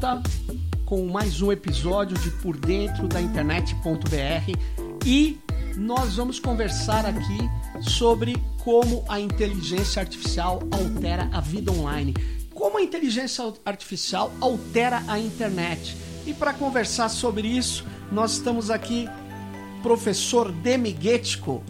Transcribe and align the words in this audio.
Volta 0.00 0.22
com 0.86 1.06
mais 1.08 1.42
um 1.42 1.52
episódio 1.52 2.16
de 2.16 2.30
Por 2.30 2.56
Dentro 2.56 3.06
da 3.06 3.20
Internet.br 3.20 4.58
e 5.04 5.38
nós 5.76 6.16
vamos 6.16 6.40
conversar 6.40 7.04
aqui 7.04 7.38
sobre 7.82 8.34
como 8.64 9.04
a 9.06 9.20
inteligência 9.20 10.00
artificial 10.00 10.62
altera 10.70 11.28
a 11.30 11.40
vida 11.42 11.70
online. 11.70 12.14
Como 12.54 12.78
a 12.78 12.82
inteligência 12.82 13.52
artificial 13.62 14.32
altera 14.40 15.02
a 15.06 15.18
internet. 15.18 15.94
E 16.26 16.32
para 16.32 16.54
conversar 16.54 17.10
sobre 17.10 17.46
isso, 17.46 17.84
nós 18.10 18.32
estamos 18.32 18.70
aqui 18.70 19.06
professor 19.82 20.50
Demi 20.50 20.96
Getko, 20.98 21.62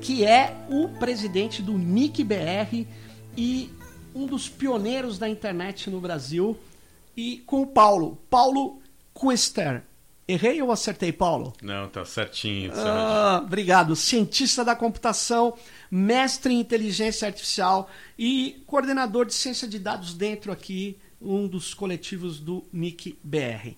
que 0.00 0.24
é 0.24 0.56
o 0.70 0.88
presidente 0.88 1.60
do 1.60 1.76
NIC-BR 1.76 2.86
e 3.36 3.70
um 4.14 4.24
dos 4.24 4.48
pioneiros 4.48 5.18
da 5.18 5.28
internet 5.28 5.90
no 5.90 6.00
Brasil, 6.00 6.56
e 7.16 7.38
com 7.46 7.62
o 7.62 7.66
Paulo, 7.66 8.18
Paulo 8.28 8.80
Quister. 9.14 9.82
Errei 10.26 10.62
ou 10.62 10.72
acertei, 10.72 11.12
Paulo? 11.12 11.52
Não, 11.62 11.86
tá 11.88 12.02
certinho. 12.04 12.72
Ah, 12.74 13.42
obrigado. 13.44 13.94
Cientista 13.94 14.64
da 14.64 14.74
computação, 14.74 15.54
mestre 15.90 16.54
em 16.54 16.60
inteligência 16.60 17.28
artificial 17.28 17.90
e 18.18 18.62
coordenador 18.66 19.26
de 19.26 19.34
ciência 19.34 19.68
de 19.68 19.78
dados 19.78 20.14
dentro 20.14 20.50
aqui, 20.50 20.98
um 21.20 21.46
dos 21.46 21.74
coletivos 21.74 22.40
do 22.40 22.64
NIC-BR. 22.72 23.76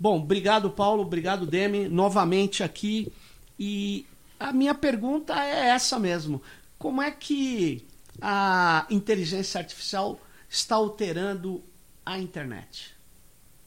Bom, 0.00 0.20
obrigado, 0.20 0.70
Paulo. 0.70 1.02
Obrigado, 1.02 1.46
Demi. 1.46 1.86
Novamente 1.86 2.62
aqui. 2.62 3.12
E 3.58 4.06
a 4.40 4.52
minha 4.52 4.74
pergunta 4.74 5.34
é 5.34 5.68
essa 5.68 5.98
mesmo. 5.98 6.42
Como 6.78 7.02
é 7.02 7.10
que 7.10 7.84
a 8.20 8.86
inteligência 8.88 9.58
artificial 9.58 10.18
está 10.48 10.76
alterando 10.76 11.62
a 12.04 12.18
internet? 12.18 12.94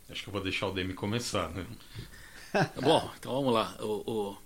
Acho 0.10 0.24
que 0.24 0.30
eu 0.30 0.34
vou 0.34 0.42
deixar 0.42 0.68
o 0.68 0.72
Demi 0.72 0.94
começar, 0.94 1.50
né? 1.50 1.66
Bom, 2.82 3.12
então 3.18 3.34
vamos 3.34 3.54
lá. 3.54 3.76
O, 3.82 4.12
o... 4.12 4.38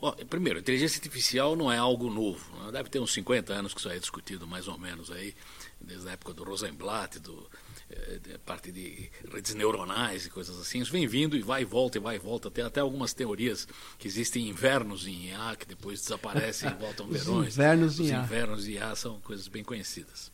Bom, 0.00 0.12
primeiro, 0.28 0.58
inteligência 0.60 0.96
artificial 0.98 1.54
não 1.56 1.70
é 1.70 1.76
algo 1.76 2.08
novo. 2.08 2.56
Né? 2.64 2.72
Deve 2.72 2.88
ter 2.88 2.98
uns 3.00 3.12
50 3.12 3.52
anos 3.52 3.74
que 3.74 3.80
isso 3.80 3.90
é 3.90 3.98
discutido, 3.98 4.46
mais 4.46 4.68
ou 4.68 4.78
menos, 4.78 5.10
aí, 5.10 5.34
desde 5.80 6.08
a 6.08 6.12
época 6.12 6.32
do 6.32 6.44
Rosenblatt, 6.44 7.18
do, 7.18 7.50
é, 7.90 8.38
parte 8.46 8.70
de 8.70 9.10
redes 9.30 9.52
neuronais 9.54 10.26
e 10.26 10.30
coisas 10.30 10.58
assim. 10.60 10.80
Isso 10.80 10.92
vem 10.92 11.06
vindo 11.06 11.36
e 11.36 11.42
vai 11.42 11.62
e 11.62 11.64
volta 11.64 11.98
e 11.98 12.00
vai 12.00 12.16
e 12.16 12.18
volta. 12.18 12.50
Tem 12.50 12.64
até 12.64 12.80
algumas 12.80 13.12
teorias 13.12 13.66
que 13.98 14.06
existem 14.06 14.48
invernos 14.48 15.06
em 15.06 15.26
IA, 15.26 15.56
que 15.58 15.66
depois 15.66 16.00
desaparecem 16.00 16.70
e 16.70 16.74
voltam 16.74 17.06
verões. 17.10 17.54
Invernos 17.54 17.98
em 17.98 18.04
Os 18.04 18.10
IA. 18.10 18.18
invernos 18.20 18.68
em 18.68 18.72
IA 18.72 18.94
são 18.94 19.20
coisas 19.20 19.48
bem 19.48 19.64
conhecidas. 19.64 20.30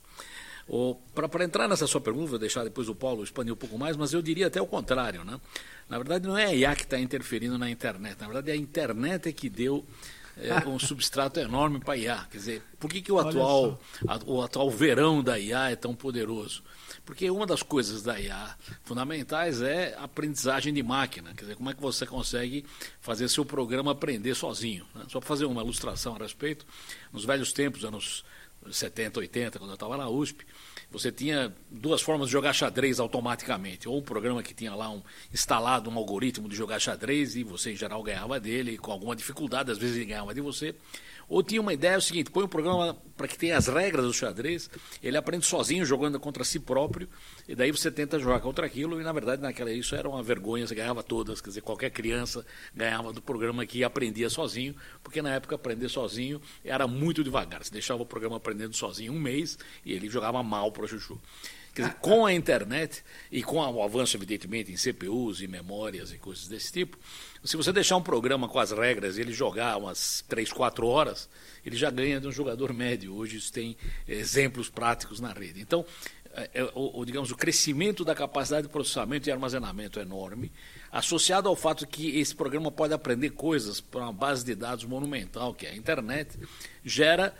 Para 1.14 1.44
entrar 1.44 1.68
nessa 1.68 1.86
sua 1.86 2.00
pergunta, 2.00 2.30
vou 2.30 2.38
deixar 2.38 2.64
depois 2.64 2.88
o 2.88 2.94
Paulo 2.94 3.22
expandir 3.22 3.52
um 3.52 3.56
pouco 3.56 3.78
mais, 3.78 3.96
mas 3.96 4.12
eu 4.12 4.20
diria 4.20 4.48
até 4.48 4.60
o 4.60 4.66
contrário. 4.66 5.24
Né? 5.24 5.40
Na 5.88 5.96
verdade, 5.96 6.26
não 6.26 6.36
é 6.36 6.46
a 6.46 6.54
IA 6.54 6.74
que 6.74 6.82
está 6.82 6.98
interferindo 6.98 7.56
na 7.56 7.70
internet. 7.70 8.20
Na 8.20 8.26
verdade, 8.26 8.50
a 8.50 8.56
internet 8.56 9.28
é 9.28 9.32
que 9.32 9.48
deu 9.48 9.84
é, 10.36 10.52
um 10.68 10.78
substrato 10.78 11.38
enorme 11.38 11.78
para 11.78 11.94
a 11.94 11.96
IA. 11.96 12.26
Quer 12.30 12.36
dizer, 12.36 12.62
por 12.80 12.90
que, 12.90 13.00
que 13.00 13.12
o, 13.12 13.18
atual, 13.18 13.80
a, 14.08 14.18
o 14.26 14.42
atual 14.42 14.68
verão 14.70 15.22
da 15.22 15.38
IA 15.38 15.70
é 15.70 15.76
tão 15.76 15.94
poderoso? 15.94 16.64
Porque 17.04 17.30
uma 17.30 17.46
das 17.46 17.62
coisas 17.62 18.02
da 18.02 18.20
IA 18.20 18.56
fundamentais 18.82 19.62
é 19.62 19.94
a 19.96 20.04
aprendizagem 20.04 20.74
de 20.74 20.82
máquina. 20.82 21.32
Quer 21.34 21.42
dizer, 21.42 21.56
como 21.56 21.70
é 21.70 21.74
que 21.74 21.80
você 21.80 22.04
consegue 22.04 22.66
fazer 23.00 23.28
seu 23.28 23.44
programa 23.44 23.92
aprender 23.92 24.34
sozinho. 24.34 24.84
Né? 24.92 25.04
Só 25.08 25.20
para 25.20 25.28
fazer 25.28 25.44
uma 25.44 25.62
ilustração 25.62 26.16
a 26.16 26.18
respeito, 26.18 26.66
nos 27.12 27.24
velhos 27.24 27.52
tempos, 27.52 27.84
anos 27.84 28.24
70, 28.70 29.20
80, 29.20 29.58
quando 29.58 29.70
eu 29.70 29.74
estava 29.74 29.96
na 29.96 30.08
USP, 30.08 30.44
você 30.90 31.10
tinha 31.10 31.54
duas 31.70 32.00
formas 32.00 32.28
de 32.28 32.32
jogar 32.32 32.52
xadrez 32.52 33.00
automaticamente. 33.00 33.88
Ou 33.88 33.98
um 33.98 34.02
programa 34.02 34.42
que 34.42 34.54
tinha 34.54 34.74
lá 34.74 34.90
um, 34.90 35.02
instalado 35.32 35.90
um 35.90 35.96
algoritmo 35.98 36.48
de 36.48 36.56
jogar 36.56 36.78
xadrez 36.78 37.36
e 37.36 37.42
você, 37.42 37.72
em 37.72 37.76
geral, 37.76 38.02
ganhava 38.02 38.38
dele, 38.38 38.78
com 38.78 38.92
alguma 38.92 39.16
dificuldade, 39.16 39.70
às 39.70 39.78
vezes 39.78 39.96
ele 39.96 40.06
ganhava 40.06 40.32
de 40.32 40.40
você. 40.40 40.74
Ou 41.28 41.42
tinha 41.42 41.60
uma 41.60 41.72
ideia 41.72 41.94
é 41.94 41.98
o 41.98 42.02
seguinte: 42.02 42.30
põe 42.30 42.44
um 42.44 42.48
programa 42.48 42.96
para 43.16 43.26
que 43.26 43.36
tenha 43.38 43.56
as 43.56 43.66
regras 43.66 44.04
do 44.04 44.12
xadrez, 44.12 44.70
ele 45.02 45.16
aprende 45.16 45.46
sozinho 45.46 45.84
jogando 45.84 46.20
contra 46.20 46.44
si 46.44 46.60
próprio, 46.60 47.08
e 47.48 47.54
daí 47.54 47.72
você 47.72 47.90
tenta 47.90 48.18
jogar 48.18 48.40
contra 48.40 48.66
aquilo, 48.66 49.00
e 49.00 49.04
na 49.04 49.12
verdade 49.12 49.40
naquela 49.40 49.72
isso 49.72 49.96
era 49.96 50.08
uma 50.08 50.22
vergonha, 50.22 50.66
você 50.66 50.74
ganhava 50.74 51.02
todas, 51.02 51.40
quer 51.40 51.48
dizer, 51.48 51.62
qualquer 51.62 51.90
criança 51.90 52.44
ganhava 52.74 53.12
do 53.12 53.22
programa 53.22 53.64
que 53.64 53.82
aprendia 53.82 54.28
sozinho, 54.28 54.74
porque 55.02 55.22
na 55.22 55.30
época 55.30 55.54
aprender 55.54 55.88
sozinho 55.88 56.40
era 56.62 56.86
muito 56.86 57.24
devagar, 57.24 57.64
você 57.64 57.72
deixava 57.72 58.02
o 58.02 58.06
programa 58.06 58.36
aprendendo 58.36 58.76
sozinho 58.76 59.12
um 59.12 59.18
mês 59.18 59.58
e 59.84 59.92
ele 59.92 60.08
jogava 60.08 60.42
mal 60.42 60.70
para 60.70 60.84
o 60.84 60.88
chuchu. 60.88 61.18
Quer 61.76 61.82
dizer, 61.82 61.94
com 61.96 62.24
a 62.24 62.32
internet 62.32 63.04
e 63.30 63.42
com 63.42 63.58
o 63.58 63.82
avanço, 63.82 64.16
evidentemente, 64.16 64.72
em 64.72 64.76
CPUs 64.76 65.42
e 65.42 65.46
memórias 65.46 66.10
e 66.10 66.16
coisas 66.16 66.48
desse 66.48 66.72
tipo, 66.72 66.98
se 67.44 67.54
você 67.54 67.70
deixar 67.70 67.96
um 67.96 68.02
programa 68.02 68.48
com 68.48 68.58
as 68.58 68.70
regras 68.70 69.18
e 69.18 69.20
ele 69.20 69.34
jogar 69.34 69.76
umas 69.76 70.24
3, 70.26 70.50
4 70.50 70.86
horas, 70.86 71.28
ele 71.66 71.76
já 71.76 71.90
ganha 71.90 72.18
de 72.18 72.26
um 72.26 72.32
jogador 72.32 72.72
médio. 72.72 73.14
Hoje 73.14 73.36
isso 73.36 73.52
tem 73.52 73.76
exemplos 74.08 74.70
práticos 74.70 75.20
na 75.20 75.34
rede. 75.34 75.60
Então, 75.60 75.84
é, 76.32 76.70
o, 76.74 77.04
digamos, 77.04 77.30
o 77.30 77.36
crescimento 77.36 78.06
da 78.06 78.14
capacidade 78.14 78.66
de 78.66 78.72
processamento 78.72 79.28
e 79.28 79.32
armazenamento 79.32 79.98
é 79.98 80.02
enorme, 80.02 80.50
associado 80.90 81.46
ao 81.46 81.54
fato 81.54 81.86
que 81.86 82.18
esse 82.18 82.34
programa 82.34 82.72
pode 82.72 82.94
aprender 82.94 83.30
coisas 83.30 83.82
para 83.82 84.00
uma 84.00 84.14
base 84.14 84.42
de 84.42 84.54
dados 84.54 84.86
monumental, 84.86 85.52
que 85.52 85.66
é 85.66 85.72
a 85.72 85.76
internet, 85.76 86.38
gera 86.82 87.34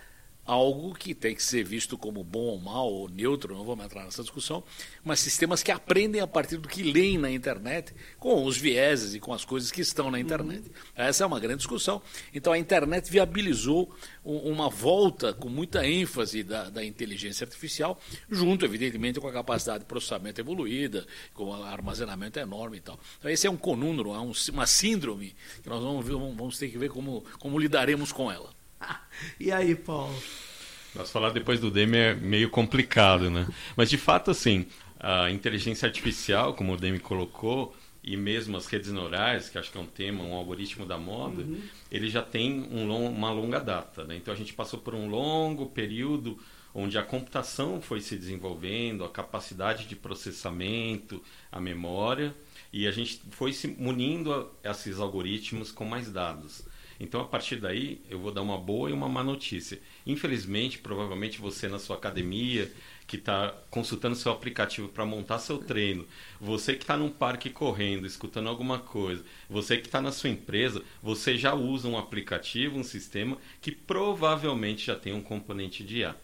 algo 0.46 0.94
que 0.94 1.14
tem 1.14 1.34
que 1.34 1.42
ser 1.42 1.64
visto 1.64 1.98
como 1.98 2.22
bom 2.22 2.46
ou 2.46 2.58
mal, 2.58 2.90
ou 2.90 3.08
neutro, 3.08 3.54
não 3.54 3.64
vamos 3.64 3.84
entrar 3.84 4.04
nessa 4.04 4.22
discussão, 4.22 4.62
mas 5.04 5.20
sistemas 5.20 5.62
que 5.62 5.72
aprendem 5.72 6.20
a 6.20 6.26
partir 6.26 6.56
do 6.56 6.68
que 6.68 6.82
leem 6.82 7.18
na 7.18 7.30
internet, 7.30 7.92
com 8.18 8.44
os 8.44 8.56
vieses 8.56 9.14
e 9.14 9.20
com 9.20 9.34
as 9.34 9.44
coisas 9.44 9.72
que 9.72 9.80
estão 9.80 10.10
na 10.10 10.20
internet. 10.20 10.62
Uhum. 10.66 10.72
Essa 10.94 11.24
é 11.24 11.26
uma 11.26 11.40
grande 11.40 11.58
discussão. 11.58 12.00
Então 12.32 12.52
a 12.52 12.58
internet 12.58 13.10
viabilizou 13.10 13.94
uma 14.24 14.70
volta 14.70 15.32
com 15.32 15.48
muita 15.48 15.86
ênfase 15.86 16.42
da, 16.42 16.70
da 16.70 16.84
inteligência 16.84 17.44
artificial, 17.44 18.00
junto, 18.30 18.64
evidentemente, 18.64 19.20
com 19.20 19.28
a 19.28 19.32
capacidade 19.32 19.80
de 19.80 19.86
processamento 19.86 20.40
evoluída, 20.40 21.06
com 21.34 21.52
armazenamento 21.52 22.38
enorme 22.38 22.78
e 22.78 22.80
tal. 22.80 22.98
Então 23.18 23.30
esse 23.30 23.46
é 23.46 23.50
um 23.50 23.56
conúmero, 23.56 24.14
é 24.14 24.20
um, 24.20 24.32
uma 24.52 24.66
síndrome 24.66 25.34
que 25.62 25.68
nós 25.68 25.82
vamos, 25.82 26.06
vamos 26.06 26.58
ter 26.58 26.68
que 26.68 26.78
ver 26.78 26.90
como, 26.90 27.24
como 27.38 27.58
lidaremos 27.58 28.12
com 28.12 28.30
ela. 28.30 28.55
e 29.40 29.50
aí, 29.50 29.74
Paulo? 29.74 30.14
Nós 30.94 31.10
falar 31.10 31.30
depois 31.30 31.60
do 31.60 31.70
Demi 31.70 31.96
é 31.98 32.14
meio 32.14 32.48
complicado, 32.48 33.30
né? 33.30 33.46
Mas 33.76 33.90
de 33.90 33.98
fato, 33.98 34.30
assim, 34.30 34.66
a 34.98 35.30
inteligência 35.30 35.86
artificial, 35.86 36.54
como 36.54 36.72
o 36.72 36.76
Demi 36.76 36.98
colocou, 36.98 37.76
e 38.02 38.16
mesmo 38.16 38.56
as 38.56 38.66
redes 38.66 38.92
neurais, 38.92 39.48
que 39.48 39.58
acho 39.58 39.70
que 39.70 39.76
é 39.76 39.80
um 39.80 39.86
tema, 39.86 40.22
um 40.22 40.32
algoritmo 40.32 40.86
da 40.86 40.96
moda, 40.96 41.42
uhum. 41.42 41.60
ele 41.90 42.08
já 42.08 42.22
tem 42.22 42.66
um 42.70 42.86
long, 42.86 43.10
uma 43.10 43.30
longa 43.30 43.58
data. 43.58 44.04
Né? 44.04 44.16
Então 44.16 44.32
a 44.32 44.36
gente 44.36 44.54
passou 44.54 44.78
por 44.78 44.94
um 44.94 45.08
longo 45.08 45.66
período 45.66 46.38
onde 46.72 46.96
a 46.98 47.02
computação 47.02 47.80
foi 47.80 48.00
se 48.00 48.16
desenvolvendo, 48.16 49.02
a 49.02 49.08
capacidade 49.08 49.86
de 49.86 49.96
processamento, 49.96 51.22
a 51.50 51.58
memória, 51.58 52.34
e 52.72 52.86
a 52.86 52.90
gente 52.90 53.20
foi 53.30 53.52
se 53.52 53.66
munindo 53.66 54.32
a 54.62 54.70
esses 54.70 55.00
algoritmos 55.00 55.72
com 55.72 55.84
mais 55.84 56.12
dados. 56.12 56.62
Então, 56.98 57.20
a 57.20 57.24
partir 57.24 57.56
daí, 57.56 58.00
eu 58.08 58.18
vou 58.18 58.32
dar 58.32 58.42
uma 58.42 58.58
boa 58.58 58.90
e 58.90 58.92
uma 58.92 59.08
má 59.08 59.22
notícia. 59.22 59.78
Infelizmente, 60.06 60.78
provavelmente 60.78 61.40
você 61.40 61.68
na 61.68 61.78
sua 61.78 61.96
academia, 61.96 62.72
que 63.06 63.16
está 63.16 63.54
consultando 63.70 64.16
seu 64.16 64.32
aplicativo 64.32 64.88
para 64.88 65.06
montar 65.06 65.38
seu 65.38 65.58
treino, 65.58 66.06
você 66.40 66.74
que 66.74 66.82
está 66.82 66.96
num 66.96 67.10
parque 67.10 67.50
correndo, 67.50 68.06
escutando 68.06 68.48
alguma 68.48 68.78
coisa, 68.78 69.24
você 69.48 69.76
que 69.76 69.86
está 69.86 70.00
na 70.00 70.10
sua 70.10 70.30
empresa, 70.30 70.82
você 71.02 71.36
já 71.36 71.54
usa 71.54 71.86
um 71.86 71.96
aplicativo, 71.96 72.78
um 72.78 72.82
sistema 72.82 73.38
que 73.60 73.70
provavelmente 73.70 74.86
já 74.86 74.96
tem 74.96 75.12
um 75.12 75.22
componente 75.22 75.84
de 75.84 75.98
IA. 75.98 76.16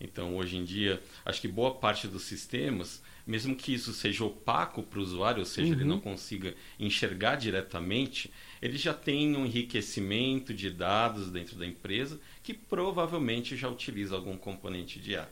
Então, 0.00 0.36
hoje 0.36 0.56
em 0.56 0.64
dia, 0.64 1.02
acho 1.24 1.40
que 1.40 1.48
boa 1.48 1.74
parte 1.74 2.06
dos 2.06 2.22
sistemas, 2.22 3.02
mesmo 3.26 3.54
que 3.54 3.74
isso 3.74 3.92
seja 3.92 4.24
opaco 4.24 4.82
para 4.82 5.00
o 5.00 5.02
usuário, 5.02 5.40
ou 5.40 5.46
seja, 5.46 5.68
uhum. 5.68 5.74
ele 5.74 5.84
não 5.84 6.00
consiga 6.00 6.54
enxergar 6.78 7.36
diretamente, 7.36 8.30
ele 8.60 8.76
já 8.76 8.92
tem 8.92 9.36
um 9.36 9.46
enriquecimento 9.46 10.52
de 10.52 10.70
dados 10.70 11.30
dentro 11.30 11.56
da 11.56 11.66
empresa 11.66 12.20
que 12.42 12.52
provavelmente 12.52 13.56
já 13.56 13.68
utiliza 13.68 14.14
algum 14.14 14.36
componente 14.36 14.98
de 14.98 15.12
IA. 15.12 15.28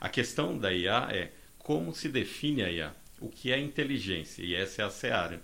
A 0.00 0.08
questão 0.08 0.58
da 0.58 0.72
IA 0.72 1.08
é 1.10 1.32
como 1.58 1.94
se 1.94 2.08
define 2.08 2.62
a 2.62 2.70
IA, 2.70 2.94
o 3.20 3.28
que 3.28 3.50
é 3.50 3.58
inteligência, 3.58 4.42
e 4.42 4.54
essa 4.54 4.82
é 4.82 4.84
a 4.84 4.90
seara. 4.90 5.42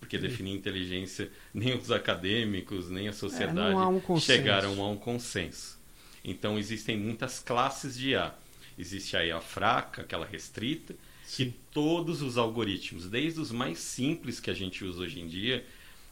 Porque 0.00 0.16
definir 0.16 0.54
inteligência, 0.54 1.30
nem 1.52 1.76
os 1.76 1.90
acadêmicos, 1.90 2.88
nem 2.88 3.08
a 3.08 3.12
sociedade 3.12 3.80
é, 3.80 3.86
um 3.86 4.20
chegaram 4.20 4.80
a 4.82 4.88
um 4.88 4.96
consenso. 4.96 5.78
Então, 6.24 6.58
existem 6.58 6.96
muitas 6.96 7.40
classes 7.40 7.98
de 7.98 8.10
IA. 8.10 8.32
Existe 8.78 9.16
a 9.16 9.24
IA 9.24 9.40
fraca, 9.40 10.02
aquela 10.02 10.24
restrita, 10.24 10.94
Sim. 11.24 11.50
que 11.50 11.58
todos 11.72 12.22
os 12.22 12.38
algoritmos, 12.38 13.08
desde 13.08 13.40
os 13.40 13.50
mais 13.50 13.78
simples 13.78 14.38
que 14.38 14.50
a 14.50 14.54
gente 14.54 14.84
usa 14.84 15.02
hoje 15.02 15.20
em 15.20 15.26
dia, 15.26 15.66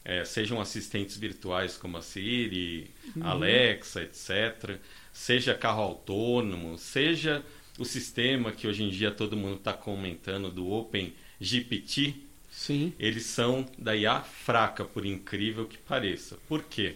é, 0.06 0.24
sejam 0.24 0.60
assistentes 0.60 1.16
virtuais 1.16 1.76
como 1.76 1.96
a 1.96 2.02
Siri, 2.02 2.88
uhum. 3.16 3.26
Alexa, 3.26 4.02
etc., 4.02 4.78
seja 5.12 5.52
carro 5.52 5.82
autônomo, 5.82 6.78
seja 6.78 7.44
o 7.76 7.84
sistema 7.84 8.52
que 8.52 8.68
hoje 8.68 8.84
em 8.84 8.88
dia 8.88 9.10
todo 9.10 9.36
mundo 9.36 9.56
está 9.56 9.72
comentando 9.72 10.48
do 10.48 10.70
Open 10.70 11.12
GPT, 11.40 12.14
Sim. 12.48 12.92
eles 13.00 13.26
são 13.26 13.66
da 13.76 13.96
IA 13.96 14.20
fraca, 14.20 14.84
por 14.84 15.04
incrível 15.04 15.66
que 15.66 15.76
pareça. 15.76 16.38
Por 16.48 16.62
quê? 16.62 16.94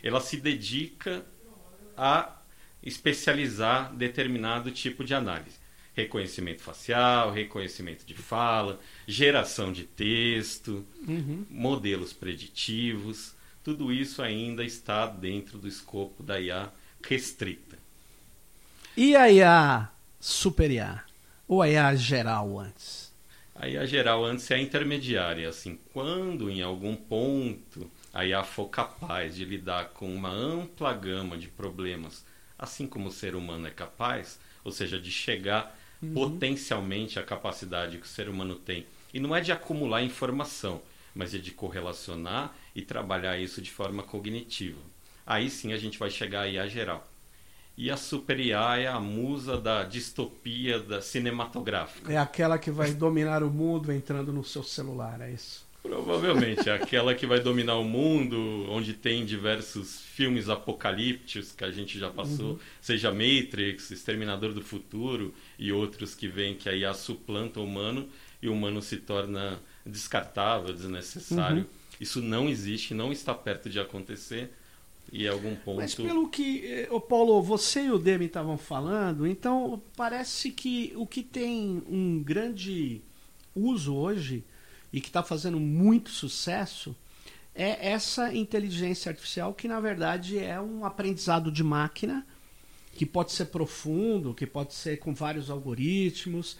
Ela 0.00 0.20
se 0.20 0.36
dedica 0.36 1.26
a 1.96 2.40
especializar 2.80 3.92
determinado 3.92 4.70
tipo 4.70 5.02
de 5.02 5.14
análise. 5.14 5.56
Reconhecimento 5.94 6.62
facial, 6.62 7.32
reconhecimento 7.32 8.04
de 8.06 8.14
fala, 8.14 8.80
geração 9.06 9.72
de 9.72 9.84
texto, 9.84 10.86
Uhum. 11.08 11.46
modelos 11.48 12.12
preditivos, 12.12 13.34
tudo 13.64 13.92
isso 13.92 14.22
ainda 14.22 14.64
está 14.64 15.06
dentro 15.06 15.58
do 15.58 15.68
escopo 15.68 16.22
da 16.22 16.40
IA 16.40 16.72
restrita. 17.04 17.78
E 18.96 19.14
a 19.16 19.24
IA 19.30 19.88
super 20.20 20.70
IA? 20.70 21.04
Ou 21.48 21.60
a 21.62 21.68
IA 21.68 21.94
geral 21.94 22.58
antes? 22.58 23.12
A 23.54 23.68
IA 23.68 23.84
geral 23.86 24.24
antes 24.24 24.50
é 24.50 24.54
a 24.54 24.58
intermediária, 24.58 25.48
assim, 25.48 25.78
quando 25.92 26.50
em 26.50 26.62
algum 26.62 26.96
ponto 26.96 27.90
a 28.12 28.24
IA 28.24 28.42
for 28.42 28.68
capaz 28.68 29.34
de 29.36 29.44
lidar 29.44 29.90
com 29.90 30.12
uma 30.12 30.30
ampla 30.30 30.92
gama 30.94 31.36
de 31.36 31.48
problemas, 31.48 32.24
assim 32.58 32.86
como 32.86 33.08
o 33.08 33.12
ser 33.12 33.34
humano 33.34 33.66
é 33.66 33.70
capaz, 33.70 34.38
ou 34.64 34.72
seja, 34.72 34.98
de 34.98 35.10
chegar 35.10 35.78
potencialmente 36.14 37.18
à 37.18 37.22
capacidade 37.22 37.98
que 37.98 38.06
o 38.06 38.08
ser 38.08 38.28
humano 38.28 38.56
tem. 38.56 38.86
E 39.12 39.20
não 39.20 39.34
é 39.34 39.40
de 39.40 39.52
acumular 39.52 40.02
informação, 40.02 40.80
mas 41.14 41.34
é 41.34 41.38
de 41.38 41.50
correlacionar 41.50 42.54
e 42.74 42.82
trabalhar 42.82 43.38
isso 43.38 43.60
de 43.60 43.70
forma 43.70 44.02
cognitiva. 44.02 44.80
Aí 45.26 45.48
sim 45.50 45.72
a 45.72 45.78
gente 45.78 45.98
vai 45.98 46.10
chegar 46.10 46.42
à 46.42 46.48
IA 46.48 46.66
geral. 46.68 47.06
E 47.76 47.90
a 47.90 47.96
super 47.96 48.38
IA 48.38 48.78
é 48.78 48.86
a 48.86 49.00
musa 49.00 49.58
da 49.58 49.82
distopia 49.82 50.78
da 50.78 51.00
cinematográfica. 51.00 52.12
É 52.12 52.18
aquela 52.18 52.58
que 52.58 52.70
vai 52.70 52.92
dominar 52.92 53.42
o 53.42 53.50
mundo 53.50 53.90
entrando 53.92 54.32
no 54.32 54.44
seu 54.44 54.62
celular, 54.62 55.20
é 55.20 55.30
isso? 55.30 55.66
Provavelmente, 55.82 56.68
é 56.68 56.74
aquela 56.74 57.12
que 57.12 57.26
vai 57.26 57.40
dominar 57.40 57.76
o 57.76 57.84
mundo, 57.84 58.66
onde 58.68 58.94
tem 58.94 59.26
diversos 59.26 60.00
filmes 60.00 60.48
apocalípticos 60.48 61.50
que 61.50 61.64
a 61.64 61.72
gente 61.72 61.98
já 61.98 62.08
passou, 62.08 62.60
seja 62.80 63.10
Matrix, 63.10 63.90
Exterminador 63.90 64.52
do 64.52 64.62
Futuro 64.62 65.34
e 65.58 65.72
outros 65.72 66.14
que 66.14 66.28
vêm 66.28 66.54
que 66.54 66.68
a 66.68 66.74
IA 66.74 66.94
suplanta 66.94 67.58
o 67.58 67.64
humano 67.64 68.08
e 68.40 68.48
o 68.48 68.52
humano 68.52 68.80
se 68.80 68.96
torna 68.98 69.58
descartável, 69.84 70.72
desnecessário. 70.72 71.66
Isso 72.00 72.22
não 72.22 72.48
existe, 72.48 72.94
não 72.94 73.10
está 73.10 73.34
perto 73.34 73.68
de 73.68 73.80
acontecer 73.80 74.50
e 75.12 75.24
em 75.24 75.28
algum 75.28 75.56
ponto... 75.56 75.78
Mas 75.78 75.94
pelo 75.96 76.28
que, 76.28 76.86
o 76.90 77.00
Paulo, 77.00 77.42
você 77.42 77.86
e 77.86 77.90
o 77.90 77.98
Demi 77.98 78.26
estavam 78.26 78.56
falando, 78.56 79.26
então 79.26 79.82
parece 79.96 80.52
que 80.52 80.92
o 80.94 81.06
que 81.06 81.22
tem 81.22 81.82
um 81.88 82.22
grande 82.22 83.00
uso 83.54 83.94
hoje 83.94 84.44
e 84.92 85.00
que 85.00 85.08
está 85.08 85.22
fazendo 85.22 85.58
muito 85.58 86.10
sucesso 86.10 86.94
é 87.54 87.90
essa 87.90 88.34
inteligência 88.34 89.10
artificial 89.10 89.52
que 89.52 89.68
na 89.68 89.80
verdade 89.80 90.38
é 90.38 90.60
um 90.60 90.84
aprendizado 90.84 91.50
de 91.50 91.62
máquina 91.62 92.26
que 92.94 93.06
pode 93.06 93.32
ser 93.32 93.46
profundo, 93.46 94.34
que 94.34 94.46
pode 94.46 94.74
ser 94.74 94.98
com 94.98 95.14
vários 95.14 95.50
algoritmos, 95.50 96.56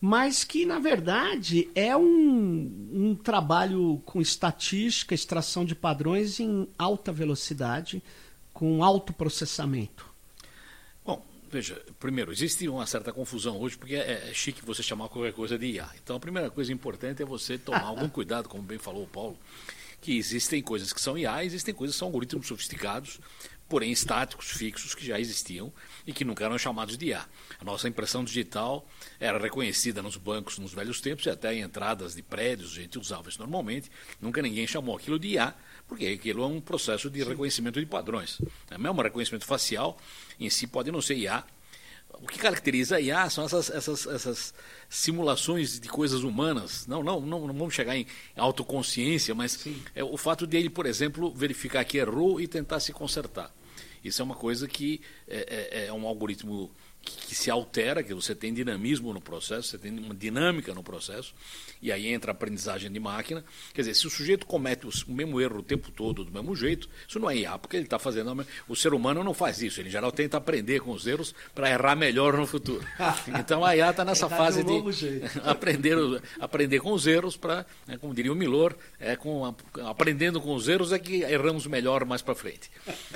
mas 0.00 0.44
que 0.44 0.64
na 0.64 0.78
verdade 0.78 1.68
é 1.74 1.96
um, 1.96 2.90
um 2.92 3.14
trabalho 3.14 4.00
com 4.04 4.20
estatística, 4.20 5.14
extração 5.14 5.64
de 5.64 5.74
padrões 5.74 6.40
em 6.40 6.68
alta 6.78 7.12
velocidade, 7.12 8.02
com 8.52 8.82
alto 8.82 9.12
processamento. 9.12 10.11
Veja, 11.52 11.78
primeiro, 12.00 12.32
existe 12.32 12.66
uma 12.66 12.86
certa 12.86 13.12
confusão 13.12 13.60
hoje, 13.60 13.76
porque 13.76 13.94
é, 13.94 14.30
é 14.30 14.32
chique 14.32 14.64
você 14.64 14.82
chamar 14.82 15.10
qualquer 15.10 15.34
coisa 15.34 15.58
de 15.58 15.66
IA. 15.66 15.86
Então, 16.02 16.16
a 16.16 16.20
primeira 16.20 16.50
coisa 16.50 16.72
importante 16.72 17.22
é 17.22 17.26
você 17.26 17.58
tomar 17.58 17.82
algum 17.82 18.08
cuidado, 18.10 18.48
como 18.48 18.62
bem 18.62 18.78
falou 18.78 19.02
o 19.02 19.06
Paulo, 19.06 19.38
que 20.00 20.16
existem 20.16 20.62
coisas 20.62 20.94
que 20.94 21.00
são 21.00 21.18
IA, 21.18 21.44
existem 21.44 21.74
coisas 21.74 21.94
que 21.94 21.98
são 21.98 22.08
algoritmos 22.08 22.46
sofisticados, 22.46 23.20
porém 23.68 23.92
estáticos, 23.92 24.48
fixos, 24.48 24.94
que 24.94 25.04
já 25.04 25.20
existiam 25.20 25.70
e 26.06 26.12
que 26.12 26.24
nunca 26.24 26.44
eram 26.44 26.58
chamados 26.58 26.96
de 26.96 27.06
IA. 27.06 27.24
A 27.60 27.64
nossa 27.64 27.88
impressão 27.88 28.24
digital 28.24 28.86
era 29.20 29.38
reconhecida 29.38 30.02
nos 30.02 30.16
bancos 30.16 30.58
nos 30.58 30.72
velhos 30.72 31.00
tempos 31.00 31.26
e 31.26 31.30
até 31.30 31.54
em 31.54 31.62
entradas 31.62 32.14
de 32.14 32.22
prédios, 32.22 32.72
a 32.72 32.80
gente 32.80 32.98
usava 32.98 33.28
isso 33.28 33.38
normalmente, 33.38 33.90
nunca 34.20 34.42
ninguém 34.42 34.66
chamou 34.66 34.96
aquilo 34.96 35.18
de 35.18 35.28
IA, 35.28 35.54
porque 35.86 36.06
aquilo 36.06 36.42
é 36.42 36.46
um 36.46 36.60
processo 36.60 37.10
de 37.10 37.22
reconhecimento 37.22 37.78
de 37.78 37.86
padrões. 37.86 38.40
É 38.70 38.78
mesmo 38.78 39.02
reconhecimento 39.02 39.44
facial 39.44 39.98
em 40.40 40.48
si 40.48 40.66
pode 40.66 40.90
não 40.90 41.02
ser 41.02 41.16
IA. 41.16 41.44
O 42.14 42.26
que 42.26 42.38
caracteriza 42.38 42.96
a 42.96 43.00
IA 43.00 43.30
são 43.30 43.44
essas, 43.44 43.70
essas, 43.70 44.06
essas 44.06 44.54
simulações 44.88 45.80
de 45.80 45.88
coisas 45.88 46.22
humanas. 46.22 46.86
Não, 46.86 47.02
não, 47.02 47.20
não, 47.20 47.46
não 47.46 47.54
vamos 47.54 47.74
chegar 47.74 47.96
em 47.96 48.06
autoconsciência, 48.36 49.34
mas 49.34 49.66
é 49.94 50.04
o 50.04 50.16
fato 50.16 50.46
dele, 50.46 50.68
por 50.68 50.86
exemplo, 50.86 51.32
verificar 51.32 51.84
que 51.84 51.98
errou 51.98 52.40
e 52.40 52.46
tentar 52.46 52.80
se 52.80 52.92
consertar. 52.92 53.50
Isso 54.04 54.20
é 54.20 54.24
uma 54.24 54.34
coisa 54.34 54.66
que 54.66 55.00
é, 55.28 55.68
é, 55.70 55.86
é 55.86 55.92
um 55.92 56.06
algoritmo 56.06 56.70
que, 57.02 57.34
se 57.34 57.50
altera, 57.50 58.02
que 58.02 58.14
você 58.14 58.34
tem 58.34 58.52
dinamismo 58.52 59.12
no 59.12 59.20
processo, 59.20 59.68
você 59.68 59.78
tem 59.78 59.98
uma 59.98 60.14
dinâmica 60.14 60.72
no 60.74 60.82
processo, 60.82 61.34
e 61.80 61.90
aí 61.90 62.08
entra 62.08 62.30
a 62.30 62.34
aprendizagem 62.34 62.90
de 62.90 63.00
máquina. 63.00 63.44
Quer 63.74 63.82
dizer, 63.82 63.94
se 63.94 64.06
o 64.06 64.10
sujeito 64.10 64.46
comete 64.46 64.86
o 64.86 65.12
mesmo 65.12 65.40
erro 65.40 65.58
o 65.58 65.62
tempo 65.62 65.90
todo, 65.90 66.24
do 66.24 66.30
mesmo 66.30 66.54
jeito, 66.54 66.88
isso 67.08 67.18
não 67.18 67.28
é 67.28 67.36
IA, 67.38 67.58
porque 67.58 67.76
ele 67.76 67.84
está 67.84 67.98
fazendo. 67.98 68.46
O 68.68 68.76
ser 68.76 68.94
humano 68.94 69.24
não 69.24 69.34
faz 69.34 69.60
isso, 69.60 69.80
ele 69.80 69.88
em 69.88 69.92
geral 69.92 70.12
tenta 70.12 70.36
aprender 70.36 70.80
com 70.80 70.92
os 70.92 71.06
erros 71.06 71.34
para 71.54 71.70
errar 71.70 71.96
melhor 71.96 72.36
no 72.36 72.46
futuro. 72.46 72.86
Então 73.42 73.64
a 73.64 73.76
IA 73.76 73.90
está 73.90 74.04
nessa 74.04 74.28
fase 74.28 74.62
de, 74.62 74.92
de 74.92 75.22
aprender, 75.42 75.96
aprender 76.38 76.80
com 76.80 76.92
os 76.92 77.06
erros 77.06 77.36
para, 77.36 77.66
né, 77.86 77.96
como 77.96 78.14
diria 78.14 78.32
o 78.32 78.36
Milor, 78.36 78.76
é 79.00 79.16
com, 79.16 79.54
aprendendo 79.84 80.40
com 80.40 80.54
os 80.54 80.68
erros 80.68 80.92
é 80.92 80.98
que 80.98 81.22
erramos 81.22 81.66
melhor 81.66 82.04
mais 82.04 82.22
para 82.22 82.34
frente. 82.34 82.70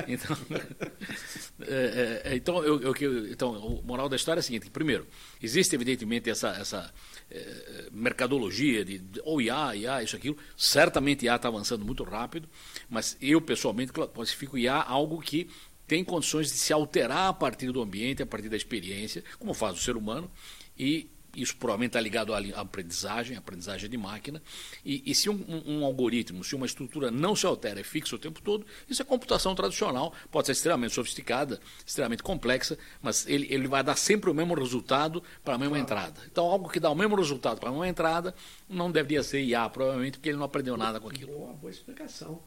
Então, 0.08 0.36
é, 1.60 2.22
é, 2.24 2.36
então, 2.36 2.64
eu, 2.64 2.80
eu, 2.80 3.28
então, 3.30 3.75
moral 3.82 4.08
da 4.08 4.16
história 4.16 4.38
é 4.38 4.42
a 4.42 4.42
seguinte: 4.42 4.70
primeiro, 4.70 5.06
existe 5.42 5.74
evidentemente 5.74 6.30
essa, 6.30 6.48
essa 6.50 6.92
é, 7.30 7.88
mercadologia 7.92 8.84
de 8.84 9.02
ou 9.24 9.40
IA, 9.40 9.76
IA, 9.76 10.02
isso, 10.02 10.16
aquilo. 10.16 10.36
Certamente 10.56 11.24
IA 11.24 11.36
está 11.36 11.48
avançando 11.48 11.84
muito 11.84 12.04
rápido, 12.04 12.48
mas 12.88 13.16
eu 13.20 13.40
pessoalmente 13.40 13.92
classifico 13.92 14.58
IA 14.58 14.74
algo 14.74 15.20
que 15.20 15.48
tem 15.86 16.02
condições 16.02 16.48
de 16.48 16.58
se 16.58 16.72
alterar 16.72 17.28
a 17.28 17.32
partir 17.32 17.70
do 17.70 17.80
ambiente, 17.80 18.22
a 18.22 18.26
partir 18.26 18.48
da 18.48 18.56
experiência, 18.56 19.22
como 19.38 19.54
faz 19.54 19.78
o 19.78 19.80
ser 19.80 19.96
humano, 19.96 20.30
e 20.78 21.08
isso 21.36 21.56
provavelmente 21.56 21.90
está 21.90 22.00
ligado 22.00 22.34
à 22.34 22.38
aprendizagem, 22.60 23.36
à 23.36 23.38
aprendizagem 23.38 23.88
de 23.88 23.96
máquina. 23.96 24.42
E, 24.84 25.02
e 25.04 25.14
se 25.14 25.28
um, 25.28 25.34
um, 25.48 25.78
um, 25.78 25.84
algoritmo, 25.84 26.42
se 26.42 26.54
uma 26.54 26.66
estrutura 26.66 27.10
não 27.10 27.36
se 27.36 27.46
altera, 27.46 27.80
é 27.80 27.84
fixa 27.84 28.16
o 28.16 28.18
tempo 28.18 28.40
todo, 28.40 28.66
isso 28.88 29.02
é 29.02 29.04
computação 29.04 29.54
tradicional, 29.54 30.12
pode 30.30 30.46
ser 30.46 30.52
extremamente 30.52 30.94
sofisticada, 30.94 31.60
extremamente 31.86 32.22
complexa, 32.22 32.78
mas 33.02 33.26
ele, 33.28 33.46
ele 33.50 33.68
vai 33.68 33.82
dar 33.82 33.96
sempre 33.96 34.30
o 34.30 34.34
mesmo 34.34 34.54
resultado 34.54 35.22
para 35.44 35.54
a 35.54 35.58
mesma 35.58 35.76
claro. 35.76 35.84
entrada. 35.84 36.20
Então, 36.30 36.44
algo 36.44 36.68
que 36.68 36.80
dá 36.80 36.90
o 36.90 36.94
mesmo 36.94 37.16
resultado 37.16 37.60
para 37.60 37.68
a 37.68 37.72
mesma 37.72 37.88
entrada 37.88 38.34
não 38.68 38.90
deveria 38.90 39.22
ser 39.22 39.42
IA, 39.42 39.68
provavelmente, 39.68 40.18
porque 40.18 40.30
ele 40.30 40.38
não 40.38 40.44
aprendeu 40.44 40.76
nada 40.76 41.00
com 41.00 41.08
aquilo. 41.08 41.32
Boa, 41.32 41.52
boa 41.52 41.70
explicação. 41.70 42.40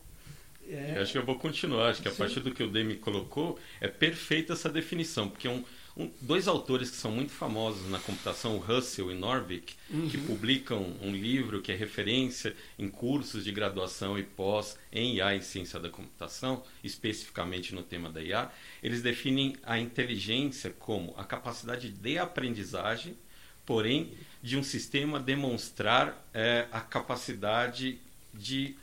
É... 0.69 0.99
Acho 1.01 1.13
que 1.13 1.17
eu 1.17 1.25
vou 1.25 1.35
continuar, 1.35 1.89
acho 1.89 2.01
que 2.01 2.07
a 2.07 2.11
partir 2.11 2.41
do 2.41 2.51
que 2.51 2.61
o 2.61 2.69
Demi 2.69 2.95
colocou, 2.95 3.57
é 3.81 3.87
perfeita 3.87 4.53
essa 4.53 4.69
definição, 4.69 5.27
porque 5.27 5.47
um, 5.47 5.63
um, 5.95 6.09
dois 6.21 6.47
autores 6.47 6.89
que 6.89 6.97
são 6.97 7.11
muito 7.11 7.31
famosos 7.31 7.89
na 7.89 7.99
computação, 7.99 8.57
Russell 8.57 9.11
e 9.11 9.15
Norvig, 9.15 9.75
uhum. 9.89 10.09
que 10.09 10.17
publicam 10.17 10.95
um 11.01 11.11
livro 11.11 11.61
que 11.61 11.71
é 11.71 11.75
referência 11.75 12.55
em 12.77 12.89
cursos 12.89 13.43
de 13.43 13.51
graduação 13.51 14.17
e 14.17 14.23
pós 14.23 14.77
em 14.91 15.15
IA 15.15 15.35
e 15.35 15.41
ciência 15.41 15.79
da 15.79 15.89
computação, 15.89 16.63
especificamente 16.83 17.75
no 17.75 17.83
tema 17.83 18.09
da 18.09 18.21
IA, 18.21 18.51
eles 18.81 19.01
definem 19.01 19.55
a 19.63 19.79
inteligência 19.79 20.73
como 20.79 21.13
a 21.17 21.23
capacidade 21.23 21.89
de 21.89 22.17
aprendizagem, 22.17 23.15
porém 23.65 24.13
de 24.41 24.57
um 24.57 24.63
sistema 24.63 25.19
demonstrar 25.19 26.25
é, 26.33 26.67
a 26.71 26.81
capacidade 26.81 27.99
de 28.33 28.75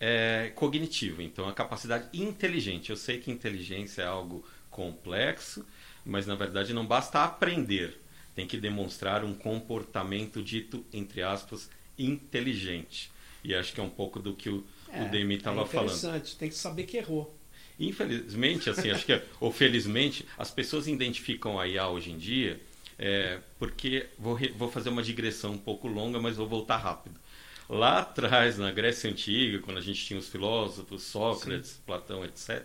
é, 0.00 0.50
cognitiva, 0.56 1.22
então 1.22 1.48
a 1.48 1.52
capacidade 1.52 2.08
inteligente. 2.12 2.90
Eu 2.90 2.96
sei 2.96 3.18
que 3.18 3.30
inteligência 3.30 4.02
é 4.02 4.06
algo 4.06 4.44
complexo, 4.68 5.64
mas 6.04 6.26
na 6.26 6.34
verdade 6.34 6.72
não 6.72 6.86
basta 6.86 7.24
aprender, 7.24 7.98
tem 8.34 8.46
que 8.46 8.56
demonstrar 8.56 9.24
um 9.24 9.34
comportamento 9.34 10.42
dito, 10.42 10.84
entre 10.92 11.22
aspas, 11.22 11.68
inteligente. 11.98 13.10
E 13.44 13.54
acho 13.54 13.72
que 13.72 13.80
é 13.80 13.82
um 13.82 13.90
pouco 13.90 14.20
do 14.20 14.34
que 14.34 14.48
o, 14.48 14.64
é, 14.88 15.02
o 15.02 15.10
Demi 15.10 15.36
estava 15.36 15.62
é 15.62 15.66
falando. 15.66 15.88
Interessante, 15.88 16.36
tem 16.36 16.48
que 16.48 16.54
saber 16.54 16.84
que 16.84 16.96
errou. 16.96 17.36
Infelizmente, 17.78 18.70
assim, 18.70 18.90
acho 18.90 19.04
que, 19.04 19.20
ou 19.40 19.50
felizmente, 19.52 20.26
as 20.38 20.50
pessoas 20.50 20.86
identificam 20.86 21.58
a 21.58 21.66
IA 21.66 21.88
hoje 21.88 22.10
em 22.10 22.18
dia, 22.18 22.60
é, 22.98 23.40
porque 23.58 24.06
vou, 24.18 24.34
re, 24.34 24.48
vou 24.56 24.70
fazer 24.70 24.90
uma 24.90 25.02
digressão 25.02 25.52
um 25.52 25.58
pouco 25.58 25.88
longa, 25.88 26.20
mas 26.20 26.36
vou 26.36 26.46
voltar 26.46 26.76
rápido. 26.76 27.20
Lá 27.68 28.00
atrás, 28.00 28.58
na 28.58 28.70
Grécia 28.70 29.10
Antiga, 29.10 29.58
quando 29.60 29.78
a 29.78 29.80
gente 29.80 30.04
tinha 30.04 30.18
os 30.18 30.28
filósofos, 30.28 31.02
Sócrates, 31.02 31.70
Sim. 31.70 31.80
Platão, 31.86 32.24
etc., 32.24 32.62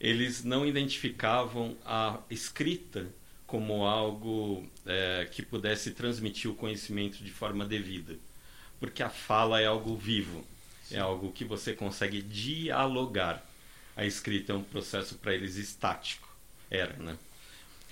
eles 0.00 0.44
não 0.44 0.66
identificavam 0.66 1.76
a 1.84 2.20
escrita 2.30 3.06
como 3.46 3.84
algo 3.84 4.66
é, 4.84 5.28
que 5.30 5.42
pudesse 5.42 5.92
transmitir 5.92 6.50
o 6.50 6.54
conhecimento 6.54 7.22
de 7.22 7.30
forma 7.30 7.64
devida. 7.64 8.16
Porque 8.78 9.02
a 9.02 9.08
fala 9.08 9.60
é 9.60 9.66
algo 9.66 9.96
vivo, 9.96 10.44
Sim. 10.84 10.96
é 10.96 10.98
algo 10.98 11.32
que 11.32 11.44
você 11.44 11.72
consegue 11.72 12.20
dialogar. 12.20 13.44
A 13.96 14.04
escrita 14.04 14.52
é 14.52 14.56
um 14.56 14.62
processo 14.62 15.14
para 15.16 15.34
eles 15.34 15.56
estático. 15.56 16.28
Era, 16.70 16.94
né? 16.94 17.16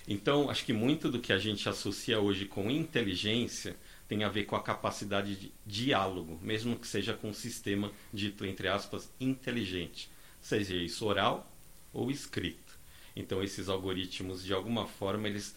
Então, 0.06 0.50
acho 0.50 0.64
que 0.64 0.72
muito 0.72 1.10
do 1.10 1.18
que 1.18 1.32
a 1.32 1.38
gente 1.38 1.66
associa 1.68 2.20
hoje 2.20 2.44
com 2.44 2.70
inteligência 2.70 3.74
tem 4.06 4.22
a 4.22 4.28
ver 4.28 4.44
com 4.44 4.54
a 4.54 4.62
capacidade 4.62 5.34
de 5.34 5.52
diálogo, 5.64 6.38
mesmo 6.42 6.76
que 6.76 6.86
seja 6.86 7.14
com 7.14 7.30
um 7.30 7.34
sistema 7.34 7.90
dito, 8.12 8.44
entre 8.44 8.68
aspas, 8.68 9.10
inteligente, 9.18 10.10
seja 10.42 10.74
isso 10.74 11.06
oral 11.06 11.53
ou 11.94 12.10
escrito. 12.10 12.78
Então, 13.16 13.42
esses 13.42 13.68
algoritmos, 13.68 14.42
de 14.42 14.52
alguma 14.52 14.86
forma, 14.86 15.28
eles, 15.28 15.54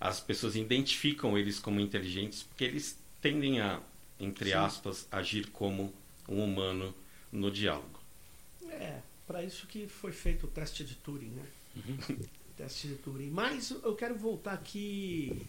as 0.00 0.18
pessoas 0.18 0.56
identificam 0.56 1.36
eles 1.36 1.58
como 1.60 1.78
inteligentes 1.78 2.42
porque 2.42 2.64
eles 2.64 2.98
tendem 3.20 3.60
a, 3.60 3.80
entre 4.18 4.50
Sim. 4.50 4.56
aspas, 4.56 5.06
agir 5.12 5.48
como 5.50 5.92
um 6.28 6.42
humano 6.42 6.94
no 7.30 7.50
diálogo. 7.50 8.00
É, 8.70 9.00
para 9.26 9.44
isso 9.44 9.66
que 9.66 9.86
foi 9.86 10.12
feito 10.12 10.46
o 10.46 10.50
teste 10.50 10.84
de 10.84 10.94
Turing, 10.94 11.30
né? 11.30 11.46
Uhum. 11.76 12.18
teste 12.56 12.88
de 12.88 12.94
Turing. 12.96 13.30
Mas 13.30 13.70
eu 13.70 13.94
quero 13.94 14.16
voltar 14.16 14.54
aqui 14.54 15.46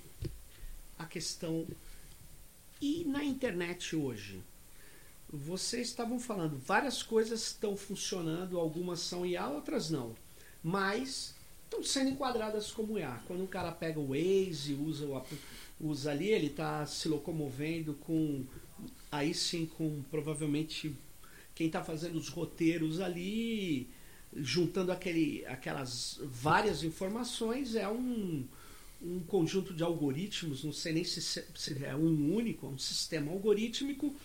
à 0.99 1.05
questão. 1.05 1.65
E 2.81 3.05
na 3.05 3.23
internet 3.23 3.95
hoje? 3.95 4.41
Vocês 5.29 5.87
estavam 5.87 6.19
falando, 6.19 6.57
várias 6.57 7.03
coisas 7.03 7.47
estão 7.47 7.75
funcionando, 7.75 8.57
algumas 8.57 9.01
são 9.01 9.25
IA, 9.25 9.47
outras 9.47 9.89
não. 9.89 10.15
Mas 10.63 11.35
estão 11.65 11.83
sendo 11.83 12.11
enquadradas 12.11 12.71
como 12.71 12.97
IA. 12.97 13.21
Quando 13.27 13.43
um 13.43 13.47
cara 13.47 13.71
pega 13.71 13.99
o 13.99 14.09
Waze, 14.09 14.73
usa, 14.73 15.05
o, 15.05 15.21
usa 15.81 16.11
ali, 16.11 16.29
ele 16.29 16.47
está 16.47 16.85
se 16.85 17.09
locomovendo 17.09 17.93
com. 17.95 18.45
Aí 19.11 19.33
sim, 19.33 19.65
com 19.65 20.01
provavelmente 20.09 20.95
quem 21.53 21.67
está 21.67 21.83
fazendo 21.83 22.17
os 22.17 22.29
roteiros 22.29 23.01
ali, 23.01 23.87
juntando 24.33 24.91
aquele, 24.91 25.45
aquelas 25.47 26.19
várias 26.23 26.83
informações, 26.83 27.75
é 27.75 27.87
um, 27.89 28.45
um 29.01 29.19
conjunto 29.21 29.73
de 29.73 29.83
algoritmos, 29.83 30.63
não 30.63 30.71
sei 30.71 30.93
nem 30.93 31.03
se, 31.03 31.21
se 31.21 31.83
é 31.83 31.95
um 31.95 32.33
único, 32.33 32.67
um 32.67 32.77
sistema 32.77 33.31
algorítmico 33.31 34.15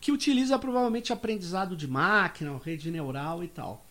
que 0.00 0.12
utiliza 0.12 0.58
provavelmente 0.58 1.12
aprendizado 1.12 1.76
de 1.76 1.88
máquina, 1.88 2.58
rede 2.64 2.90
neural 2.90 3.42
e 3.42 3.48
tal. 3.48 3.86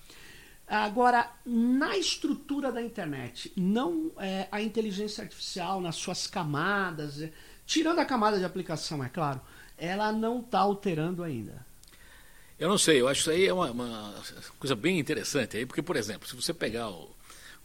Agora, 0.67 1.31
na 1.45 1.95
estrutura 1.95 2.71
da 2.71 2.81
internet, 2.81 3.51
não 3.55 4.11
é, 4.17 4.47
a 4.51 4.61
inteligência 4.61 5.23
artificial 5.23 5.79
nas 5.79 5.95
suas 5.95 6.25
camadas, 6.25 7.21
é, 7.21 7.31
tirando 7.67 7.99
a 7.99 8.05
camada 8.05 8.39
de 8.39 8.45
aplicação, 8.45 9.03
é 9.03 9.09
claro, 9.09 9.39
ela 9.77 10.11
não 10.11 10.39
está 10.39 10.59
alterando 10.59 11.23
ainda. 11.23 11.63
Eu 12.57 12.69
não 12.69 12.77
sei, 12.77 13.01
eu 13.01 13.07
acho 13.07 13.23
que 13.23 13.29
isso 13.29 13.37
aí 13.37 13.47
é 13.47 13.53
uma, 13.53 13.69
uma, 13.69 14.23
coisa 14.57 14.75
bem 14.75 14.97
interessante 14.97 15.57
aí, 15.57 15.65
porque, 15.65 15.81
por 15.81 15.97
exemplo, 15.97 16.27
se 16.27 16.35
você 16.35 16.53
pegar 16.53 16.89
o, 16.89 17.15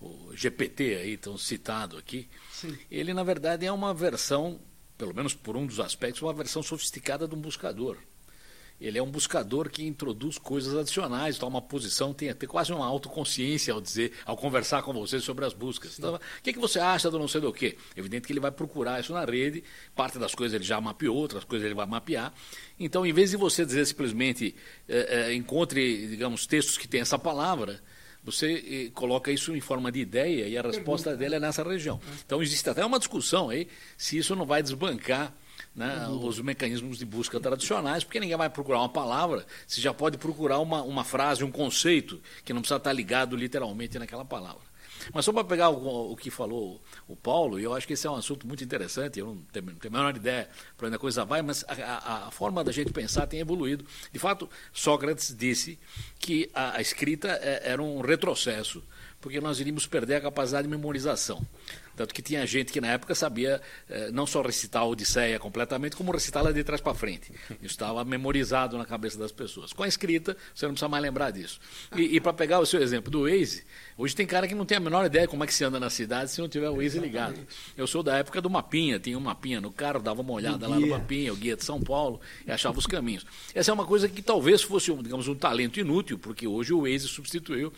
o 0.01 0.33
GPT 0.35 0.97
aí, 0.97 1.17
tão 1.17 1.39
citado 1.39 1.97
aqui, 1.97 2.29
Sim. 2.53 2.77
ele 2.91 3.15
na 3.15 3.23
verdade 3.23 3.65
é 3.65 3.73
uma 3.73 3.95
versão, 3.95 4.61
pelo 4.99 5.15
menos 5.15 5.33
por 5.33 5.57
um 5.57 5.65
dos 5.65 5.81
aspectos, 5.81 6.21
uma 6.21 6.35
versão 6.35 6.63
sofisticada 6.63 7.27
de 7.27 7.35
um 7.35 7.41
buscador. 7.41 7.97
Ele 8.81 8.99
é 8.99 9.03
um 9.03 9.11
buscador 9.11 9.69
que 9.69 9.85
introduz 9.85 10.39
coisas 10.39 10.75
adicionais, 10.75 11.37
toma 11.37 11.57
uma 11.57 11.63
posição, 11.63 12.15
tem 12.15 12.31
até 12.31 12.47
quase 12.47 12.73
uma 12.73 12.87
autoconsciência 12.87 13.75
ao 13.75 13.81
dizer, 13.81 14.13
ao 14.25 14.37
conversar 14.37 14.83
com 14.83 14.93
você 14.93 15.21
sobre 15.21 15.45
as 15.45 15.53
buscas. 15.53 15.99
Então, 15.99 16.15
o 16.15 16.21
que, 16.43 16.53
que 16.53 16.59
você 16.59 16.79
acha 16.79 17.11
do 17.11 17.19
não 17.19 17.29
sei 17.29 17.41
do 17.41 17.53
quê? 17.53 17.77
Evidente 17.95 18.27
que 18.27 18.33
ele 18.33 18.41
vai 18.41 18.51
procurar 18.51 18.99
isso 19.01 19.13
na 19.13 19.25
rede, 19.25 19.63
parte 19.95 20.19
das 20.19 20.35
coisas 20.35 20.55
ele 20.55 20.65
já 20.65 20.81
mapeou, 20.81 21.17
outras 21.17 21.45
coisas 21.45 21.67
ele 21.67 21.75
vai 21.75 21.87
mapear. 21.87 22.33
Então, 22.79 23.05
em 23.05 23.13
vez 23.13 23.31
de 23.31 23.37
você 23.37 23.67
dizer 23.67 23.85
simplesmente 23.85 24.55
é, 24.89 25.29
é, 25.29 25.35
encontre, 25.35 26.07
digamos, 26.09 26.47
textos 26.47 26.79
que 26.79 26.89
têm 26.89 27.03
essa 27.03 27.19
palavra, 27.19 27.83
você 28.23 28.87
eh, 28.87 28.91
coloca 28.95 29.33
isso 29.33 29.57
em 29.57 29.61
forma 29.61 29.91
de 29.91 30.01
ideia 30.01 30.47
e 30.47 30.57
a 30.57 30.63
resposta 30.63 31.17
dele 31.17 31.37
é 31.37 31.41
nessa 31.41 31.63
região. 31.63 32.01
Então 32.25 32.43
existe 32.43 32.69
até 32.69 32.85
uma 32.85 32.99
discussão 32.99 33.49
aí 33.49 33.67
se 33.97 34.19
isso 34.19 34.37
não 34.37 34.45
vai 34.45 34.63
desbancar 34.63 35.35
né, 35.75 36.09
os 36.09 36.41
mecanismos 36.41 36.99
de 36.99 37.05
busca 37.05 37.39
tradicionais, 37.39 38.05
porque 38.05 38.21
ninguém 38.21 38.37
vai 38.37 38.51
procurar 38.51 38.81
uma 38.81 38.89
palavra, 38.89 39.47
se 39.67 39.81
já 39.81 39.95
pode 39.95 40.19
procurar 40.19 40.59
uma, 40.59 40.83
uma 40.83 41.05
frase, 41.05 41.45
um 41.45 41.51
conceito, 41.51 42.21
que 42.45 42.53
não 42.53 42.61
precisa 42.61 42.79
estar 42.79 42.93
ligado 42.93 43.37
literalmente 43.37 43.99
naquela 43.99 44.25
palavra. 44.25 44.71
Mas 45.13 45.25
só 45.25 45.33
para 45.33 45.45
pegar 45.45 45.71
o, 45.71 46.13
o, 46.13 46.17
que 46.17 46.31
falou 46.31 46.81
o 47.09 47.17
Paulo, 47.17 47.59
e 47.59 47.65
eu 47.65 47.75
acho 47.75 47.87
que 47.87 47.95
esse 47.95 48.07
é 48.07 48.11
um 48.11 48.17
assunto 48.17 48.47
muito 48.47 48.63
interessante, 48.63 49.19
eu 49.19 49.27
não 49.27 49.37
tenho, 49.37 49.67
não 49.67 49.75
tenho 49.75 49.95
a 49.95 49.99
menor 49.99 50.17
ideia 50.17 50.49
para 50.77 50.87
onde 50.87 50.97
a 50.97 50.99
coisa 50.99 51.25
vai, 51.25 51.43
mas 51.43 51.65
a, 51.67 52.27
a, 52.27 52.31
forma 52.31 52.63
da 52.63 52.73
gente 52.73 52.93
pensar 52.93 53.27
tem 53.27 53.41
evoluído. 53.41 53.85
De 54.13 54.19
fato, 54.19 54.49
Sócrates 54.73 55.35
disse 55.37 55.79
que 56.19 56.51
a, 56.53 56.77
a 56.77 56.81
escrita 56.81 57.29
é, 57.29 57.71
era 57.71 57.83
um 57.83 58.01
retrocesso, 58.01 58.83
porque 59.21 59.41
nós 59.41 59.61
iríamos 59.61 59.87
perder 59.87 60.17
a 60.17 60.21
capacidade 60.21 60.67
de 60.67 60.71
memorização. 60.71 61.45
Tanto 62.01 62.15
que 62.15 62.23
tinha 62.23 62.47
gente 62.47 62.73
que 62.73 62.81
na 62.81 62.89
época 62.89 63.15
sabia 63.15 63.61
eh, 63.91 64.11
não 64.11 64.27
só 64.27 64.41
recitar 64.41 64.81
a 64.81 64.87
Odisseia 64.87 65.39
completamente, 65.39 65.95
como 65.95 66.11
recitá-la 66.11 66.51
de 66.51 66.65
trás 66.65 66.81
para 66.81 66.95
frente. 66.95 67.31
Isso 67.61 67.75
estava 67.75 68.03
memorizado 68.07 68.79
na 68.79 68.87
cabeça 68.87 69.19
das 69.19 69.31
pessoas. 69.31 69.75
Com 69.75 69.83
a 69.83 69.87
escrita, 69.87 70.35
você 70.55 70.65
não 70.65 70.73
precisa 70.73 70.89
mais 70.89 71.03
lembrar 71.03 71.31
disso. 71.31 71.61
E, 71.95 72.17
e 72.17 72.19
para 72.19 72.33
pegar 72.33 72.59
o 72.59 72.65
seu 72.65 72.81
exemplo 72.81 73.11
do 73.11 73.25
Waze, 73.25 73.65
hoje 73.99 74.17
tem 74.17 74.27
cara 74.27 74.49
que 74.49 74.55
não 74.55 74.65
tem 74.65 74.79
a 74.79 74.81
menor 74.81 75.05
ideia 75.05 75.29
como 75.29 75.45
é 75.45 75.47
que 75.47 75.53
se 75.53 75.63
anda 75.63 75.79
na 75.79 75.91
cidade 75.91 76.31
se 76.31 76.41
não 76.41 76.49
tiver 76.49 76.71
o 76.71 76.77
Waze 76.77 76.99
ligado. 76.99 77.39
Eu 77.77 77.87
sou 77.87 78.03
da 78.03 78.17
época 78.17 78.41
do 78.41 78.49
mapinha, 78.49 78.99
tinha 78.99 79.19
um 79.19 79.21
mapinha 79.21 79.61
no 79.61 79.71
carro, 79.71 80.01
dava 80.01 80.23
uma 80.23 80.33
olhada 80.33 80.67
lá 80.67 80.81
no 80.81 80.87
mapinha, 80.87 81.35
o 81.35 81.37
guia 81.37 81.55
de 81.55 81.65
São 81.67 81.83
Paulo, 81.83 82.19
e 82.47 82.51
achava 82.51 82.79
os 82.79 82.87
caminhos. 82.87 83.27
Essa 83.55 83.73
é 83.73 83.75
uma 83.75 83.85
coisa 83.85 84.09
que 84.09 84.23
talvez 84.23 84.63
fosse, 84.63 84.91
um, 84.91 85.03
digamos, 85.03 85.29
um 85.29 85.35
talento 85.35 85.79
inútil, 85.79 86.19
porque 86.19 86.47
hoje 86.47 86.73
o 86.73 86.81
Waze 86.81 87.09
substituiu 87.09 87.71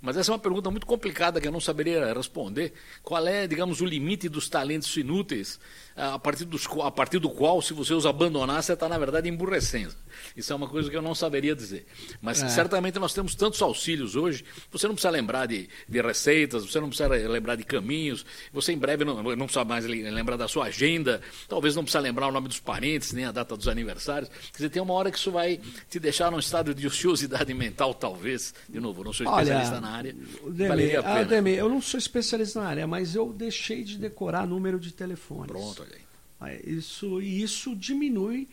mas 0.00 0.16
essa 0.16 0.30
é 0.30 0.32
uma 0.32 0.38
pergunta 0.38 0.70
muito 0.70 0.86
complicada 0.86 1.40
que 1.40 1.48
eu 1.48 1.52
não 1.52 1.60
saberia 1.60 2.12
responder. 2.12 2.72
Qual 3.02 3.26
é, 3.26 3.46
digamos, 3.46 3.80
o 3.80 3.84
limite 3.84 4.28
dos 4.28 4.48
talentos 4.48 4.96
inúteis, 4.96 5.58
a 5.96 6.18
partir, 6.18 6.44
dos, 6.44 6.66
a 6.82 6.90
partir 6.90 7.18
do 7.18 7.28
qual, 7.28 7.60
se 7.60 7.72
você 7.72 7.92
os 7.92 8.06
abandonar, 8.06 8.62
você 8.62 8.72
está, 8.72 8.88
na 8.88 8.96
verdade, 8.96 9.28
emburrecendo? 9.28 9.94
Isso 10.36 10.52
é 10.52 10.56
uma 10.56 10.68
coisa 10.68 10.88
que 10.88 10.96
eu 10.96 11.02
não 11.02 11.14
saberia 11.14 11.54
dizer. 11.54 11.86
Mas 12.22 12.42
é. 12.42 12.48
certamente 12.48 12.98
nós 12.98 13.12
temos 13.12 13.34
tantos 13.34 13.60
auxílios 13.60 14.14
hoje, 14.14 14.44
você 14.70 14.86
não 14.86 14.94
precisa 14.94 15.10
lembrar 15.10 15.46
de, 15.46 15.68
de 15.88 16.00
receitas, 16.00 16.64
você 16.64 16.80
não 16.80 16.88
precisa 16.88 17.08
lembrar 17.08 17.56
de 17.56 17.64
caminhos, 17.64 18.24
você 18.52 18.72
em 18.72 18.78
breve 18.78 19.04
não, 19.04 19.22
não 19.22 19.46
precisa 19.46 19.64
mais 19.64 19.84
lembrar 19.84 20.36
da 20.36 20.46
sua 20.46 20.66
agenda, 20.66 21.20
talvez 21.48 21.74
não 21.74 21.82
precisa 21.82 22.00
lembrar 22.00 22.28
o 22.28 22.32
nome 22.32 22.48
dos 22.48 22.60
parentes, 22.60 23.12
nem 23.12 23.24
a 23.24 23.32
data 23.32 23.56
dos 23.56 23.66
aniversários. 23.66 24.28
Quer 24.28 24.56
dizer, 24.56 24.70
tem 24.70 24.82
uma 24.82 24.94
hora 24.94 25.10
que 25.10 25.18
isso 25.18 25.32
vai 25.32 25.60
te 25.90 25.98
deixar 25.98 26.30
num 26.30 26.38
estado 26.38 26.74
de 26.74 26.86
ociosidade 26.86 27.52
mental, 27.52 27.92
talvez. 27.92 28.54
De 28.68 28.78
novo, 28.78 29.02
não 29.02 29.12
sou 29.12 29.26
especialista 29.26 29.72
Olha, 29.72 29.80
na 29.80 29.87
área. 29.88 30.14
Demi, 30.48 30.96
a 30.96 31.02
pena. 31.02 31.24
Demi, 31.24 31.54
eu 31.54 31.68
não 31.68 31.80
sou 31.80 31.98
especialista 31.98 32.60
na 32.60 32.68
área, 32.68 32.86
mas 32.86 33.14
eu 33.14 33.32
deixei 33.32 33.82
de 33.84 33.98
decorar 33.98 34.46
número 34.46 34.78
de 34.78 34.92
telefone. 34.92 35.48
Pronto, 35.48 35.82
olha 35.82 35.96
aí. 36.40 36.60
Isso, 36.64 37.20
isso 37.20 37.74
diminui 37.74 38.48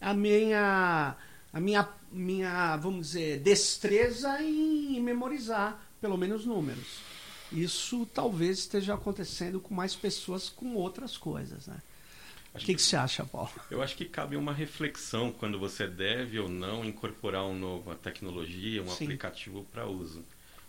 a 0.00 0.12
minha, 0.12 1.16
a 1.52 1.60
minha, 1.60 1.88
minha, 2.10 2.76
vamos 2.76 3.08
dizer, 3.08 3.40
destreza 3.40 4.42
em 4.42 5.00
memorizar 5.00 5.80
pelo 6.00 6.16
menos 6.16 6.44
números. 6.44 7.00
Isso 7.50 8.06
talvez 8.12 8.58
esteja 8.58 8.94
acontecendo 8.94 9.60
com 9.60 9.74
mais 9.74 9.94
pessoas 9.94 10.48
com 10.48 10.74
outras 10.74 11.16
coisas, 11.16 11.66
né? 11.66 11.80
O 12.54 12.58
que, 12.58 12.74
que, 12.74 12.82
você 12.82 12.96
acha, 12.96 13.24
Paulo? 13.24 13.50
Eu 13.70 13.82
acho 13.82 13.96
que 13.96 14.04
cabe 14.04 14.34
uma 14.34 14.52
reflexão 14.52 15.30
quando 15.30 15.58
você 15.58 15.86
deve 15.86 16.38
ou 16.40 16.48
não 16.48 16.84
incorporar 16.84 17.44
uma 17.44 17.54
nova 17.54 17.94
tecnologia, 17.94 18.82
um 18.82 18.88
Sim. 18.88 19.04
aplicativo 19.04 19.64
para 19.70 19.86
uso. 19.86 20.24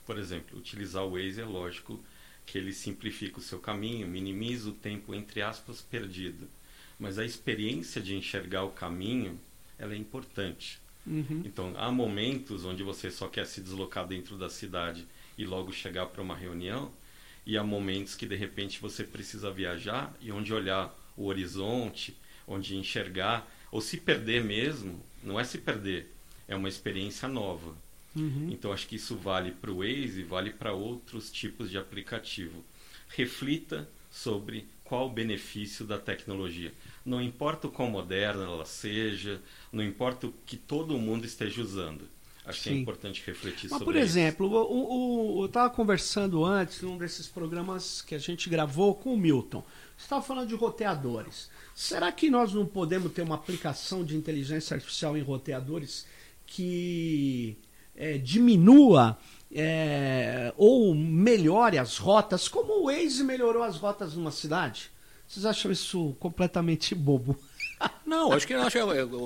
Por 0.10 0.18
exemplo, 0.18 0.58
utilizar 0.58 1.04
o 1.04 1.12
Waze 1.12 1.42
é 1.42 1.46
lógico 1.46 2.04
que 2.46 2.58
ele 2.58 2.74
simplifica 2.74 3.38
o 3.38 3.44
seu 3.44 3.60
caminho, 3.60 4.08
minimiza 4.08 4.70
o 4.70 4.74
tempo, 4.74 5.14
entre 5.14 5.42
aspas, 5.42 5.82
perdido 5.82 6.48
mas 7.00 7.18
a 7.18 7.24
experiência 7.24 8.02
de 8.02 8.16
enxergar 8.16 8.64
o 8.64 8.72
caminho 8.72 9.40
ela 9.78 9.94
é 9.94 9.98
importante. 9.98 10.78
Uhum. 11.08 11.44
Então, 11.46 11.74
há 11.78 11.90
momentos 11.90 12.66
onde 12.66 12.84
você 12.84 13.10
só 13.10 13.30
quer 13.30 13.48
se 13.48 13.62
deslocar 13.62 14.06
dentro 14.06 14.38
da 14.38 14.50
cidade 14.50 15.08
e 15.38 15.46
logo 15.46 15.72
chegar 15.72 16.08
para 16.08 16.22
uma 16.22 16.36
reunião, 16.36 16.92
e 17.46 17.58
há 17.58 17.64
momentos 17.64 18.16
que 18.16 18.26
de 18.26 18.36
repente 18.36 18.82
você 18.82 19.06
precisa 19.06 19.50
viajar 19.50 20.14
e 20.20 20.30
onde 20.30 20.54
olhar 20.54 20.94
o 21.16 21.26
horizonte, 21.28 22.14
onde 22.46 22.76
enxergar, 22.76 23.50
ou 23.72 23.80
se 23.80 23.96
perder 23.96 24.44
mesmo, 24.44 25.02
não 25.24 25.40
é 25.40 25.46
se 25.46 25.58
perder, 25.58 26.14
é 26.46 26.56
uma 26.56 26.68
experiência 26.68 27.30
nova. 27.30 27.74
Uhum. 28.16 28.50
Então, 28.52 28.72
acho 28.72 28.88
que 28.88 28.96
isso 28.96 29.16
vale 29.16 29.52
para 29.52 29.72
o 29.72 29.78
Waze, 29.78 30.24
vale 30.24 30.52
para 30.52 30.74
outros 30.74 31.32
tipos 31.32 31.70
de 31.70 31.78
aplicativo. 31.78 32.64
Reflita 33.10 33.88
sobre 34.10 34.68
qual 34.84 35.08
o 35.08 35.12
benefício 35.12 35.86
da 35.86 36.00
tecnologia. 36.00 36.74
Não 37.06 37.22
importa 37.22 37.68
o 37.68 37.72
quão 37.72 37.90
moderna 37.90 38.44
ela 38.44 38.66
seja, 38.66 39.42
não 39.72 39.84
importa 39.84 40.28
o 40.28 40.34
que 40.46 40.58
todo 40.58 40.98
mundo 40.98 41.26
esteja 41.26 41.62
usando. 41.62 42.08
Acho 42.46 42.62
Sim. 42.62 42.70
que 42.70 42.76
é 42.76 42.80
importante 42.80 43.24
refletir 43.26 43.70
Mas, 43.70 43.78
sobre 43.78 43.86
por 43.86 43.96
exemplo, 43.96 44.48
o, 44.48 45.38
o, 45.38 45.44
eu 45.44 45.46
estava 45.46 45.70
conversando 45.70 46.44
antes, 46.44 46.82
num 46.82 46.98
desses 46.98 47.28
programas 47.28 48.02
que 48.02 48.16
a 48.16 48.18
gente 48.18 48.50
gravou 48.50 48.96
com 48.96 49.14
o 49.14 49.18
Milton. 49.18 49.64
Você 49.96 50.06
estava 50.06 50.24
falando 50.24 50.48
de 50.48 50.56
roteadores. 50.56 51.50
Será 51.76 52.12
que 52.12 52.30
nós 52.30 52.52
não 52.52 52.66
podemos 52.66 53.12
ter 53.12 53.22
uma 53.22 53.36
aplicação 53.36 54.04
de 54.04 54.18
inteligência 54.18 54.74
artificial 54.74 55.16
em 55.16 55.22
roteadores 55.22 56.08
que 56.48 57.56
é, 58.00 58.18
diminua 58.18 59.18
é, 59.52 60.54
ou 60.58 60.96
melhore 60.96 61.78
as 61.78 61.98
rotas, 61.98 62.48
como 62.48 62.82
o 62.82 62.86
Waze 62.86 63.24
melhorou 63.24 63.62
as 63.62 63.76
rotas 63.76 64.14
numa 64.14 64.32
cidade? 64.32 64.90
Vocês 65.28 65.46
acham 65.46 65.70
isso 65.72 66.16
completamente 66.20 66.96
bobo? 66.96 67.38
Não, 68.06 68.32
acho 68.34 68.48
que 68.48 68.54
acho, 68.54 68.78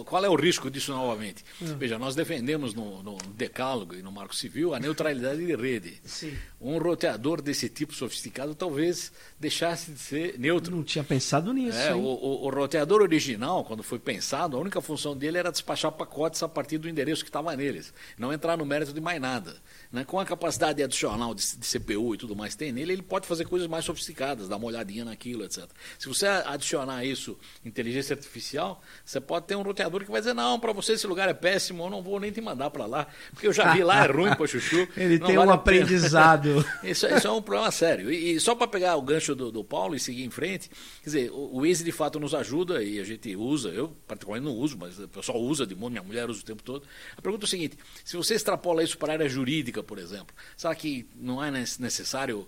qual 0.05 0.25
é 0.25 0.29
o 0.29 0.36
risco 0.36 0.69
disso 0.69 0.91
novamente? 0.91 1.43
É. 1.62 1.65
Veja, 1.75 1.98
nós 1.98 2.15
defendemos 2.15 2.74
no, 2.74 3.01
no, 3.01 3.17
Decálogo 3.33 3.95
e 3.95 4.01
no 4.01 4.12
Marco 4.12 4.36
Civil 4.36 4.75
a 4.75 4.79
neutralidade 4.79 5.43
de 5.43 5.55
rede. 5.55 6.01
Sim. 6.03 6.38
Um 6.60 6.77
roteador 6.77 7.41
desse 7.41 7.69
tipo 7.69 7.93
sofisticado 7.93 8.53
talvez 8.53 9.12
deixasse 9.39 9.91
de 9.91 10.00
ser 10.00 10.38
neutro. 10.38 10.75
Não 10.75 10.83
tinha 10.83 11.03
pensado 11.03 11.53
nisso. 11.53 11.77
É, 11.77 11.95
o, 11.95 12.00
o, 12.00 12.45
o, 12.45 12.50
roteador 12.50 13.01
original, 13.01 13.63
quando 13.63 13.81
foi 13.83 14.00
pensado, 14.00 14.57
a 14.57 14.60
única 14.60 14.81
função 14.81 15.15
dele 15.15 15.38
era 15.38 15.51
despachar 15.51 15.91
pacotes 15.91 16.43
a 16.43 16.50
partir 16.50 16.77
do 16.77 16.89
endereço 16.89 17.24
que 17.24 17.29
estava 17.29 17.55
neles, 17.55 17.93
não 18.17 18.33
entrar 18.33 18.57
no 18.57 18.65
mérito 18.65 18.93
de 18.93 19.00
mais 19.00 19.19
nada. 19.19 19.55
Né? 19.93 20.03
Com 20.03 20.19
a 20.19 20.25
capacidade 20.25 20.81
adicional 20.81 21.35
de, 21.35 21.55
de 21.55 21.67
CPU 21.67 22.15
e 22.15 22.17
tudo 22.17 22.35
mais 22.35 22.55
que 22.55 22.57
tem 22.57 22.71
nele, 22.71 22.93
ele 22.93 23.03
pode 23.03 23.27
fazer 23.27 23.45
coisas 23.45 23.67
mais 23.67 23.85
sofisticadas, 23.85 24.50
dar 24.50 24.57
uma 24.57 24.65
olhadinha 24.65 25.05
naquilo, 25.05 25.45
etc. 25.45 25.65
Se 26.00 26.07
você 26.07 26.25
adicionar 26.25 27.05
isso, 27.05 27.38
inteligência 27.63 28.15
artificial, 28.15 28.81
você 29.05 29.21
pode 29.21 29.45
ter 29.45 29.55
um 29.55 29.62
roteador 29.62 30.03
que 30.03 30.09
vai 30.09 30.19
dizer, 30.19 30.33
não, 30.33 30.59
para 30.59 30.73
você 30.73 30.93
esse 30.93 31.05
lugar 31.05 31.29
é 31.29 31.33
péssimo, 31.33 31.83
eu 31.83 31.91
não 31.91 32.01
vou 32.01 32.19
nem 32.19 32.31
te 32.31 32.41
mandar 32.41 32.71
para 32.71 32.88
lá, 32.88 33.05
porque 33.29 33.45
eu 33.45 33.53
já 33.53 33.71
vi 33.71 33.83
lá, 33.83 34.03
é 34.03 34.12
ruim 34.12 34.33
para 34.33 34.47
chuchu. 34.47 34.88
Ele 34.97 35.19
tem 35.19 35.35
vale 35.35 35.51
um 35.51 35.53
aprendizado. 35.53 36.65
isso, 36.83 37.05
isso, 37.05 37.27
é 37.27 37.31
um 37.31 37.41
problema 37.41 37.69
sério. 37.69 38.12
E, 38.12 38.31
e 38.33 38.39
só 38.39 38.55
para 38.55 38.67
pegar 38.67 38.95
o 38.95 39.01
gancho 39.03 39.35
do, 39.35 39.51
do, 39.51 39.63
Paulo 39.63 39.93
e 39.93 40.00
seguir 40.00 40.23
em 40.23 40.31
frente, 40.31 40.69
quer 41.03 41.05
dizer, 41.05 41.31
o, 41.31 41.59
o 41.59 41.65
Easy 41.67 41.83
de 41.83 41.91
fato 41.91 42.19
nos 42.19 42.33
ajuda 42.33 42.83
e 42.83 43.00
a 43.00 43.03
gente 43.03 43.35
usa, 43.35 43.69
eu 43.69 43.95
particularmente 44.07 44.51
não 44.51 44.59
uso, 44.59 44.75
mas 44.75 44.97
o 44.97 45.07
pessoal 45.07 45.39
usa 45.39 45.67
de 45.67 45.75
mundo, 45.75 45.91
minha 45.91 46.03
mulher 46.03 46.27
usa 46.31 46.41
o 46.41 46.43
tempo 46.43 46.63
todo. 46.63 46.83
A 47.15 47.21
pergunta 47.21 47.43
é 47.43 47.47
o 47.47 47.50
seguinte, 47.50 47.77
se 48.03 48.17
você 48.17 48.33
extrapola 48.33 48.83
isso 48.83 48.97
para 48.97 49.13
a 49.13 49.15
área 49.17 49.29
jurídica, 49.29 49.82
por 49.83 49.97
exemplo. 49.97 50.35
Será 50.55 50.73
que 50.73 51.07
não 51.15 51.43
é 51.43 51.51
necessário 51.51 52.47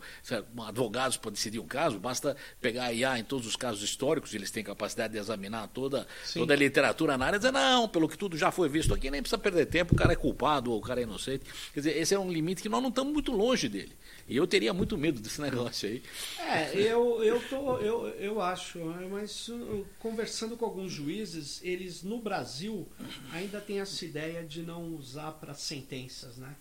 advogados 0.66 1.18
para 1.18 1.32
decidir 1.32 1.60
um 1.60 1.68
caso? 1.68 2.00
Basta 2.00 2.36
pegar 2.62 2.86
a 2.86 2.94
IA 2.94 3.20
em 3.20 3.24
todos 3.24 3.46
os 3.46 3.56
casos 3.56 3.84
históricos, 3.84 4.34
eles 4.34 4.52
têm 4.52 4.64
capacidade 4.64 5.14
de 5.14 5.20
examinar 5.20 5.68
toda, 5.68 6.08
toda 6.34 6.54
a 6.54 6.58
literatura 6.58 7.18
na 7.18 7.26
área 7.26 7.38
e 7.38 7.40
dizer, 7.40 7.52
não, 7.52 7.88
pelo 7.88 8.08
que 8.08 8.18
tudo 8.18 8.38
já 8.38 8.52
foi 8.52 8.70
visto 8.70 8.94
aqui, 8.94 9.12
nem 9.12 9.22
precisa 9.22 9.38
perder 9.38 9.66
tempo, 9.66 9.94
o 9.94 9.98
cara 9.98 10.14
é 10.14 10.16
culpado 10.16 10.72
ou 10.72 10.80
o 10.80 10.82
cara 10.82 11.00
é 11.00 11.04
inocente. 11.04 11.46
Quer 11.74 11.80
dizer, 11.80 11.98
esse 11.98 12.14
é 12.14 12.20
um 12.20 12.32
limite 12.32 12.62
que 12.62 12.70
nós 12.70 12.82
não 12.82 12.90
estamos 12.90 13.14
muito 13.14 13.32
longe 13.32 13.70
dele. 13.70 13.94
E 14.28 14.36
eu 14.36 14.48
teria 14.48 14.74
muito 14.74 14.98
medo 14.98 15.20
desse 15.20 15.40
negócio 15.42 15.88
aí. 15.88 16.04
É, 16.40 16.76
eu, 16.76 17.24
eu, 17.24 17.40
tô, 17.48 17.78
eu, 17.78 18.08
eu 18.20 18.42
acho, 18.42 18.80
né, 18.80 19.08
mas 19.10 19.48
uh, 19.50 19.86
conversando 20.00 20.58
com 20.58 20.66
alguns 20.66 20.92
juízes, 20.92 21.62
eles 21.64 22.04
no 22.04 22.20
Brasil 22.20 22.88
ainda 23.32 23.62
têm 23.62 23.80
essa 23.80 24.04
ideia 24.04 24.44
de 24.44 24.64
não 24.64 24.96
usar 24.96 25.32
para 25.34 25.54
sentenças, 25.54 26.38
né? 26.38 26.56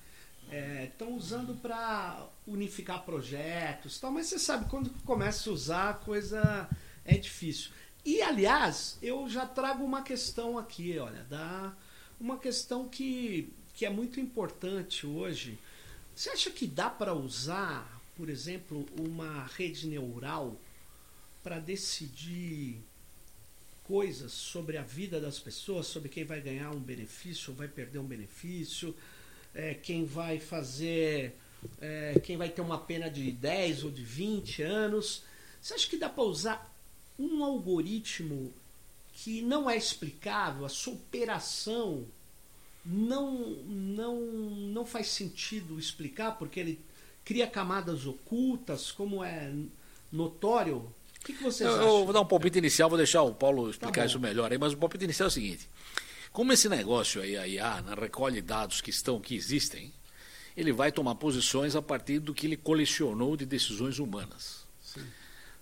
Estão 0.50 1.08
é, 1.08 1.12
usando 1.12 1.54
para 1.60 2.26
unificar 2.46 3.04
projetos, 3.04 3.98
tal, 3.98 4.10
mas 4.10 4.26
você 4.26 4.38
sabe, 4.38 4.68
quando 4.68 4.90
começa 5.04 5.48
a 5.48 5.52
usar, 5.52 5.90
a 5.90 5.94
coisa 5.94 6.68
é 7.04 7.16
difícil. 7.16 7.70
E, 8.04 8.20
aliás, 8.20 8.98
eu 9.02 9.28
já 9.28 9.46
trago 9.46 9.82
uma 9.82 10.02
questão 10.02 10.58
aqui, 10.58 10.98
olha, 10.98 11.24
da, 11.24 11.74
uma 12.20 12.38
questão 12.38 12.88
que, 12.88 13.50
que 13.74 13.86
é 13.86 13.90
muito 13.90 14.20
importante 14.20 15.06
hoje. 15.06 15.58
Você 16.14 16.30
acha 16.30 16.50
que 16.50 16.66
dá 16.66 16.90
para 16.90 17.14
usar, 17.14 18.00
por 18.14 18.28
exemplo, 18.28 18.86
uma 18.98 19.44
rede 19.56 19.86
neural 19.86 20.56
para 21.42 21.58
decidir 21.58 22.78
coisas 23.84 24.32
sobre 24.32 24.78
a 24.78 24.82
vida 24.82 25.20
das 25.20 25.38
pessoas, 25.38 25.86
sobre 25.86 26.08
quem 26.08 26.24
vai 26.24 26.40
ganhar 26.40 26.70
um 26.70 26.80
benefício 26.80 27.50
ou 27.50 27.56
vai 27.56 27.68
perder 27.68 27.98
um 27.98 28.06
benefício? 28.06 28.94
É, 29.54 29.74
quem 29.74 30.04
vai 30.04 30.38
fazer, 30.38 31.36
é, 31.80 32.20
quem 32.24 32.36
vai 32.36 32.48
ter 32.48 32.60
uma 32.60 32.78
pena 32.78 33.08
de 33.08 33.30
10 33.30 33.84
ou 33.84 33.90
de 33.90 34.02
20 34.02 34.62
anos. 34.62 35.22
Você 35.60 35.74
acha 35.74 35.88
que 35.88 35.96
dá 35.96 36.08
para 36.08 36.24
usar 36.24 36.74
um 37.18 37.44
algoritmo 37.44 38.52
que 39.14 39.40
não 39.42 39.70
é 39.70 39.76
explicável, 39.76 40.64
a 40.66 40.68
sua 40.68 40.94
operação 40.94 42.04
não, 42.84 43.32
não, 43.64 44.20
não 44.20 44.84
faz 44.84 45.08
sentido 45.08 45.78
explicar, 45.78 46.32
porque 46.32 46.58
ele 46.60 46.80
cria 47.24 47.46
camadas 47.46 48.06
ocultas, 48.06 48.90
como 48.90 49.24
é 49.24 49.52
notório? 50.12 50.76
O 50.76 51.24
que, 51.24 51.32
que 51.32 51.42
vocês 51.42 51.68
eu, 51.68 51.76
acham? 51.76 51.98
Eu 51.98 52.04
vou 52.04 52.12
dar 52.12 52.20
um 52.20 52.26
palpite 52.26 52.58
inicial, 52.58 52.88
vou 52.90 52.98
deixar 52.98 53.22
o 53.22 53.32
Paulo 53.32 53.70
explicar 53.70 54.02
tá 54.02 54.06
isso 54.06 54.20
melhor 54.20 54.52
aí, 54.52 54.58
mas 54.58 54.72
o 54.72 54.76
palpite 54.76 55.04
inicial 55.04 55.28
é 55.28 55.28
o 55.28 55.32
seguinte. 55.32 55.68
Como 56.34 56.52
esse 56.52 56.68
negócio 56.68 57.22
aí, 57.22 57.36
a 57.36 57.46
IA, 57.46 57.80
né, 57.82 57.94
recolhe 57.96 58.42
dados 58.42 58.80
que 58.80 58.90
estão, 58.90 59.20
que 59.20 59.36
existem, 59.36 59.94
ele 60.56 60.72
vai 60.72 60.90
tomar 60.90 61.14
posições 61.14 61.76
a 61.76 61.80
partir 61.80 62.18
do 62.18 62.34
que 62.34 62.48
ele 62.48 62.56
colecionou 62.56 63.36
de 63.36 63.46
decisões 63.46 64.00
humanas. 64.00 64.66
Sim. 64.82 65.04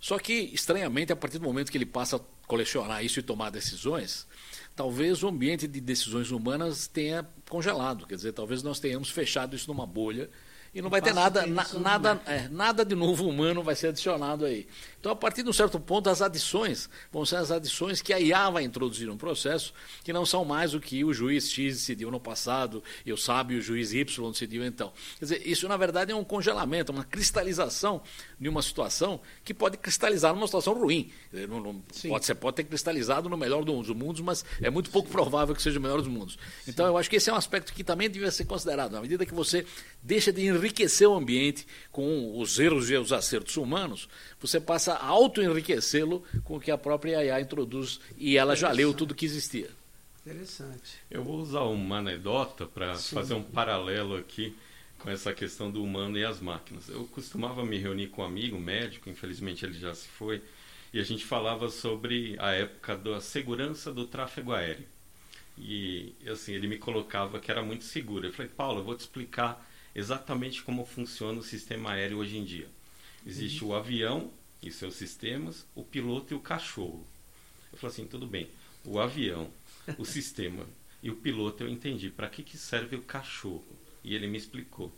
Só 0.01 0.19
que, 0.19 0.33
estranhamente, 0.33 1.13
a 1.13 1.17
partir 1.17 1.39
do 1.39 1.45
momento 1.45 1.71
que 1.71 1.77
ele 1.77 1.85
passa 1.85 2.17
a 2.17 2.21
colecionar 2.47 3.05
isso 3.05 3.21
e 3.21 3.23
tomar 3.23 3.51
decisões, 3.51 4.27
talvez 4.75 5.23
o 5.23 5.29
ambiente 5.29 5.69
de 5.69 5.79
decisões 5.79 6.31
humanas 6.31 6.87
tenha 6.87 7.29
congelado. 7.51 8.07
Quer 8.07 8.15
dizer, 8.15 8.33
talvez 8.33 8.63
nós 8.63 8.81
tenhamos 8.81 9.11
fechado 9.11 9.55
isso 9.55 9.69
numa 9.69 9.87
bolha 9.87 10.31
e 10.75 10.81
não 10.81 10.89
vai 10.89 11.03
ter 11.03 11.13
nada, 11.13 11.45
na, 11.47 11.67
nada, 11.75 12.23
é, 12.25 12.49
nada 12.49 12.83
de 12.83 12.95
novo 12.95 13.29
humano 13.29 13.63
vai 13.63 13.77
ser 13.77 13.89
adicionado 13.89 14.47
aí. 14.47 14.67
Então, 15.03 15.11
a 15.11 15.17
partir 15.17 15.43
de 15.43 15.51
um 15.51 15.53
certo 15.53 15.81
ponto, 15.81 16.09
as 16.09 16.23
adições 16.23 16.89
vão 17.11 17.27
ser 17.27 17.35
as 17.35 17.51
adições 17.51 18.01
que 18.01 18.13
a 18.13 18.21
IA 18.21 18.49
vai 18.51 18.63
introduzir 18.63 19.09
no 19.09 19.17
processo, 19.17 19.75
que 20.05 20.13
não 20.13 20.25
são 20.25 20.45
mais 20.45 20.75
o 20.75 20.81
que 20.81 21.03
o 21.03 21.13
juiz 21.13 21.51
X 21.51 21.79
decidiu 21.79 22.09
no 22.09 22.21
passado 22.21 22.81
e 23.05 23.13
o 23.13 23.17
sábio 23.17 23.61
juiz 23.61 23.93
Y 23.93 24.31
decidiu 24.31 24.65
então. 24.65 24.93
Quer 25.19 25.25
dizer, 25.25 25.43
isso 25.45 25.67
na 25.67 25.77
verdade 25.77 26.13
é 26.13 26.15
um 26.15 26.23
congelamento, 26.23 26.93
uma 26.93 27.03
cristalização 27.03 28.01
de 28.39 28.49
uma 28.49 28.63
situação 28.63 29.21
que 29.43 29.53
pode 29.53 29.77
cristalizar 29.77 30.33
numa 30.33 30.47
situação 30.47 30.73
ruim. 30.73 31.11
Não, 31.33 31.59
não, 31.59 31.83
pode, 32.09 32.25
você 32.25 32.35
pode 32.37 32.55
ter 32.55 32.65
cristalizado 32.65 33.29
no 33.29 33.37
melhor 33.37 33.65
dos 33.65 33.89
mundos, 33.89 34.21
mas 34.21 34.45
é 34.61 34.71
muito 34.71 34.89
pouco 34.89 35.09
provável 35.09 35.53
que 35.53 35.63
seja 35.63 35.81
o 35.81 35.83
melhor 35.83 35.99
dos 35.99 36.07
mundos. 36.07 36.39
Então, 36.69 36.87
eu 36.87 36.97
acho 36.97 37.11
que 37.11 37.17
esse 37.17 37.29
é 37.29 37.33
um 37.33 37.37
aspecto 37.37 37.73
que 37.73 37.83
também 37.83 38.09
devia 38.09 38.31
ser 38.31 38.45
considerado. 38.45 38.93
Na 38.93 39.01
medida 39.01 39.27
que 39.27 39.35
você 39.35 39.67
deixa 40.01 40.33
de 40.33 40.47
enriquecer 40.47 41.09
o 41.09 41.15
ambiente 41.15 41.67
com 41.91 42.39
os 42.39 42.57
erros 42.61 42.89
e 42.89 42.95
os 42.95 43.13
acertos 43.13 43.57
humanos, 43.57 44.09
você 44.41 44.61
passa 44.61 44.92
a 44.95 45.07
auto-enriquecê-lo 45.07 46.23
com 46.45 46.57
o 46.57 46.61
que 46.61 46.71
a 46.71 46.79
própria 46.79 47.25
IA 47.25 47.41
introduz 47.41 48.01
e 48.17 48.37
ela 48.37 48.55
já 48.55 48.71
leu 48.71 48.93
tudo 48.95 49.15
que 49.15 49.27
existia. 49.27 49.71
Interessante. 50.25 50.99
Eu 51.11 51.25
vou 51.25 51.41
usar 51.41 51.63
uma 51.63 51.99
anedota 51.99 52.65
para 52.65 52.95
fazer 52.97 53.35
um 53.35 53.43
paralelo 53.43 54.17
aqui 54.17 54.57
com 54.99 55.11
essa 55.11 55.35
questão 55.35 55.71
do 55.71 55.83
humano 55.83 56.17
e 56.17 56.25
as 56.25 56.41
máquinas. 56.41 56.89
Eu 56.89 57.05
costumava 57.07 57.65
me 57.65 57.77
reunir 57.77 58.07
com 58.07 58.23
um 58.23 58.25
amigo 58.25 58.59
médico, 58.59 59.11
infelizmente 59.11 59.65
ele 59.65 59.79
já 59.79 59.93
se 59.93 60.07
foi, 60.07 60.41
e 60.93 61.01
a 61.01 61.03
gente 61.03 61.25
falava 61.25 61.69
sobre 61.69 62.37
a 62.39 62.53
época 62.53 62.97
da 62.97 63.21
segurança 63.21 63.93
do 63.93 64.07
tráfego 64.07 64.53
aéreo. 64.53 64.87
E 65.59 66.15
assim, 66.27 66.53
ele 66.53 66.69
me 66.69 66.79
colocava 66.79 67.41
que 67.41 67.51
era 67.51 67.63
muito 67.63 67.85
seguro. 67.85 68.27
Eu 68.27 68.33
falei, 68.33 68.51
Paulo, 68.55 68.81
eu 68.81 68.85
vou 68.85 68.97
te 68.97 69.01
explicar 69.01 69.69
exatamente 69.95 70.63
como 70.63 70.87
funciona 70.87 71.41
o 71.41 71.43
sistema 71.43 71.93
aéreo 71.93 72.19
hoje 72.19 72.39
em 72.39 72.45
dia. 72.45 72.69
Existe 73.27 73.65
uhum. 73.65 73.71
o 73.71 73.75
avião 73.75 74.31
e 74.63 74.71
seus 74.71 74.95
sistemas, 74.95 75.67
o 75.75 75.83
piloto 75.83 76.33
e 76.33 76.37
o 76.37 76.41
cachorro. 76.41 77.05
Eu 77.73 77.79
falei 77.79 77.95
assim, 77.95 78.07
tudo 78.07 78.27
bem. 78.27 78.49
O 78.85 79.01
avião, 79.01 79.51
o 79.99 80.05
sistema 80.07 80.67
e 81.03 81.11
o 81.11 81.17
piloto 81.17 81.65
eu 81.65 81.69
entendi. 81.69 82.11
Para 82.11 82.29
que, 82.29 82.43
que 82.43 82.57
serve 82.57 82.97
o 82.97 83.03
cachorro? 83.03 83.65
E 84.05 84.15
ele 84.15 84.27
me 84.27 84.39
explicou. 84.39 84.93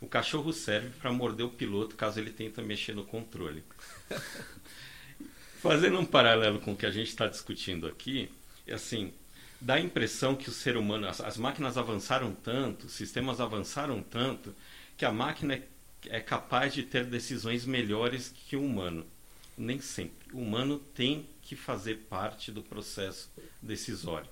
O 0.00 0.06
cachorro 0.06 0.52
serve 0.52 0.90
para 0.90 1.12
morder 1.12 1.44
o 1.44 1.50
piloto 1.50 1.96
caso 1.96 2.20
ele 2.20 2.30
tenta 2.30 2.62
mexer 2.62 2.94
no 2.94 3.04
controle. 3.04 3.64
Fazendo 5.60 5.98
um 5.98 6.06
paralelo 6.06 6.60
com 6.60 6.72
o 6.72 6.76
que 6.76 6.86
a 6.86 6.90
gente 6.90 7.08
está 7.08 7.26
discutindo 7.26 7.88
aqui, 7.88 8.30
é 8.64 8.74
assim, 8.74 9.12
dá 9.60 9.74
a 9.74 9.80
impressão 9.80 10.36
que 10.36 10.48
o 10.48 10.52
ser 10.52 10.76
humano, 10.76 11.08
as, 11.08 11.20
as 11.20 11.36
máquinas 11.36 11.76
avançaram 11.76 12.32
tanto, 12.32 12.86
os 12.86 12.92
sistemas 12.92 13.40
avançaram 13.40 14.00
tanto, 14.00 14.54
que 14.96 15.04
a 15.04 15.10
máquina 15.10 15.54
é 15.54 15.62
é 16.06 16.20
capaz 16.20 16.74
de 16.74 16.82
ter 16.82 17.04
decisões 17.04 17.64
melhores 17.64 18.32
que 18.46 18.56
o 18.56 18.64
humano. 18.64 19.04
Nem 19.56 19.80
sempre. 19.80 20.32
O 20.32 20.38
humano 20.38 20.78
tem 20.94 21.26
que 21.42 21.56
fazer 21.56 22.06
parte 22.08 22.52
do 22.52 22.62
processo 22.62 23.30
decisório. 23.60 24.28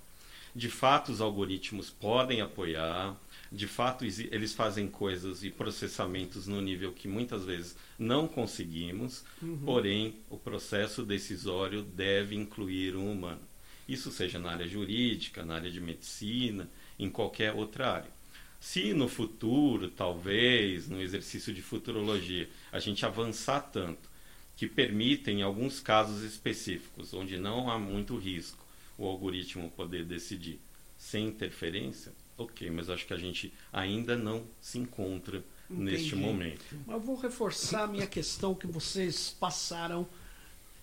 De 0.55 0.69
fato, 0.69 1.11
os 1.11 1.21
algoritmos 1.21 1.89
podem 1.89 2.41
apoiar, 2.41 3.15
de 3.51 3.67
fato, 3.67 4.03
eles 4.03 4.53
fazem 4.53 4.87
coisas 4.87 5.43
e 5.43 5.49
processamentos 5.49 6.47
no 6.47 6.61
nível 6.61 6.91
que 6.91 7.07
muitas 7.07 7.45
vezes 7.45 7.75
não 7.97 8.27
conseguimos, 8.27 9.23
uhum. 9.41 9.57
porém, 9.65 10.15
o 10.29 10.37
processo 10.37 11.03
decisório 11.03 11.81
deve 11.81 12.35
incluir 12.35 12.95
um 12.95 13.11
humano. 13.11 13.41
Isso 13.87 14.11
seja 14.11 14.37
na 14.37 14.51
área 14.51 14.67
jurídica, 14.67 15.45
na 15.45 15.55
área 15.55 15.71
de 15.71 15.79
medicina, 15.79 16.69
em 16.99 17.09
qualquer 17.09 17.53
outra 17.53 17.93
área. 17.93 18.16
Se 18.59 18.93
no 18.93 19.07
futuro, 19.07 19.89
talvez, 19.89 20.87
no 20.87 21.01
exercício 21.01 21.53
de 21.53 21.61
futurologia, 21.61 22.49
a 22.71 22.79
gente 22.79 23.05
avançar 23.05 23.61
tanto 23.61 24.09
que 24.55 24.67
permitem, 24.67 25.39
em 25.39 25.43
alguns 25.43 25.79
casos 25.79 26.23
específicos, 26.23 27.13
onde 27.13 27.37
não 27.37 27.69
há 27.69 27.77
muito 27.77 28.17
risco, 28.17 28.65
o 28.97 29.05
algoritmo 29.05 29.69
poder 29.69 30.03
decidir 30.03 30.59
sem 30.97 31.27
interferência, 31.27 32.11
ok, 32.35 32.69
mas 32.71 32.89
acho 32.89 33.05
que 33.05 33.13
a 33.13 33.17
gente 33.17 33.53
ainda 33.71 34.17
não 34.17 34.43
se 34.59 34.79
encontra 34.79 35.43
Entendi. 35.69 35.91
neste 35.91 36.15
momento. 36.15 36.65
Eu 36.87 36.99
vou 36.99 37.15
reforçar 37.15 37.83
a 37.83 37.87
minha 37.87 38.07
questão 38.07 38.55
que 38.55 38.65
vocês 38.65 39.35
passaram, 39.39 40.07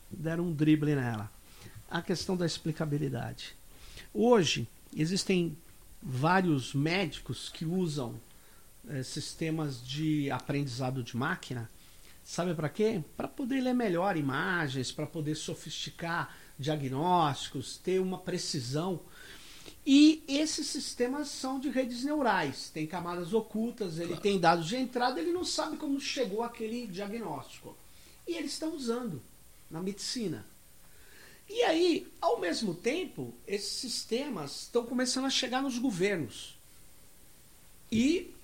deram 0.08 0.44
um 0.44 0.52
drible 0.52 0.94
nela. 0.94 1.30
A 1.90 2.00
questão 2.00 2.36
da 2.36 2.46
explicabilidade. 2.46 3.56
Hoje, 4.12 4.68
existem 4.96 5.56
vários 6.04 6.74
médicos 6.74 7.48
que 7.48 7.64
usam 7.64 8.20
é, 8.88 9.02
sistemas 9.02 9.84
de 9.84 10.30
aprendizado 10.30 11.02
de 11.02 11.16
máquina. 11.16 11.70
Sabe 12.22 12.54
para 12.54 12.68
quê? 12.68 13.02
Para 13.16 13.28
poder 13.28 13.60
ler 13.60 13.74
melhor 13.74 14.16
imagens, 14.16 14.92
para 14.92 15.06
poder 15.06 15.34
sofisticar 15.34 16.34
diagnósticos, 16.58 17.78
ter 17.78 18.00
uma 18.00 18.18
precisão. 18.18 19.00
E 19.86 20.22
esses 20.28 20.66
sistemas 20.66 21.28
são 21.28 21.60
de 21.60 21.68
redes 21.68 22.04
neurais, 22.04 22.70
tem 22.70 22.86
camadas 22.86 23.34
ocultas, 23.34 23.98
ele 23.98 24.08
claro. 24.08 24.22
tem 24.22 24.40
dados 24.40 24.66
de 24.66 24.76
entrada, 24.76 25.20
ele 25.20 25.32
não 25.32 25.44
sabe 25.44 25.76
como 25.76 26.00
chegou 26.00 26.42
aquele 26.42 26.86
diagnóstico. 26.86 27.76
E 28.26 28.34
eles 28.34 28.52
estão 28.52 28.74
usando 28.74 29.22
na 29.70 29.82
medicina. 29.82 30.46
E 31.48 31.62
aí, 31.62 32.06
ao 32.20 32.40
mesmo 32.40 32.74
tempo, 32.74 33.34
esses 33.46 33.72
sistemas 33.72 34.62
estão 34.62 34.84
começando 34.86 35.26
a 35.26 35.30
chegar 35.30 35.62
nos 35.62 35.78
governos. 35.78 36.54
E 37.92 38.34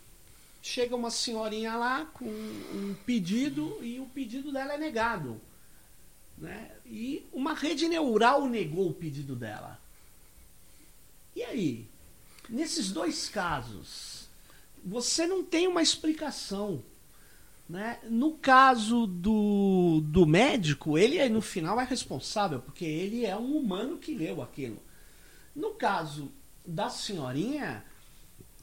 chega 0.62 0.94
uma 0.94 1.10
senhorinha 1.10 1.74
lá 1.76 2.04
com 2.06 2.26
um 2.26 2.94
pedido 3.06 3.78
e 3.82 3.98
o 3.98 4.06
pedido 4.06 4.52
dela 4.52 4.74
é 4.74 4.78
negado. 4.78 5.40
Né? 6.36 6.70
E 6.86 7.24
uma 7.32 7.54
rede 7.54 7.88
neural 7.88 8.46
negou 8.46 8.88
o 8.88 8.94
pedido 8.94 9.34
dela. 9.34 9.80
E 11.34 11.42
aí? 11.42 11.86
Nesses 12.48 12.90
dois 12.90 13.28
casos, 13.28 14.28
você 14.84 15.26
não 15.26 15.44
tem 15.44 15.68
uma 15.68 15.82
explicação. 15.82 16.82
Né? 17.70 18.00
No 18.08 18.32
caso 18.32 19.06
do, 19.06 20.00
do 20.04 20.26
médico, 20.26 20.98
ele 20.98 21.28
no 21.28 21.40
final 21.40 21.80
é 21.80 21.84
responsável, 21.84 22.58
porque 22.58 22.84
ele 22.84 23.24
é 23.24 23.36
um 23.36 23.56
humano 23.56 23.96
que 23.96 24.12
leu 24.12 24.42
aquilo. 24.42 24.82
No 25.54 25.70
caso 25.74 26.32
da 26.66 26.90
senhorinha, 26.90 27.84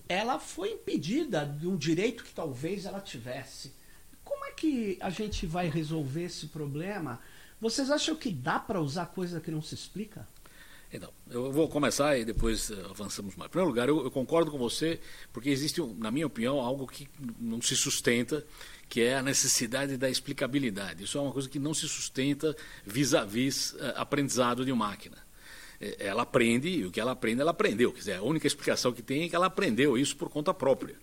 ela 0.09 0.39
foi 0.39 0.73
impedida 0.73 1.45
de 1.45 1.65
um 1.69 1.77
direito 1.77 2.21
que 2.21 2.33
talvez 2.33 2.83
ela 2.83 2.99
tivesse. 2.99 3.71
Como 4.25 4.43
é 4.43 4.51
que 4.51 4.97
a 4.99 5.09
gente 5.09 5.45
vai 5.45 5.69
resolver 5.69 6.23
esse 6.23 6.47
problema? 6.47 7.21
Vocês 7.61 7.89
acham 7.89 8.13
que 8.13 8.29
dá 8.29 8.59
para 8.59 8.81
usar 8.81 9.05
coisa 9.05 9.39
que 9.39 9.49
não 9.49 9.61
se 9.61 9.73
explica? 9.73 10.27
Então, 10.91 11.11
eu 11.29 11.51
vou 11.51 11.67
começar 11.67 12.17
e 12.17 12.23
depois 12.23 12.71
eh, 12.71 12.75
avançamos 12.89 13.35
mais. 13.35 13.49
Em 13.49 13.51
primeiro 13.51 13.69
lugar, 13.69 13.89
eu, 13.89 14.03
eu, 14.05 14.11
concordo 14.11 14.49
com 14.49 14.57
você, 14.57 14.99
porque 15.33 15.49
existe, 15.49 15.81
na 15.97 16.09
minha 16.09 16.25
opinião, 16.25 16.61
algo 16.61 16.87
que 16.87 17.09
não 17.39 17.61
se 17.61 17.75
sustenta, 17.75 18.45
que 18.89 19.01
é 19.01 19.17
a 19.17 19.23
necessidade 19.23 19.97
da 19.97 20.09
explicabilidade. 20.09 21.03
Isso 21.03 21.17
é 21.17 21.21
uma 21.21 21.31
coisa 21.31 21.49
que 21.49 21.59
não 21.59 21.73
se 21.73 21.87
sustenta 21.87 22.55
vis-à-vis 22.85 23.73
-vis, 23.73 23.75
uh, 23.75 23.93
aprendizado 23.97 24.65
de 24.65 24.73
máquina. 24.73 25.17
É, 25.79 26.07
ela 26.07 26.23
aprende, 26.23 26.67
e 26.67 26.85
o 26.85 26.91
que 26.91 26.99
ela 26.99 27.11
aprende, 27.11 27.41
ela 27.41 27.51
aprendeu. 27.51 27.91
Quer 27.91 27.99
dizer, 27.99 28.13
a 28.15 28.23
única 28.23 28.47
explicação 28.47 28.91
que 28.91 29.01
tem 29.01 29.23
é 29.23 29.29
que 29.29 29.35
ela 29.35 29.47
aprendeu 29.47 29.97
isso 29.97 30.15
por 30.15 30.29
conta 30.29 30.53
própria. 30.53 30.95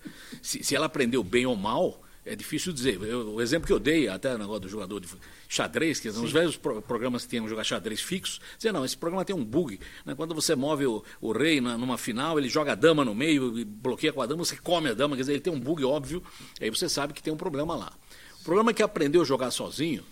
Se, 0.42 0.62
se 0.62 0.74
ela 0.74 0.86
aprendeu 0.86 1.22
bem 1.22 1.46
ou 1.46 1.56
mal, 1.56 2.03
é 2.24 2.34
difícil 2.34 2.72
dizer. 2.72 3.00
Eu, 3.02 3.34
o 3.34 3.42
exemplo 3.42 3.66
que 3.66 3.72
eu 3.72 3.78
dei, 3.78 4.08
até 4.08 4.32
no 4.32 4.38
negócio 4.38 4.60
do 4.60 4.68
jogador 4.68 5.00
de 5.00 5.08
xadrez, 5.48 6.00
que 6.00 6.10
nos 6.10 6.32
velhos 6.32 6.56
pro, 6.56 6.80
programas 6.80 7.24
que 7.24 7.30
tinham 7.30 7.46
jogar 7.48 7.64
xadrez 7.64 8.00
fixos, 8.00 8.40
dizia, 8.56 8.72
não, 8.72 8.84
esse 8.84 8.96
programa 8.96 9.24
tem 9.24 9.36
um 9.36 9.44
bug. 9.44 9.78
Né? 10.04 10.14
Quando 10.14 10.34
você 10.34 10.54
move 10.54 10.86
o, 10.86 11.04
o 11.20 11.32
rei 11.32 11.60
na, 11.60 11.76
numa 11.76 11.98
final, 11.98 12.38
ele 12.38 12.48
joga 12.48 12.72
a 12.72 12.74
dama 12.74 13.04
no 13.04 13.14
meio 13.14 13.58
e 13.58 13.64
bloqueia 13.64 14.12
com 14.12 14.22
a 14.22 14.26
dama, 14.26 14.44
você 14.44 14.56
come 14.56 14.88
a 14.88 14.94
dama, 14.94 15.16
quer 15.16 15.22
dizer, 15.22 15.32
ele 15.32 15.40
tem 15.40 15.52
um 15.52 15.60
bug 15.60 15.84
óbvio, 15.84 16.22
aí 16.60 16.70
você 16.70 16.88
sabe 16.88 17.12
que 17.12 17.22
tem 17.22 17.32
um 17.32 17.36
problema 17.36 17.76
lá. 17.76 17.92
O 18.40 18.44
problema 18.44 18.70
é 18.70 18.74
que 18.74 18.82
aprendeu 18.82 19.22
a 19.22 19.24
jogar 19.24 19.50
sozinho 19.50 20.04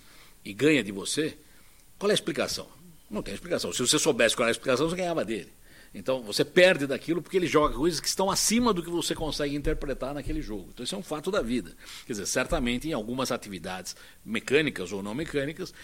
e 0.45 0.53
ganha 0.53 0.83
de 0.83 0.93
você, 0.93 1.39
qual 1.99 2.11
é 2.11 2.13
a 2.13 2.15
explicação? 2.15 2.67
Não 3.11 3.23
tem 3.23 3.35
explicação. 3.35 3.73
Se 3.73 3.81
você 3.81 3.99
soubesse 3.99 4.35
qual 4.35 4.47
é 4.47 4.51
a 4.51 4.53
explicação, 4.53 4.89
você 4.89 4.97
ganhava 4.97 5.25
dele. 5.25 5.53
Então 5.95 6.23
você 6.23 6.45
perde 6.45 6.87
daquilo 6.87 7.21
porque 7.21 7.37
ele 7.37 7.47
joga 7.47 7.75
coisas 7.75 8.01
que 8.01 8.09
estão 8.09 8.31
acima 8.31 8.73
do 8.73 8.83
que 8.83 8.89
você 8.89 9.15
consegue 9.15 9.55
interpretar 9.55 10.15
naquele 10.15 10.41
jogo. 10.41 10.69
Então 10.73 10.85
isso 10.85 10.95
é 10.95 10.99
um 10.99 11.03
fato 11.03 11.31
da 11.31 11.43
vida. 11.43 11.75
Quer 12.07 12.15
dizer, 12.15 12.27
certamente 12.27 12.89
em 12.89 12.93
algumas 12.93 13.31
atividades 13.31 13.95
mecânicas 14.25 14.93
ou 14.93 15.03
não 15.03 15.15
mecânicas, 15.15 15.75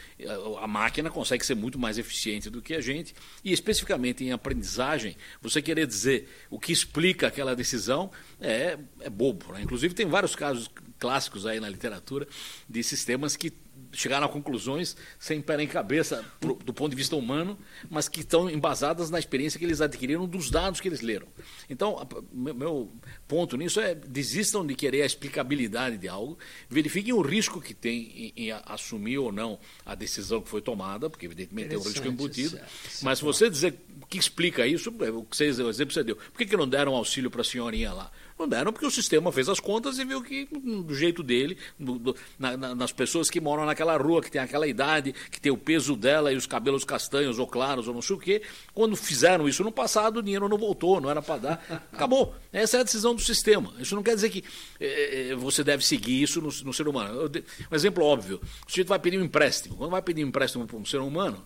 a 0.61 0.66
máquina 0.66 1.11
consegue 1.11 1.44
ser 1.44 1.55
muito 1.55 1.79
mais 1.79 1.99
eficiente 1.99 2.49
do 2.49 2.62
que 2.62 2.75
a 2.75 2.81
gente. 2.81 3.14
E 3.44 3.53
especificamente 3.53 4.25
em 4.25 4.33
aprendizagem, 4.33 5.16
você 5.42 5.61
querer 5.61 5.87
dizer 5.87 6.29
o 6.51 6.59
que 6.59 6.73
explica 6.73 7.27
aquela 7.27 7.55
decisão 7.55 8.11
é, 8.40 8.79
é 9.01 9.11
bobo. 9.11 9.53
Né? 9.53 9.62
Inclusive 9.62 9.94
tem 9.94 10.07
vários 10.07 10.35
casos 10.35 10.71
clássicos 10.99 11.47
aí 11.47 11.61
na 11.61 11.68
literatura 11.68 12.27
de 12.68 12.83
sistemas 12.83 13.37
que 13.37 13.53
chegaram 13.92 14.27
a 14.27 14.29
conclusões 14.29 14.96
sem 15.18 15.40
pé 15.40 15.57
nem 15.57 15.66
cabeça 15.66 16.24
pro, 16.40 16.55
do 16.55 16.72
ponto 16.72 16.90
de 16.90 16.96
vista 16.96 17.16
humano, 17.16 17.59
mas 17.90 18.09
que 18.09 18.20
estão 18.20 18.48
embasadas 18.51 19.11
na 19.11 19.18
experiência 19.18 19.59
que 19.59 19.64
eles 19.64 19.81
adquiriram 19.81 20.27
dos 20.27 20.51
dados 20.51 20.81
que 20.81 20.88
eles 20.88 21.01
leram. 21.01 21.27
Então, 21.68 22.07
meu, 22.33 22.90
ponto 23.27 23.57
nisso 23.57 23.81
é 23.81 23.94
desistam 23.94 24.66
de 24.66 24.74
querer 24.74 25.03
a 25.03 25.07
explicabilidade 25.07 25.98
de 25.98 26.09
algo, 26.09 26.38
verifiquem 26.68 27.12
o 27.12 27.20
risco 27.20 27.61
que 27.61 27.74
tem 27.74 28.33
em, 28.37 28.48
em 28.48 28.53
assumir 28.66 29.18
ou 29.18 29.33
não 29.33 29.59
a 29.85 29.94
decisão 29.94 30.40
que 30.40 30.48
foi 30.48 30.61
tomada, 30.61 31.09
porque 31.11 31.27
evidentemente 31.27 31.70
tem 31.70 31.79
um 31.79 31.83
risco 31.83 32.07
embutido, 32.07 32.59
mas 33.03 33.18
se 33.18 33.24
você 33.24 33.51
dizer 33.51 33.74
que 34.09 34.18
explica 34.18 34.66
isso, 34.66 34.92
é 35.01 35.11
o, 35.11 35.22
que 35.22 35.37
você, 35.37 35.51
o 35.51 35.68
exemplo 35.68 35.88
que 35.88 35.94
você 35.94 36.05
deu, 36.05 36.16
por 36.16 36.38
que, 36.38 36.46
que 36.46 36.57
não 36.57 36.68
deram 36.68 36.94
auxílio 36.94 37.31
para 37.31 37.42
a 37.42 37.44
senhorinha 37.44 37.92
lá? 37.92 38.11
Não 38.38 38.46
deram 38.46 38.72
porque 38.72 38.87
o 38.87 38.90
sistema 38.90 39.33
fez 39.33 39.48
as 39.48 39.59
contas 39.59 39.98
e 39.98 40.05
viu 40.05 40.22
que, 40.22 40.46
do 40.46 40.94
jeito 40.94 41.22
dele, 41.22 41.59
do, 41.79 41.98
do, 41.98 42.16
na, 42.38 42.57
nas 42.57 42.92
pessoas 42.92 43.29
que 43.29 43.40
moram 43.40 43.66
naquela 43.66 43.96
rua, 43.96 44.22
que 44.22 44.31
tem 44.31 44.40
aquela 44.40 44.66
idade, 44.66 45.14
que 45.31 45.40
tem 45.40 45.51
o 45.51 45.57
peso 45.57 45.96
dela 45.96 46.33
e 46.33 46.37
os 46.37 46.46
cabelos 46.46 46.85
castanhos 46.85 47.38
ou 47.38 47.46
claros 47.46 47.88
ou 47.88 47.94
não 47.94 48.01
sei 48.01 48.14
o 48.14 48.18
quê, 48.18 48.42
quando 48.72 48.94
fizeram 48.96 49.48
isso 49.48 49.64
no 49.64 49.72
passado, 49.72 50.18
o 50.18 50.22
dinheiro 50.22 50.48
não 50.48 50.57
voltou, 50.57 51.01
não 51.01 51.11
era 51.11 51.20
para 51.20 51.40
dar. 51.40 51.88
Acabou. 51.92 52.35
Essa 52.53 52.79
é 52.79 52.81
a 52.81 52.85
decisão 52.85 53.14
do 53.14 53.20
sistema. 53.20 53.74
Isso 53.79 53.94
não 53.94 54.03
quer 54.03 54.14
dizer 54.14 54.31
que 54.31 54.44
é, 54.81 55.35
você 55.35 55.64
deve 55.64 55.85
seguir 55.85 56.22
isso 56.22 56.40
no, 56.40 56.48
no 56.64 56.72
ser 56.72 56.87
humano. 56.87 57.31
Um 57.70 57.74
exemplo 57.74 58.05
óbvio: 58.05 58.40
o 58.66 58.70
sujeito 58.70 58.88
vai 58.88 58.98
pedir 58.98 59.18
um 59.18 59.24
empréstimo. 59.24 59.77
Quando 59.77 59.90
vai 59.90 60.03
pedir 60.03 60.24
um 60.24 60.29
empréstimo 60.29 60.66
para 60.66 60.77
um 60.77 60.85
ser 60.85 60.98
humano, 60.98 61.44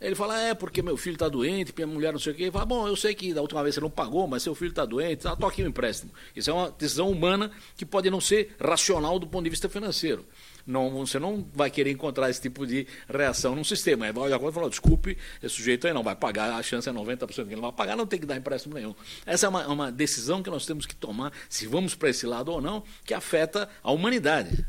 ele 0.00 0.14
fala, 0.14 0.40
é, 0.40 0.54
porque 0.54 0.80
meu 0.80 0.96
filho 0.96 1.14
está 1.14 1.28
doente, 1.28 1.72
minha 1.76 1.86
mulher 1.86 2.12
não 2.12 2.20
sei 2.20 2.32
o 2.32 2.36
quê. 2.36 2.44
Ele 2.44 2.52
fala, 2.52 2.64
bom, 2.64 2.86
eu 2.86 2.94
sei 2.94 3.14
que 3.14 3.34
da 3.34 3.40
última 3.40 3.62
vez 3.62 3.74
você 3.74 3.80
não 3.80 3.90
pagou, 3.90 4.28
mas 4.28 4.44
seu 4.44 4.54
filho 4.54 4.70
está 4.70 4.84
doente, 4.84 5.22
tá, 5.22 5.32
aqui 5.32 5.62
o 5.62 5.64
um 5.64 5.68
empréstimo. 5.68 6.12
Isso 6.36 6.50
é 6.50 6.52
uma 6.52 6.70
decisão 6.70 7.10
humana 7.10 7.50
que 7.76 7.84
pode 7.84 8.08
não 8.08 8.20
ser 8.20 8.54
racional 8.60 9.18
do 9.18 9.26
ponto 9.26 9.42
de 9.44 9.50
vista 9.50 9.68
financeiro. 9.68 10.24
Não, 10.64 10.90
você 10.90 11.18
não 11.18 11.44
vai 11.52 11.70
querer 11.70 11.90
encontrar 11.90 12.30
esse 12.30 12.40
tipo 12.40 12.64
de 12.64 12.86
reação 13.08 13.56
num 13.56 13.64
sistema. 13.64 14.04
Aí 14.04 14.12
vai 14.12 14.24
olhar 14.24 14.40
e 14.40 14.52
falar, 14.52 14.68
desculpe, 14.68 15.18
esse 15.42 15.56
sujeito 15.56 15.86
aí 15.86 15.92
não 15.92 16.02
vai 16.04 16.14
pagar, 16.14 16.52
a 16.52 16.62
chance 16.62 16.88
é 16.88 16.92
90% 16.92 17.26
que 17.26 17.40
ele 17.40 17.56
não 17.56 17.62
vai 17.62 17.72
pagar, 17.72 17.96
não 17.96 18.06
tem 18.06 18.20
que 18.20 18.26
dar 18.26 18.36
empréstimo 18.36 18.74
nenhum. 18.74 18.94
Essa 19.26 19.46
é 19.46 19.48
uma, 19.48 19.66
uma 19.66 19.90
decisão 19.90 20.42
que 20.42 20.50
nós 20.50 20.64
temos 20.64 20.86
que 20.86 20.94
tomar, 20.94 21.32
se 21.48 21.66
vamos 21.66 21.94
para 21.96 22.10
esse 22.10 22.26
lado 22.26 22.52
ou 22.52 22.60
não, 22.60 22.84
que 23.04 23.14
afeta 23.14 23.68
a 23.82 23.90
humanidade. 23.90 24.64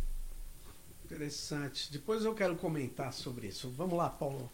Interessante. 1.06 1.92
Depois 1.92 2.24
eu 2.24 2.34
quero 2.34 2.56
comentar 2.56 3.12
sobre 3.14 3.48
isso. 3.48 3.70
Vamos 3.70 3.98
lá, 3.98 4.10
Paulo. 4.10 4.50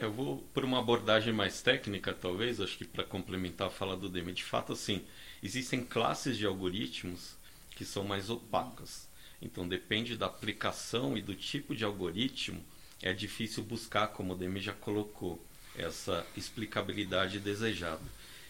Eu 0.00 0.10
vou 0.10 0.38
por 0.54 0.64
uma 0.64 0.78
abordagem 0.78 1.30
mais 1.30 1.60
técnica, 1.60 2.14
talvez, 2.14 2.58
acho 2.58 2.78
que 2.78 2.86
para 2.86 3.04
complementar 3.04 3.66
a 3.66 3.70
fala 3.70 3.94
do 3.94 4.08
Demi. 4.08 4.32
De 4.32 4.42
fato, 4.42 4.72
assim, 4.72 5.02
existem 5.42 5.84
classes 5.84 6.38
de 6.38 6.46
algoritmos 6.46 7.34
que 7.72 7.84
são 7.84 8.02
mais 8.02 8.30
opacas. 8.30 9.06
Então, 9.42 9.68
depende 9.68 10.16
da 10.16 10.24
aplicação 10.24 11.18
e 11.18 11.20
do 11.20 11.34
tipo 11.34 11.76
de 11.76 11.84
algoritmo, 11.84 12.64
é 13.02 13.12
difícil 13.12 13.62
buscar, 13.62 14.06
como 14.06 14.32
o 14.32 14.36
Demi 14.36 14.62
já 14.62 14.72
colocou, 14.72 15.38
essa 15.76 16.26
explicabilidade 16.34 17.38
desejada. 17.38 18.00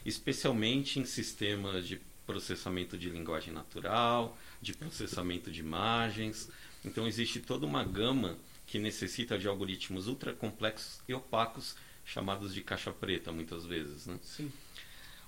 Especialmente 0.06 1.00
em 1.00 1.04
sistemas 1.04 1.84
de 1.84 2.00
processamento 2.26 2.96
de 2.96 3.10
linguagem 3.10 3.52
natural, 3.52 4.38
de 4.62 4.72
processamento 4.72 5.50
de 5.50 5.58
imagens. 5.58 6.48
Então, 6.84 7.08
existe 7.08 7.40
toda 7.40 7.66
uma 7.66 7.82
gama 7.82 8.38
que 8.70 8.78
necessita 8.78 9.36
de 9.36 9.48
algoritmos 9.48 10.06
ultra 10.06 10.32
complexos 10.32 11.00
e 11.08 11.12
opacos, 11.12 11.74
chamados 12.04 12.54
de 12.54 12.62
caixa 12.62 12.92
preta, 12.92 13.32
muitas 13.32 13.66
vezes. 13.66 14.06
Né? 14.06 14.16
Sim. 14.22 14.50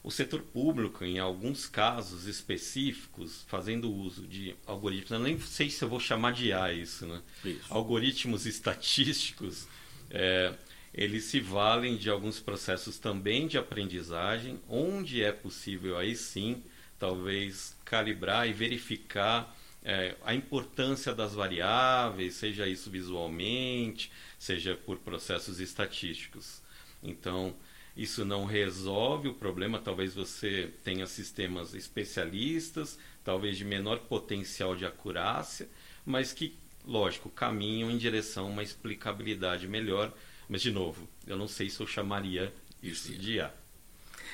O 0.00 0.12
setor 0.12 0.42
público, 0.42 1.04
em 1.04 1.18
alguns 1.18 1.66
casos 1.66 2.26
específicos, 2.26 3.44
fazendo 3.48 3.92
uso 3.92 4.28
de 4.28 4.54
algoritmos, 4.64 5.10
eu 5.10 5.18
nem 5.18 5.40
sei 5.40 5.70
se 5.70 5.82
eu 5.82 5.88
vou 5.88 5.98
chamar 5.98 6.32
de 6.32 6.50
IA 6.50 6.72
isso, 6.72 7.04
né? 7.04 7.20
Isso. 7.44 7.66
Algoritmos 7.68 8.46
estatísticos, 8.46 9.66
é, 10.08 10.54
eles 10.94 11.24
se 11.24 11.40
valem 11.40 11.96
de 11.96 12.08
alguns 12.08 12.38
processos 12.38 12.96
também 12.96 13.48
de 13.48 13.58
aprendizagem, 13.58 14.60
onde 14.68 15.20
é 15.20 15.32
possível 15.32 15.98
aí 15.98 16.14
sim 16.14 16.62
talvez 16.96 17.76
calibrar 17.84 18.48
e 18.48 18.52
verificar 18.52 19.52
é, 19.84 20.14
a 20.24 20.34
importância 20.34 21.14
das 21.14 21.34
variáveis, 21.34 22.34
seja 22.34 22.66
isso 22.66 22.90
visualmente, 22.90 24.10
seja 24.38 24.76
por 24.76 24.98
processos 24.98 25.60
estatísticos. 25.60 26.60
Então, 27.02 27.54
isso 27.96 28.24
não 28.24 28.44
resolve 28.44 29.28
o 29.28 29.34
problema. 29.34 29.78
Talvez 29.78 30.14
você 30.14 30.70
tenha 30.84 31.06
sistemas 31.06 31.74
especialistas, 31.74 32.98
talvez 33.24 33.56
de 33.56 33.64
menor 33.64 33.98
potencial 34.00 34.76
de 34.76 34.86
acurácia, 34.86 35.68
mas 36.06 36.32
que, 36.32 36.54
lógico, 36.86 37.28
caminham 37.28 37.90
em 37.90 37.98
direção 37.98 38.46
a 38.46 38.50
uma 38.50 38.62
explicabilidade 38.62 39.66
melhor. 39.66 40.12
Mas, 40.48 40.62
de 40.62 40.70
novo, 40.70 41.08
eu 41.26 41.36
não 41.36 41.48
sei 41.48 41.68
se 41.68 41.80
eu 41.80 41.86
chamaria 41.86 42.52
isso 42.82 43.12
de 43.12 43.34
IA. 43.34 43.52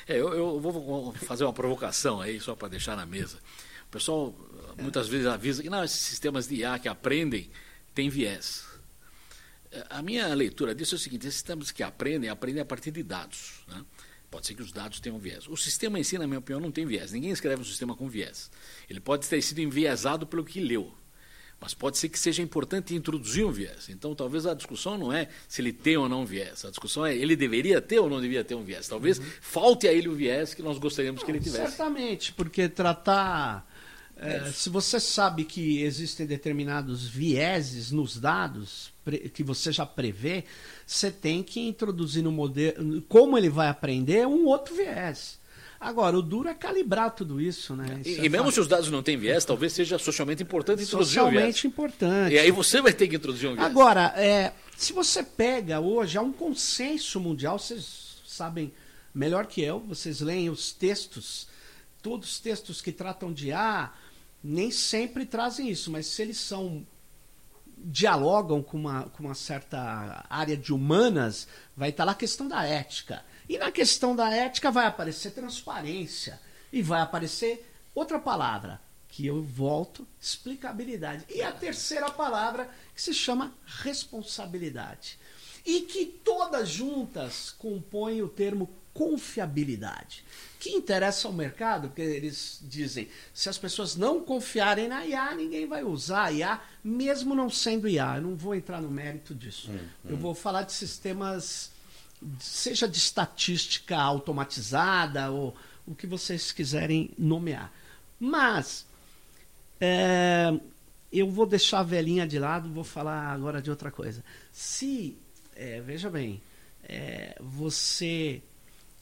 É, 0.06 0.14
eu, 0.14 0.32
eu 0.34 0.60
vou 0.60 1.12
fazer 1.14 1.44
uma 1.44 1.52
provocação 1.52 2.20
aí, 2.20 2.40
só 2.40 2.54
para 2.54 2.68
deixar 2.68 2.96
na 2.96 3.04
mesa. 3.04 3.38
O 3.88 3.90
pessoal 3.90 4.34
muitas 4.78 5.08
vezes 5.08 5.26
avisa 5.26 5.62
que 5.62 5.70
não, 5.70 5.82
esses 5.82 6.00
sistemas 6.00 6.46
de 6.46 6.56
IA 6.56 6.78
que 6.78 6.88
aprendem 6.88 7.50
têm 7.94 8.08
viés. 8.08 8.64
A 9.90 10.02
minha 10.02 10.32
leitura 10.34 10.74
disso 10.74 10.94
é 10.94 10.96
o 10.96 10.98
seguinte: 10.98 11.26
esses 11.26 11.34
sistemas 11.34 11.70
que 11.70 11.82
aprendem, 11.82 12.30
aprendem 12.30 12.62
a 12.62 12.66
partir 12.66 12.90
de 12.90 13.02
dados. 13.02 13.64
Né? 13.66 13.84
Pode 14.30 14.46
ser 14.46 14.54
que 14.54 14.62
os 14.62 14.72
dados 14.72 15.00
tenham 15.00 15.18
viés. 15.18 15.46
O 15.48 15.56
sistema 15.56 15.98
em 15.98 16.04
si, 16.04 16.18
na 16.18 16.26
minha 16.26 16.38
opinião, 16.38 16.60
não 16.60 16.70
tem 16.70 16.84
viés. 16.84 17.12
Ninguém 17.12 17.30
escreve 17.30 17.62
um 17.62 17.64
sistema 17.64 17.96
com 17.96 18.08
viés. 18.08 18.50
Ele 18.88 19.00
pode 19.00 19.26
ter 19.26 19.40
sido 19.40 19.60
enviesado 19.60 20.26
pelo 20.26 20.44
que 20.44 20.60
leu. 20.60 20.92
Mas 21.60 21.74
pode 21.74 21.98
ser 21.98 22.08
que 22.08 22.18
seja 22.18 22.40
importante 22.40 22.94
introduzir 22.94 23.44
um 23.44 23.50
viés. 23.50 23.88
Então, 23.88 24.14
talvez 24.14 24.46
a 24.46 24.54
discussão 24.54 24.96
não 24.96 25.12
é 25.12 25.28
se 25.48 25.60
ele 25.60 25.72
tem 25.72 25.96
ou 25.96 26.08
não 26.08 26.24
viés. 26.24 26.64
A 26.64 26.70
discussão 26.70 27.04
é 27.04 27.16
ele 27.16 27.34
deveria 27.34 27.80
ter 27.80 27.98
ou 27.98 28.08
não 28.08 28.20
deveria 28.20 28.44
ter 28.44 28.54
um 28.54 28.62
viés. 28.62 28.86
Talvez 28.86 29.18
uhum. 29.18 29.24
falte 29.40 29.88
a 29.88 29.92
ele 29.92 30.08
o 30.08 30.14
viés 30.14 30.54
que 30.54 30.62
nós 30.62 30.78
gostaríamos 30.78 31.20
não, 31.20 31.26
que 31.26 31.32
ele 31.32 31.40
tivesse. 31.40 31.76
Certamente, 31.76 32.32
porque 32.32 32.68
tratar 32.68 33.67
é, 34.20 34.50
se 34.52 34.68
você 34.68 34.98
sabe 34.98 35.44
que 35.44 35.82
existem 35.82 36.26
determinados 36.26 37.06
vieses 37.06 37.90
nos 37.90 38.18
dados 38.18 38.90
que 39.32 39.42
você 39.42 39.72
já 39.72 39.86
prevê, 39.86 40.44
você 40.86 41.10
tem 41.10 41.42
que 41.42 41.60
introduzir 41.60 42.22
no 42.22 42.32
modelo, 42.32 43.00
como 43.02 43.38
ele 43.38 43.48
vai 43.48 43.68
aprender, 43.68 44.26
um 44.26 44.44
outro 44.44 44.74
viés. 44.74 45.38
Agora, 45.80 46.18
o 46.18 46.22
duro 46.22 46.48
é 46.48 46.54
calibrar 46.54 47.14
tudo 47.14 47.40
isso, 47.40 47.76
né? 47.76 48.00
Isso 48.04 48.20
e, 48.20 48.22
é 48.22 48.24
e 48.24 48.28
mesmo 48.28 48.50
se 48.50 48.58
os 48.58 48.66
dados 48.66 48.90
não 48.90 49.02
têm 49.02 49.16
viés, 49.16 49.44
talvez 49.44 49.72
seja 49.72 49.96
socialmente 49.96 50.42
importante 50.42 50.82
introduzir 50.82 51.14
socialmente 51.14 51.40
um 51.40 51.42
viés. 51.42 51.64
importante. 51.64 52.34
E 52.34 52.38
aí 52.38 52.50
você 52.50 52.80
vai 52.80 52.92
ter 52.92 53.06
que 53.06 53.14
introduzir 53.14 53.48
um 53.48 53.54
viés. 53.54 53.66
Agora, 53.66 54.12
é, 54.16 54.52
se 54.76 54.92
você 54.92 55.22
pega 55.22 55.78
hoje, 55.78 56.18
há 56.18 56.20
um 56.20 56.32
consenso 56.32 57.20
mundial, 57.20 57.58
vocês 57.58 58.16
sabem 58.26 58.72
melhor 59.14 59.46
que 59.46 59.62
eu, 59.62 59.78
vocês 59.78 60.20
leem 60.20 60.50
os 60.50 60.72
textos, 60.72 61.46
todos 62.02 62.32
os 62.32 62.40
textos 62.40 62.80
que 62.80 62.90
tratam 62.90 63.32
de 63.32 63.52
ah, 63.52 63.92
nem 64.42 64.70
sempre 64.70 65.26
trazem 65.26 65.68
isso, 65.68 65.90
mas 65.90 66.06
se 66.06 66.22
eles 66.22 66.38
são 66.38 66.86
dialogam 67.84 68.62
com 68.62 68.76
uma, 68.76 69.04
com 69.04 69.24
uma 69.24 69.34
certa 69.34 70.26
área 70.28 70.56
de 70.56 70.72
humanas, 70.72 71.46
vai 71.76 71.90
estar 71.90 72.04
lá 72.04 72.12
a 72.12 72.16
questão 72.16 72.48
da 72.48 72.64
ética. 72.64 73.24
E 73.48 73.56
na 73.56 73.70
questão 73.70 74.14
da 74.14 74.30
ética 74.30 74.70
vai 74.70 74.86
aparecer 74.86 75.30
transparência 75.30 76.40
e 76.72 76.82
vai 76.82 77.00
aparecer 77.00 77.70
outra 77.94 78.18
palavra, 78.18 78.80
que 79.08 79.26
eu 79.26 79.42
volto, 79.42 80.06
explicabilidade. 80.20 81.24
E 81.28 81.42
a 81.42 81.52
terceira 81.52 82.10
palavra, 82.10 82.68
que 82.94 83.00
se 83.00 83.14
chama 83.14 83.54
responsabilidade. 83.64 85.18
E 85.64 85.82
que 85.82 86.06
todas 86.06 86.68
juntas 86.68 87.50
compõem 87.58 88.22
o 88.22 88.28
termo 88.28 88.68
confiabilidade 88.98 90.24
que 90.58 90.70
interessa 90.70 91.28
ao 91.28 91.32
mercado, 91.32 91.86
porque 91.86 92.02
eles 92.02 92.58
dizem, 92.62 93.08
se 93.32 93.48
as 93.48 93.56
pessoas 93.56 93.94
não 93.94 94.20
confiarem 94.20 94.88
na 94.88 95.06
IA, 95.06 95.32
ninguém 95.36 95.68
vai 95.68 95.84
usar 95.84 96.24
a 96.24 96.32
IA, 96.32 96.60
mesmo 96.82 97.32
não 97.32 97.48
sendo 97.48 97.88
IA. 97.88 98.16
Eu 98.16 98.22
não 98.22 98.34
vou 98.34 98.56
entrar 98.56 98.82
no 98.82 98.90
mérito 98.90 99.36
disso. 99.36 99.70
Hum, 99.70 99.76
hum. 99.76 100.08
Eu 100.08 100.16
vou 100.16 100.34
falar 100.34 100.64
de 100.64 100.72
sistemas, 100.72 101.70
seja 102.40 102.88
de 102.88 102.98
estatística 102.98 103.96
automatizada 103.96 105.30
ou 105.30 105.54
o 105.86 105.94
que 105.94 106.08
vocês 106.08 106.50
quiserem 106.50 107.12
nomear. 107.16 107.72
Mas 108.18 108.84
é, 109.80 110.58
eu 111.12 111.30
vou 111.30 111.46
deixar 111.46 111.78
a 111.80 111.84
velhinha 111.84 112.26
de 112.26 112.36
lado, 112.36 112.68
vou 112.68 112.82
falar 112.82 113.28
agora 113.28 113.62
de 113.62 113.70
outra 113.70 113.92
coisa. 113.92 114.24
Se, 114.52 115.16
é, 115.54 115.80
veja 115.80 116.10
bem, 116.10 116.42
é, 116.82 117.36
você 117.40 118.42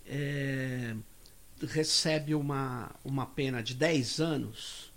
é, 0.07 0.95
recebe 1.63 2.35
uma, 2.35 2.91
uma 3.05 3.27
pena 3.27 3.63
de 3.63 3.75
10 3.75 4.21
anos 4.21 4.93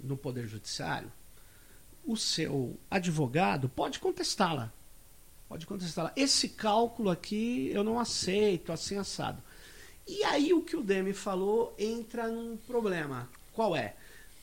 no 0.00 0.16
Poder 0.16 0.46
Judiciário, 0.46 1.10
o 2.04 2.16
seu 2.16 2.78
advogado 2.90 3.68
pode 3.68 3.98
contestá-la. 3.98 4.72
Pode 5.48 5.66
contestá-la. 5.66 6.12
Esse 6.16 6.48
cálculo 6.50 7.10
aqui 7.10 7.70
eu 7.72 7.82
não 7.82 7.98
aceito, 7.98 8.72
assim 8.72 8.96
assado. 8.96 9.42
E 10.06 10.22
aí 10.24 10.52
o 10.52 10.62
que 10.62 10.76
o 10.76 10.82
Demi 10.82 11.14
falou 11.14 11.74
entra 11.78 12.28
num 12.28 12.56
problema. 12.56 13.28
Qual 13.52 13.74
é? 13.74 13.94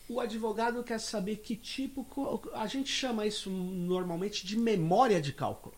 O 0.09 0.19
advogado 0.19 0.83
quer 0.83 0.99
saber 0.99 1.37
que 1.37 1.55
tipo. 1.55 2.05
A 2.53 2.65
gente 2.65 2.91
chama 2.91 3.25
isso 3.25 3.49
normalmente 3.49 4.45
de 4.45 4.57
memória 4.57 5.21
de 5.21 5.31
cálculo. 5.31 5.75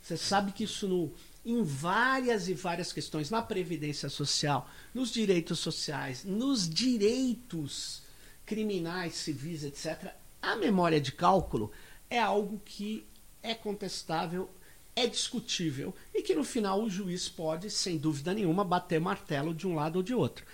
Você 0.00 0.16
sabe 0.16 0.52
que 0.52 0.64
isso 0.64 0.88
no, 0.88 1.12
em 1.44 1.62
várias 1.62 2.48
e 2.48 2.54
várias 2.54 2.92
questões, 2.92 3.30
na 3.30 3.40
previdência 3.40 4.08
social, 4.08 4.68
nos 4.94 5.10
direitos 5.10 5.58
sociais, 5.58 6.24
nos 6.24 6.68
direitos 6.68 8.02
criminais, 8.44 9.14
civis, 9.14 9.64
etc. 9.64 10.12
A 10.42 10.56
memória 10.56 11.00
de 11.00 11.12
cálculo 11.12 11.70
é 12.08 12.18
algo 12.18 12.60
que 12.64 13.06
é 13.42 13.54
contestável, 13.54 14.50
é 14.94 15.06
discutível 15.06 15.94
e 16.14 16.22
que 16.22 16.34
no 16.34 16.44
final 16.44 16.82
o 16.82 16.90
juiz 16.90 17.28
pode, 17.28 17.70
sem 17.70 17.96
dúvida 17.96 18.34
nenhuma, 18.34 18.64
bater 18.64 19.00
martelo 19.00 19.54
de 19.54 19.66
um 19.66 19.74
lado 19.74 19.96
ou 19.96 20.02
de 20.02 20.14
outro. 20.14 20.44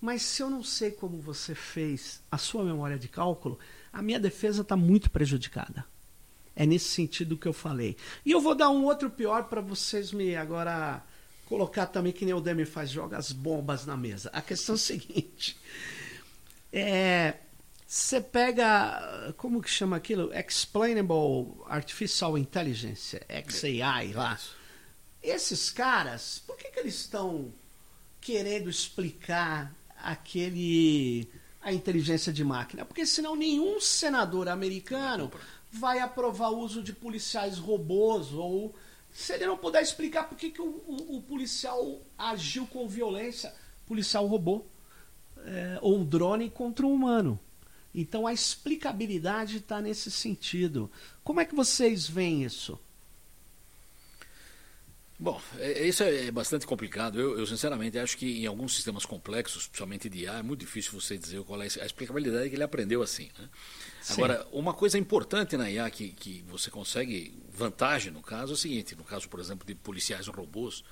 Mas 0.00 0.22
se 0.22 0.42
eu 0.42 0.48
não 0.48 0.62
sei 0.62 0.90
como 0.90 1.20
você 1.20 1.54
fez 1.54 2.22
a 2.30 2.38
sua 2.38 2.64
memória 2.64 2.98
de 2.98 3.08
cálculo, 3.08 3.58
a 3.92 4.00
minha 4.00 4.18
defesa 4.18 4.62
está 4.62 4.76
muito 4.76 5.10
prejudicada. 5.10 5.84
É 6.54 6.66
nesse 6.66 6.88
sentido 6.88 7.36
que 7.36 7.48
eu 7.48 7.52
falei. 7.52 7.96
E 8.24 8.32
eu 8.32 8.40
vou 8.40 8.54
dar 8.54 8.70
um 8.70 8.84
outro 8.84 9.08
pior 9.08 9.44
para 9.44 9.60
vocês 9.60 10.12
me 10.12 10.36
agora 10.36 11.02
colocar 11.46 11.86
também 11.86 12.12
que 12.12 12.24
nem 12.24 12.34
o 12.34 12.40
Demi 12.40 12.64
faz, 12.64 12.90
joga 12.90 13.18
as 13.18 13.32
bombas 13.32 13.84
na 13.84 13.96
mesa. 13.96 14.30
A 14.32 14.40
questão 14.40 14.74
é 14.74 14.76
a 14.76 14.78
seguinte. 14.80 15.56
É, 16.72 17.34
você 17.86 18.20
pega, 18.20 19.34
como 19.36 19.60
que 19.60 19.68
chama 19.68 19.96
aquilo? 19.96 20.32
Explainable 20.32 21.60
Artificial 21.66 22.38
Intelligence, 22.38 23.20
XAI 23.48 24.12
lá. 24.12 24.38
Esses 25.20 25.70
caras, 25.70 26.40
por 26.46 26.56
que, 26.56 26.70
que 26.70 26.78
eles 26.78 26.94
estão 26.94 27.52
querendo 28.20 28.70
explicar 28.70 29.74
aquele 29.96 31.28
a 31.60 31.72
inteligência 31.72 32.32
de 32.32 32.44
máquina? 32.44 32.84
Porque 32.84 33.04
senão 33.04 33.34
nenhum 33.34 33.80
senador 33.80 34.48
americano 34.48 35.30
vai 35.72 36.00
aprovar 36.00 36.50
o 36.50 36.58
uso 36.58 36.82
de 36.82 36.92
policiais 36.92 37.58
robôs 37.58 38.32
ou 38.32 38.74
se 39.12 39.32
ele 39.32 39.46
não 39.46 39.56
puder 39.56 39.82
explicar 39.82 40.24
por 40.24 40.36
que, 40.36 40.50
que 40.50 40.60
o, 40.60 40.66
o, 40.86 41.16
o 41.16 41.22
policial 41.22 42.00
agiu 42.16 42.66
com 42.66 42.88
violência, 42.88 43.52
policial 43.86 44.26
robô 44.26 44.64
é, 45.38 45.78
ou 45.82 46.04
drone 46.04 46.48
contra 46.50 46.86
um 46.86 46.92
humano. 46.92 47.38
Então 47.94 48.26
a 48.26 48.32
explicabilidade 48.32 49.58
está 49.58 49.80
nesse 49.80 50.10
sentido. 50.10 50.90
Como 51.24 51.40
é 51.40 51.44
que 51.44 51.54
vocês 51.54 52.06
veem 52.08 52.44
isso? 52.44 52.78
Bom, 55.22 55.38
é, 55.58 55.86
isso 55.86 56.02
é 56.02 56.30
bastante 56.30 56.66
complicado. 56.66 57.20
Eu, 57.20 57.38
eu, 57.38 57.46
sinceramente 57.46 57.98
acho 57.98 58.16
que 58.16 58.40
em 58.42 58.46
alguns 58.46 58.74
sistemas 58.74 59.04
complexos, 59.04 59.66
principalmente 59.66 60.08
de 60.08 60.20
IA, 60.20 60.38
é 60.38 60.42
muito 60.42 60.60
difícil 60.60 60.98
você 60.98 61.18
dizer 61.18 61.42
qual 61.42 61.60
é 61.60 61.66
a 61.66 61.84
explicabilidade 61.84 62.48
que 62.48 62.56
ele 62.56 62.62
aprendeu 62.62 63.02
assim. 63.02 63.28
Né? 63.38 63.48
Agora, 64.08 64.46
uma 64.50 64.72
coisa 64.72 64.96
importante 64.96 65.58
na 65.58 65.70
IA 65.70 65.90
que, 65.90 66.08
que 66.08 66.42
você 66.48 66.70
consegue 66.70 67.34
vantagem 67.52 68.10
no 68.10 68.22
caso 68.22 68.52
é 68.52 68.54
o 68.54 68.56
seguinte: 68.56 68.96
no 68.96 69.04
caso, 69.04 69.28
por 69.28 69.40
exemplo, 69.40 69.66
de 69.66 69.74
policiais 69.74 70.26
robôs, 70.26 70.82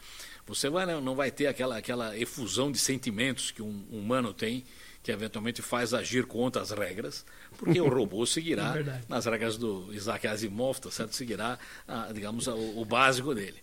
você 0.46 0.68
vai, 0.68 0.84
não 1.00 1.14
vai 1.14 1.30
ter 1.30 1.46
aquela, 1.46 1.78
aquela 1.78 2.14
efusão 2.18 2.70
de 2.70 2.78
sentimentos 2.78 3.50
que 3.50 3.62
um 3.62 3.86
humano 3.90 4.34
tem 4.34 4.62
que 5.02 5.12
eventualmente 5.12 5.62
faz 5.62 5.94
agir 5.94 6.26
contra 6.26 6.60
as 6.60 6.70
regras, 6.70 7.24
porque 7.56 7.80
o 7.80 7.88
robô 7.88 8.26
seguirá 8.26 8.74
é 8.78 9.00
nas 9.08 9.24
regras 9.24 9.56
do 9.56 9.90
Isaac 9.94 10.26
Asimov, 10.26 10.78
tá 10.80 10.90
certo? 10.90 11.14
seguirá, 11.14 11.58
a, 11.86 12.12
digamos, 12.12 12.46
o, 12.46 12.80
o 12.80 12.84
básico 12.84 13.34
dele. 13.34 13.58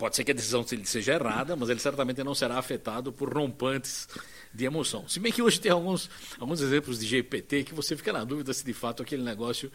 Pode 0.00 0.16
ser 0.16 0.24
que 0.24 0.30
a 0.30 0.34
decisão 0.34 0.64
seja 0.66 1.12
errada, 1.12 1.54
mas 1.54 1.68
ele 1.68 1.78
certamente 1.78 2.24
não 2.24 2.34
será 2.34 2.58
afetado 2.58 3.12
por 3.12 3.30
rompantes 3.30 4.08
de 4.52 4.64
emoção. 4.64 5.06
Se 5.06 5.20
bem 5.20 5.30
que 5.30 5.42
hoje 5.42 5.60
tem 5.60 5.70
alguns, 5.70 6.08
alguns 6.38 6.62
exemplos 6.62 6.98
de 6.98 7.06
GPT 7.06 7.64
que 7.64 7.74
você 7.74 7.94
fica 7.94 8.10
na 8.10 8.24
dúvida 8.24 8.54
se 8.54 8.64
de 8.64 8.72
fato 8.72 9.02
aquele 9.02 9.22
negócio 9.22 9.70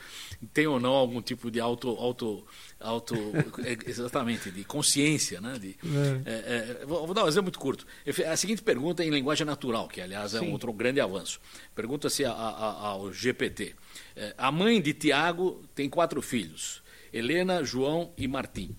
tem 0.52 0.66
ou 0.66 0.80
não 0.80 0.94
algum 0.94 1.22
tipo 1.22 1.52
de 1.52 1.60
auto, 1.60 1.90
auto, 1.90 2.44
auto 2.80 3.16
é, 3.64 3.78
exatamente, 3.88 4.50
de 4.50 4.64
consciência. 4.64 5.40
Né? 5.40 5.60
De, 5.60 5.78
é. 6.26 6.32
É, 6.32 6.82
é 6.82 6.86
vou, 6.88 7.06
vou, 7.06 7.14
dar 7.14 7.24
um 7.24 7.28
exemplo 7.28 7.44
muito 7.46 7.60
curto. 7.60 7.86
A 8.28 8.36
seguinte 8.36 8.64
pergunta 8.64 9.06
em 9.06 9.12
linguagem 9.12 9.46
natural, 9.46 9.88
que 9.88 10.02
aliás 10.02 10.34
é 10.34 10.42
um 10.42 10.52
outro 10.52 10.74
grande 10.74 11.00
avanço. 11.00 11.40
Pergunta-se 11.76 12.26
ao 12.26 13.14
GPT. 13.14 13.76
É, 14.16 14.34
a 14.36 14.52
mãe 14.52 14.82
de 14.82 14.92
Tiago 14.92 15.64
tem 15.76 15.88
quatro 15.88 16.20
filhos, 16.20 16.82
Helena, 17.14 17.64
João 17.64 18.12
e 18.18 18.28
Martim. 18.28 18.76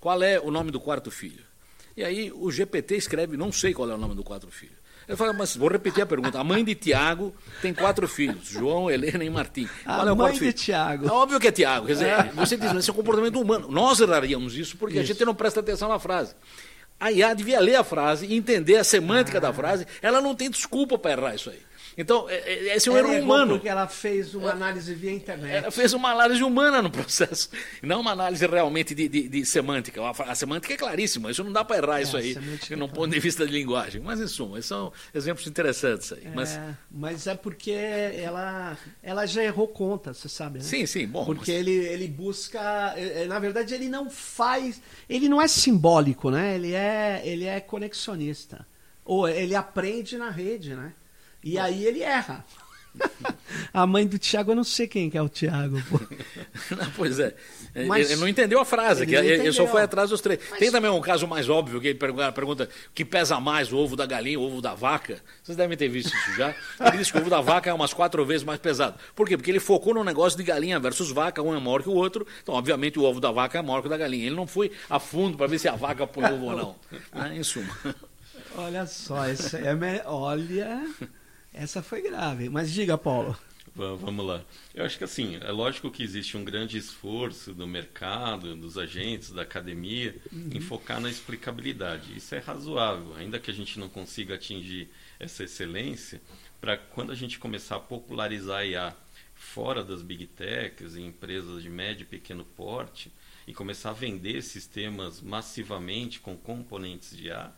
Qual 0.00 0.22
é 0.22 0.40
o 0.40 0.50
nome 0.50 0.70
do 0.70 0.80
quarto 0.80 1.10
filho? 1.10 1.44
E 1.96 2.02
aí 2.02 2.32
o 2.32 2.50
GPT 2.50 2.96
escreve, 2.96 3.36
não 3.36 3.52
sei 3.52 3.74
qual 3.74 3.90
é 3.90 3.94
o 3.94 3.98
nome 3.98 4.14
do 4.14 4.24
quarto 4.24 4.50
filho. 4.50 4.80
Eu 5.06 5.16
falo, 5.16 5.34
mas 5.34 5.56
vou 5.56 5.68
repetir 5.68 6.02
a 6.02 6.06
pergunta. 6.06 6.38
A 6.38 6.44
mãe 6.44 6.64
de 6.64 6.74
Tiago 6.74 7.34
tem 7.60 7.74
quatro 7.74 8.06
filhos, 8.06 8.46
João, 8.48 8.88
Helena 8.88 9.24
e 9.24 9.28
Martim. 9.28 9.68
Qual 9.84 10.06
a 10.06 10.08
é 10.08 10.12
o 10.12 10.16
mãe 10.16 10.32
de 10.32 10.52
Tiago. 10.52 11.08
É 11.08 11.10
óbvio 11.10 11.40
que 11.40 11.48
é 11.48 11.52
Tiago. 11.52 11.86
Quer 11.86 11.92
dizer, 11.94 12.08
é. 12.08 12.22
você 12.34 12.56
diz, 12.56 12.72
mas 12.72 12.78
esse 12.78 12.90
é 12.90 12.92
um 12.92 12.96
comportamento 12.96 13.40
humano. 13.40 13.68
Nós 13.68 14.00
erraríamos 14.00 14.56
isso 14.56 14.76
porque 14.76 14.94
isso. 14.94 15.02
a 15.02 15.06
gente 15.06 15.24
não 15.24 15.34
presta 15.34 15.60
atenção 15.60 15.88
na 15.88 15.98
frase. 15.98 16.34
A 16.98 17.10
IA 17.10 17.34
devia 17.34 17.58
ler 17.60 17.76
a 17.76 17.82
frase 17.82 18.26
e 18.26 18.36
entender 18.36 18.76
a 18.76 18.84
semântica 18.84 19.38
ah. 19.38 19.40
da 19.40 19.52
frase. 19.52 19.86
Ela 20.00 20.20
não 20.20 20.34
tem 20.34 20.48
desculpa 20.48 20.96
para 20.96 21.10
errar 21.12 21.34
isso 21.34 21.50
aí. 21.50 21.60
Então, 21.96 22.28
é, 22.28 22.36
é, 22.36 22.76
esse 22.76 22.88
é 22.88 22.92
um 22.92 22.96
erro 22.96 23.22
humano. 23.22 23.54
Porque 23.54 23.68
ela 23.68 23.86
fez 23.86 24.34
uma 24.34 24.50
análise 24.50 24.94
via 24.94 25.12
internet. 25.12 25.52
Ela 25.52 25.70
fez 25.70 25.92
uma 25.92 26.10
análise 26.10 26.42
humana 26.42 26.80
no 26.80 26.90
processo, 26.90 27.48
não 27.82 28.00
uma 28.00 28.12
análise 28.12 28.46
realmente 28.46 28.94
de, 28.94 29.08
de, 29.08 29.28
de 29.28 29.44
semântica. 29.44 30.00
A, 30.08 30.34
semântica 30.34 30.74
é 30.74 30.76
claríssima, 30.76 31.30
isso 31.30 31.42
não 31.44 31.52
dá 31.52 31.64
para 31.64 31.76
errar 31.76 32.00
é, 32.00 32.02
isso 32.02 32.16
aí, 32.16 32.36
no 32.76 32.84
é 32.84 32.88
ponto 32.88 33.10
de 33.10 33.20
vista 33.20 33.46
de 33.46 33.52
linguagem. 33.52 34.00
Mas, 34.00 34.20
em 34.20 34.26
suma, 34.26 34.58
esses 34.58 34.68
são 34.68 34.92
exemplos 35.14 35.46
interessantes 35.46 36.12
aí. 36.12 36.28
Mas 36.34 36.56
é, 36.56 36.76
mas 36.90 37.26
é 37.26 37.34
porque 37.34 37.70
ela, 37.70 38.76
ela 39.02 39.26
já 39.26 39.42
errou 39.42 39.68
conta, 39.68 40.12
você 40.12 40.28
sabe, 40.28 40.58
né? 40.58 40.64
Sim, 40.64 40.86
sim, 40.86 41.06
bom. 41.06 41.24
Porque 41.24 41.52
mas... 41.52 41.60
ele, 41.60 41.72
ele 41.72 42.08
busca. 42.08 42.60
Na 43.28 43.38
verdade, 43.38 43.74
ele 43.74 43.88
não 43.88 44.10
faz. 44.10 44.80
Ele 45.08 45.28
não 45.28 45.40
é 45.40 45.48
simbólico, 45.48 46.30
né? 46.30 46.54
Ele 46.54 46.72
é, 46.72 47.22
ele 47.24 47.44
é 47.46 47.60
conexionista. 47.60 48.66
Ou 49.04 49.28
ele 49.28 49.54
aprende 49.54 50.16
na 50.16 50.30
rede, 50.30 50.74
né? 50.74 50.92
E 51.42 51.58
aí 51.58 51.86
ele 51.86 52.02
erra. 52.02 52.44
a 53.72 53.86
mãe 53.86 54.06
do 54.06 54.18
Tiago, 54.18 54.50
eu 54.52 54.56
não 54.56 54.64
sei 54.64 54.86
quem 54.86 55.08
que 55.08 55.16
é 55.16 55.22
o 55.22 55.28
Tiago. 55.28 55.80
pois 56.96 57.18
é. 57.18 57.34
Mas 57.86 58.10
ele 58.10 58.20
não 58.20 58.28
entendeu 58.28 58.58
a 58.60 58.64
frase, 58.64 59.04
ele, 59.04 59.16
ele 59.16 59.52
só 59.52 59.66
foi 59.66 59.82
atrás 59.82 60.10
dos 60.10 60.20
três. 60.20 60.40
Mas... 60.50 60.58
Tem 60.58 60.70
também 60.70 60.90
um 60.90 61.00
caso 61.00 61.26
mais 61.26 61.48
óbvio, 61.48 61.80
que 61.80 61.88
ele 61.88 61.98
pergunta, 62.32 62.68
que 62.94 63.04
pesa 63.04 63.38
mais, 63.38 63.72
o 63.72 63.76
ovo 63.76 63.94
da 63.94 64.06
galinha 64.06 64.38
ou 64.38 64.46
o 64.46 64.52
ovo 64.52 64.60
da 64.60 64.74
vaca. 64.74 65.20
Vocês 65.42 65.56
devem 65.56 65.76
ter 65.76 65.88
visto 65.88 66.12
isso 66.14 66.36
já. 66.36 66.54
Ele 66.80 66.98
disse 66.98 67.12
que 67.12 67.18
o 67.18 67.20
ovo 67.20 67.30
da 67.30 67.40
vaca 67.40 67.70
é 67.70 67.72
umas 67.72 67.92
quatro 67.92 68.24
vezes 68.24 68.42
mais 68.42 68.58
pesado. 68.58 68.98
Por 69.14 69.28
quê? 69.28 69.36
Porque 69.36 69.50
ele 69.50 69.60
focou 69.60 69.94
no 69.94 70.02
negócio 70.02 70.36
de 70.36 70.44
galinha 70.44 70.78
versus 70.80 71.10
vaca, 71.10 71.42
um 71.42 71.54
é 71.54 71.60
maior 71.60 71.82
que 71.82 71.88
o 71.88 71.94
outro. 71.94 72.26
Então, 72.42 72.54
obviamente, 72.54 72.98
o 72.98 73.04
ovo 73.04 73.20
da 73.20 73.30
vaca 73.30 73.58
é 73.58 73.62
maior 73.62 73.80
que 73.80 73.86
o 73.86 73.90
da 73.90 73.96
galinha. 73.96 74.26
Ele 74.26 74.34
não 74.34 74.46
foi 74.46 74.70
a 74.88 74.98
fundo 74.98 75.36
para 75.36 75.46
ver 75.46 75.58
se 75.58 75.68
a 75.68 75.76
vaca 75.76 76.06
põe 76.06 76.24
ovo 76.24 76.46
ou 76.46 76.56
não. 76.56 76.76
Né? 77.14 77.36
Em 77.36 77.42
suma. 77.42 77.76
Olha 78.56 78.86
só, 78.86 79.28
isso 79.28 79.56
é. 79.56 80.02
Olha. 80.06 80.82
Essa 81.52 81.82
foi 81.82 82.02
grave. 82.02 82.48
Mas 82.48 82.70
diga, 82.72 82.96
Paulo. 82.96 83.36
Vamos 83.74 84.26
lá. 84.26 84.44
Eu 84.74 84.84
acho 84.84 84.98
que 84.98 85.04
assim, 85.04 85.38
é 85.40 85.52
lógico 85.52 85.90
que 85.90 86.02
existe 86.02 86.36
um 86.36 86.44
grande 86.44 86.76
esforço 86.76 87.54
do 87.54 87.66
mercado, 87.66 88.56
dos 88.56 88.76
agentes, 88.76 89.30
da 89.30 89.42
academia, 89.42 90.16
uhum. 90.32 90.50
em 90.52 90.60
focar 90.60 91.00
na 91.00 91.08
explicabilidade. 91.08 92.16
Isso 92.16 92.34
é 92.34 92.38
razoável, 92.38 93.14
ainda 93.14 93.38
que 93.38 93.50
a 93.50 93.54
gente 93.54 93.78
não 93.78 93.88
consiga 93.88 94.34
atingir 94.34 94.90
essa 95.18 95.44
excelência, 95.44 96.20
para 96.60 96.76
quando 96.76 97.12
a 97.12 97.14
gente 97.14 97.38
começar 97.38 97.76
a 97.76 97.80
popularizar 97.80 98.58
a 98.58 98.66
IA 98.66 98.96
fora 99.34 99.82
das 99.82 100.02
big 100.02 100.26
techs, 100.26 100.96
em 100.96 101.06
empresas 101.06 101.62
de 101.62 101.70
médio 101.70 102.02
e 102.02 102.06
pequeno 102.06 102.44
porte, 102.44 103.10
e 103.46 103.54
começar 103.54 103.90
a 103.90 103.94
vender 103.94 104.42
sistemas 104.42 105.20
massivamente 105.20 106.20
com 106.20 106.36
componentes 106.36 107.16
de 107.16 107.28
IA, 107.28 107.52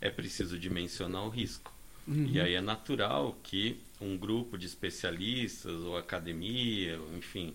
é 0.00 0.10
preciso 0.10 0.58
dimensionar 0.58 1.24
o 1.24 1.28
risco. 1.28 1.73
Uhum. 2.06 2.30
E 2.32 2.40
aí 2.40 2.54
é 2.54 2.60
natural 2.60 3.38
que 3.42 3.80
um 4.00 4.16
grupo 4.16 4.58
de 4.58 4.66
especialistas 4.66 5.80
ou 5.80 5.96
academia, 5.96 6.98
enfim, 7.16 7.54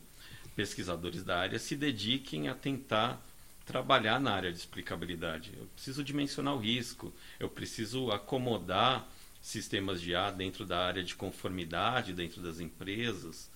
pesquisadores 0.55 1.23
da 1.23 1.39
área 1.39 1.59
se 1.59 1.75
dediquem 1.75 2.47
a 2.47 2.55
tentar 2.55 3.23
trabalhar 3.65 4.19
na 4.19 4.31
área 4.33 4.51
de 4.51 4.57
explicabilidade. 4.57 5.51
Eu 5.55 5.67
preciso 5.75 6.03
dimensionar 6.03 6.55
o 6.55 6.59
risco, 6.59 7.13
eu 7.39 7.47
preciso 7.47 8.12
acomodar 8.12 9.07
sistemas 9.41 10.01
de 10.01 10.15
A 10.15 10.31
dentro 10.31 10.65
da 10.65 10.85
área 10.85 11.03
de 11.03 11.15
conformidade, 11.15 12.13
dentro 12.13 12.41
das 12.41 12.59
empresas. 12.59 13.49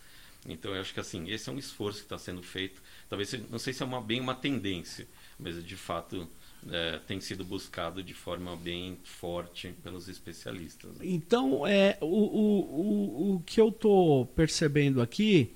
Então, 0.46 0.76
eu 0.76 0.82
acho 0.82 0.94
que 0.94 1.00
assim, 1.00 1.30
esse 1.32 1.50
é 1.50 1.52
um 1.52 1.58
esforço 1.58 2.00
que 2.00 2.06
está 2.06 2.18
sendo 2.18 2.44
feito. 2.44 2.82
Talvez, 3.10 3.34
não 3.50 3.58
sei 3.58 3.74
se 3.74 3.82
é 3.82 3.86
uma, 3.86 4.02
bem 4.02 4.20
uma 4.20 4.36
tendência, 4.36 5.08
mas 5.40 5.64
de 5.66 5.76
fato 5.76 6.30
é, 6.72 7.00
tem 7.08 7.20
sido 7.20 7.44
buscado 7.44 8.04
de 8.04 8.14
forma 8.14 8.56
bem 8.56 8.98
forte 9.04 9.74
pelos 9.84 10.08
especialistas. 10.08 10.92
Então, 11.02 11.66
é, 11.66 11.98
o, 12.02 12.06
o, 12.06 13.32
o, 13.32 13.36
o 13.36 13.40
que 13.42 13.60
eu 13.60 13.70
estou 13.70 14.26
percebendo 14.28 15.02
aqui 15.02 15.54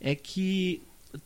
é 0.00 0.14
que 0.14 0.82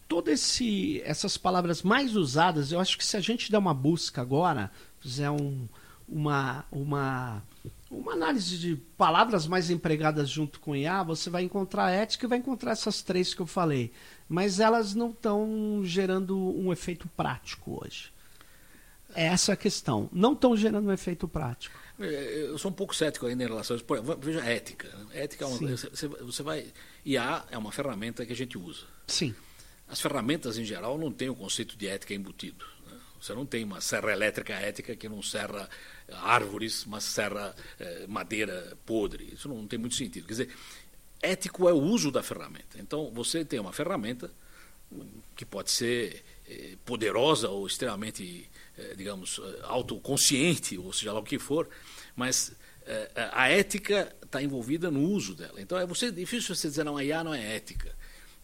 todas 0.08 0.58
essas 1.04 1.36
palavras 1.36 1.82
mais 1.82 2.16
usadas, 2.16 2.72
eu 2.72 2.80
acho 2.80 2.96
que 2.96 3.04
se 3.04 3.16
a 3.16 3.20
gente 3.20 3.50
der 3.50 3.58
uma 3.58 3.74
busca 3.74 4.20
agora, 4.20 4.70
fizer 5.00 5.30
um, 5.30 5.68
uma, 6.08 6.64
uma, 6.70 7.42
uma 7.90 8.12
análise 8.12 8.58
de 8.58 8.76
palavras 8.96 9.46
mais 9.46 9.70
empregadas 9.70 10.28
junto 10.28 10.60
com 10.60 10.74
IA, 10.74 11.02
você 11.02 11.28
vai 11.28 11.42
encontrar 11.42 11.90
ética 11.90 12.26
e 12.26 12.28
vai 12.28 12.38
encontrar 12.38 12.72
essas 12.72 13.02
três 13.02 13.34
que 13.34 13.40
eu 13.40 13.46
falei. 13.46 13.92
Mas 14.28 14.60
elas 14.60 14.94
não 14.94 15.10
estão 15.10 15.82
gerando 15.84 16.38
um 16.38 16.72
efeito 16.72 17.08
prático 17.16 17.82
hoje. 17.84 18.13
Essa 19.14 19.52
é 19.52 19.54
a 19.54 19.56
questão. 19.56 20.08
Não 20.12 20.32
estão 20.32 20.56
gerando 20.56 20.88
um 20.88 20.92
efeito 20.92 21.28
prático. 21.28 21.78
É, 22.00 22.46
eu 22.48 22.58
sou 22.58 22.70
um 22.70 22.74
pouco 22.74 22.94
cético 22.94 23.26
ainda 23.26 23.44
em 23.44 23.46
relação 23.46 23.76
a 23.76 23.78
isso. 23.78 23.86
Veja 24.18 24.42
a 24.42 24.46
ética. 24.46 24.88
Né? 24.88 25.22
Ética 25.22 25.44
é 25.44 25.48
uma 25.48 25.58
coisa. 25.58 25.90
Você, 25.90 26.08
você 26.08 26.42
vai. 26.42 26.66
IA 27.04 27.44
é 27.50 27.56
uma 27.56 27.70
ferramenta 27.70 28.26
que 28.26 28.32
a 28.32 28.36
gente 28.36 28.58
usa. 28.58 28.84
Sim. 29.06 29.34
As 29.88 30.00
ferramentas, 30.00 30.58
em 30.58 30.64
geral, 30.64 30.98
não 30.98 31.12
têm 31.12 31.28
o 31.28 31.34
conceito 31.34 31.76
de 31.76 31.86
ética 31.86 32.14
embutido. 32.14 32.64
Né? 32.86 32.98
Você 33.20 33.32
não 33.34 33.46
tem 33.46 33.62
uma 33.62 33.80
serra 33.80 34.12
elétrica 34.12 34.54
ética 34.54 34.96
que 34.96 35.08
não 35.08 35.22
serra 35.22 35.68
árvores, 36.22 36.84
mas 36.84 37.04
serra 37.04 37.54
eh, 37.78 38.06
madeira 38.08 38.76
podre. 38.84 39.32
Isso 39.32 39.48
não 39.48 39.66
tem 39.66 39.78
muito 39.78 39.94
sentido. 39.94 40.26
Quer 40.26 40.32
dizer, 40.32 40.56
ético 41.22 41.68
é 41.68 41.72
o 41.72 41.80
uso 41.80 42.10
da 42.10 42.22
ferramenta. 42.22 42.78
Então, 42.78 43.10
você 43.12 43.44
tem 43.44 43.60
uma 43.60 43.72
ferramenta 43.72 44.30
que 45.36 45.44
pode 45.44 45.70
ser 45.70 46.24
eh, 46.48 46.76
poderosa 46.84 47.48
ou 47.48 47.66
extremamente 47.66 48.48
eh, 48.52 48.53
digamos, 48.96 49.38
eh, 49.38 49.60
autoconsciente, 49.62 50.76
ou 50.78 50.92
seja 50.92 51.12
lá 51.12 51.20
o 51.20 51.24
que 51.24 51.38
for, 51.38 51.68
mas 52.16 52.52
eh, 52.86 53.30
a 53.32 53.48
ética 53.48 54.14
está 54.22 54.42
envolvida 54.42 54.90
no 54.90 55.00
uso 55.00 55.34
dela. 55.34 55.60
Então 55.60 55.78
é 55.78 55.86
você, 55.86 56.10
difícil 56.10 56.54
você 56.54 56.68
dizer, 56.68 56.84
não, 56.84 56.96
a 56.96 57.04
IA 57.04 57.24
não 57.24 57.34
é 57.34 57.56
ética. 57.56 57.94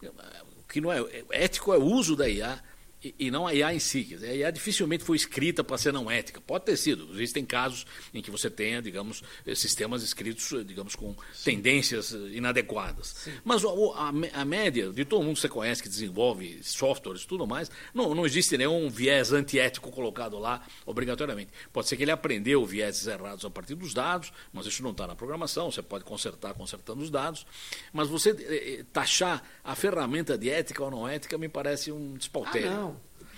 O 0.01 0.67
que 0.67 0.81
não 0.81 0.91
é, 0.91 1.03
ético 1.31 1.73
é 1.73 1.77
o 1.77 1.83
uso 1.83 2.15
da 2.15 2.27
IA 2.29 2.61
e, 3.03 3.15
e, 3.17 3.31
não 3.31 3.47
a 3.47 3.53
IA 3.53 3.73
em 3.73 3.79
si. 3.79 4.03
Dizer, 4.03 4.29
a 4.29 4.35
IA 4.35 4.51
dificilmente 4.51 5.03
foi 5.03 5.17
escrita 5.17 5.63
para 5.63 5.77
ser 5.77 5.91
não 5.91 6.09
ética. 6.09 6.39
Pode 6.39 6.65
ter 6.65 6.77
sido. 6.77 7.11
Existem 7.13 7.43
casos 7.43 7.85
em 8.13 8.21
que 8.21 8.29
você 8.29 8.49
tenha, 8.49 8.81
digamos, 8.81 9.23
eh, 9.45 9.55
sistemas 9.55 10.03
escritos, 10.03 10.51
eh, 10.53 10.63
digamos, 10.63 10.95
com 10.95 11.15
Sim. 11.33 11.55
tendências 11.55 12.13
eh, 12.13 12.17
inadequadas. 12.33 13.07
Sim. 13.07 13.33
Mas 13.43 13.63
a, 13.65 13.69
a, 13.69 14.41
a, 14.41 14.45
média 14.45 14.91
de 14.91 15.03
todo 15.03 15.23
mundo 15.23 15.35
que 15.35 15.41
você 15.41 15.49
conhece 15.49 15.81
que 15.81 15.89
desenvolve 15.89 16.59
softwares 16.63 17.23
e 17.23 17.27
tudo 17.27 17.47
mais, 17.47 17.71
não, 17.93 18.13
não 18.13 18.25
existe 18.25 18.55
nenhum 18.55 18.87
viés 18.89 19.33
antiético 19.33 19.89
colocado 19.89 20.37
lá 20.37 20.63
obrigatoriamente. 20.85 21.51
Pode 21.73 21.87
ser 21.87 21.97
que 21.97 22.03
ele 22.03 22.11
aprendeu 22.11 22.63
vieses 22.65 23.07
errados 23.07 23.43
a 23.45 23.49
partir 23.49 23.73
dos 23.73 23.93
dados, 23.93 24.31
mas 24.53 24.67
isso 24.67 24.83
não 24.83 24.91
está 24.91 25.07
na 25.07 25.15
programação. 25.15 25.71
Você 25.71 25.81
pode 25.81 26.03
consertar 26.03 26.53
consertando 26.53 27.01
os 27.01 27.09
dados. 27.09 27.47
Mas 27.91 28.07
você 28.07 28.29
eh, 28.29 28.85
taxar 28.93 29.43
a 29.63 29.75
ferramenta 29.75 30.37
de 30.37 30.49
ética 30.49 30.83
ou 30.83 30.91
não 30.91 31.07
ética 31.07 31.35
me 31.37 31.49
parece 31.49 31.91
um 31.91 32.13
despautério. 32.13 32.69
Ah, 32.69 32.75
não. 32.75 32.90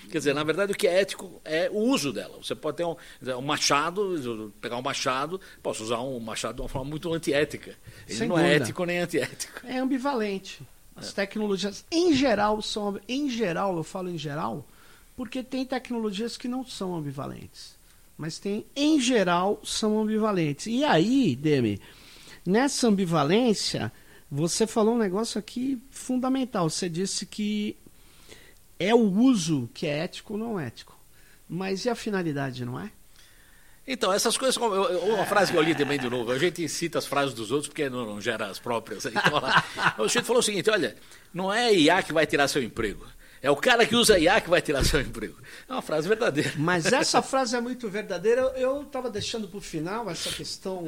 Quer 0.09 0.17
dizer, 0.19 0.33
na 0.33 0.43
verdade, 0.43 0.71
o 0.71 0.75
que 0.75 0.87
é 0.87 1.01
ético 1.01 1.41
é 1.43 1.69
o 1.71 1.79
uso 1.79 2.13
dela. 2.13 2.37
Você 2.41 2.55
pode 2.55 2.77
ter 2.77 2.85
um, 2.85 2.95
um 3.37 3.41
machado, 3.41 4.53
pegar 4.61 4.77
um 4.77 4.81
machado, 4.81 5.39
posso 5.61 5.83
usar 5.83 5.99
um 6.01 6.19
machado 6.19 6.55
de 6.55 6.61
uma 6.61 6.69
forma 6.69 6.89
muito 6.89 7.11
antiética. 7.13 7.75
Ele 8.07 8.17
Sem 8.17 8.27
não 8.27 8.37
é 8.37 8.41
dúvida. 8.41 8.59
é 8.59 8.63
ético 8.63 8.85
nem 8.85 8.99
antiético. 8.99 9.61
É 9.65 9.77
ambivalente. 9.77 10.61
As 10.95 11.09
é. 11.09 11.11
tecnologias, 11.13 11.83
em 11.91 12.13
geral, 12.13 12.61
são. 12.61 12.99
Em 13.07 13.29
geral, 13.29 13.75
eu 13.77 13.83
falo 13.83 14.09
em 14.09 14.17
geral, 14.17 14.65
porque 15.15 15.41
tem 15.41 15.65
tecnologias 15.65 16.37
que 16.37 16.47
não 16.47 16.65
são 16.65 16.95
ambivalentes. 16.95 17.75
Mas 18.17 18.37
tem, 18.37 18.65
em 18.75 18.99
geral, 18.99 19.59
são 19.63 19.99
ambivalentes. 19.99 20.67
E 20.67 20.83
aí, 20.83 21.35
Demi, 21.35 21.81
nessa 22.45 22.87
ambivalência, 22.87 23.91
você 24.29 24.67
falou 24.67 24.95
um 24.95 24.99
negócio 24.99 25.39
aqui 25.39 25.81
fundamental. 25.89 26.69
Você 26.69 26.87
disse 26.87 27.25
que 27.25 27.75
é 28.87 28.95
o 28.95 28.99
uso 28.99 29.69
que 29.73 29.85
é 29.85 29.99
ético 29.99 30.33
ou 30.33 30.39
não 30.39 30.59
ético. 30.59 30.97
Mas 31.47 31.85
e 31.85 31.89
a 31.89 31.95
finalidade, 31.95 32.65
não 32.65 32.79
é? 32.79 32.91
Então, 33.85 34.13
essas 34.13 34.37
coisas, 34.37 34.55
uma 34.55 35.25
frase 35.25 35.51
que 35.51 35.57
eu 35.57 35.61
li 35.61 35.75
também 35.75 35.99
de 35.99 36.09
novo, 36.09 36.31
a 36.31 36.39
gente 36.39 36.67
cita 36.69 36.99
as 36.99 37.05
frases 37.05 37.33
dos 37.33 37.51
outros 37.51 37.67
porque 37.67 37.89
não, 37.89 38.05
não 38.05 38.21
gera 38.21 38.47
as 38.47 38.57
próprias. 38.57 39.05
Então, 39.05 39.39
lá, 39.39 39.63
o 39.99 40.03
sujeito 40.03 40.25
falou 40.25 40.39
o 40.39 40.43
seguinte: 40.43 40.69
olha, 40.69 40.95
não 41.33 41.53
é 41.53 41.65
a 41.65 41.71
IA 41.71 42.03
que 42.03 42.13
vai 42.13 42.25
tirar 42.25 42.47
seu 42.47 42.63
emprego. 42.63 43.05
É 43.41 43.51
o 43.51 43.57
cara 43.57 43.85
que 43.85 43.93
usa 43.93 44.17
IA 44.17 44.39
que 44.39 44.49
vai 44.49 44.61
tirar 44.61 44.85
seu 44.85 45.01
emprego. 45.01 45.35
É 45.67 45.73
uma 45.73 45.81
frase 45.81 46.07
verdadeira. 46.07 46.53
Mas 46.55 46.85
essa 46.85 47.21
frase 47.21 47.57
é 47.57 47.59
muito 47.59 47.89
verdadeira. 47.89 48.41
Eu 48.55 48.83
estava 48.83 49.09
deixando 49.09 49.49
para 49.49 49.57
o 49.57 49.61
final 49.61 50.09
essa 50.09 50.31
questão 50.31 50.87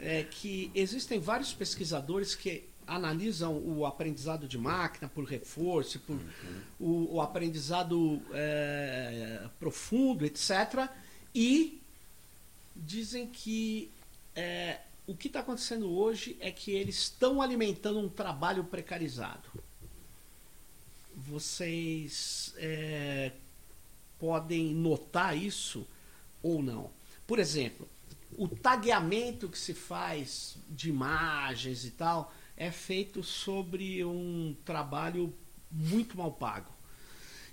é, 0.00 0.24
que 0.28 0.68
existem 0.74 1.20
vários 1.20 1.52
pesquisadores 1.52 2.34
que 2.34 2.64
analisam 2.94 3.56
o 3.56 3.84
aprendizado 3.86 4.46
de 4.46 4.58
máquina 4.58 5.08
por 5.08 5.24
reforço, 5.24 5.98
por 6.00 6.16
uhum. 6.16 6.60
o, 6.78 7.14
o, 7.14 7.20
aprendizado 7.20 8.20
é, 8.32 9.46
profundo, 9.58 10.24
etc. 10.24 10.88
E 11.34 11.80
dizem 12.74 13.26
que 13.26 13.90
é, 14.34 14.80
o 15.06 15.14
que 15.14 15.28
está 15.28 15.40
acontecendo 15.40 15.90
hoje 15.90 16.36
é 16.40 16.50
que 16.50 16.70
eles 16.70 16.96
estão 16.96 17.42
alimentando 17.42 17.98
um 17.98 18.08
trabalho 18.08 18.64
precarizado. 18.64 19.48
Vocês 21.14 22.54
é, 22.56 23.32
podem 24.18 24.74
notar 24.74 25.36
isso 25.36 25.86
ou 26.42 26.62
não. 26.62 26.90
Por 27.26 27.38
exemplo, 27.38 27.88
o 28.36 28.48
tagueamento 28.48 29.48
que 29.48 29.58
se 29.58 29.74
faz 29.74 30.56
de 30.70 30.88
imagens 30.88 31.84
e 31.84 31.90
tal 31.90 32.32
é 32.62 32.70
feito 32.70 33.24
sobre 33.24 34.04
um 34.04 34.54
trabalho 34.64 35.34
muito 35.68 36.16
mal 36.16 36.30
pago. 36.30 36.72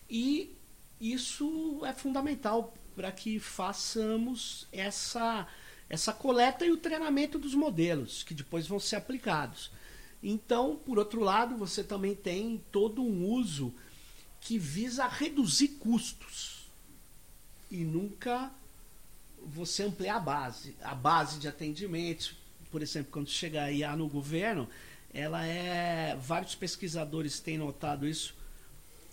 E 0.08 0.56
isso 1.02 1.82
é 1.84 1.92
fundamental 1.94 2.76
para 2.96 3.12
que 3.12 3.40
façamos 3.40 4.68
essa, 4.72 5.48
essa 5.90 6.14
coleta 6.14 6.64
e 6.64 6.72
o 6.72 6.78
treinamento 6.78 7.40
dos 7.40 7.56
modelos, 7.56 8.22
que 8.22 8.36
depois 8.36 8.68
vão 8.68 8.80
ser 8.80 8.98
aplicados. 8.98 9.72
Então, 10.22 10.76
por 10.76 11.00
outro 11.00 11.22
lado, 11.22 11.58
você 11.58 11.84
também 11.84 12.14
tem 12.14 12.64
todo 12.72 13.02
um 13.02 13.26
uso 13.26 13.74
que 14.40 14.60
visa 14.60 15.08
reduzir 15.08 15.70
custos 15.80 16.68
e 17.72 17.78
nunca 17.78 18.52
você 19.44 19.84
ampliar 19.84 20.18
a 20.18 20.20
base, 20.20 20.76
a 20.84 20.94
base 20.94 21.40
de 21.40 21.48
atendimento. 21.48 22.36
Por 22.70 22.84
exemplo, 22.84 23.12
quando 23.12 23.30
chega 23.30 23.64
a 23.64 23.72
IA 23.72 23.96
no 23.96 24.08
governo, 24.08 24.70
ela 25.14 25.46
é. 25.46 26.16
Vários 26.16 26.56
pesquisadores 26.56 27.40
têm 27.40 27.58
notado 27.58 28.08
isso. 28.08 28.36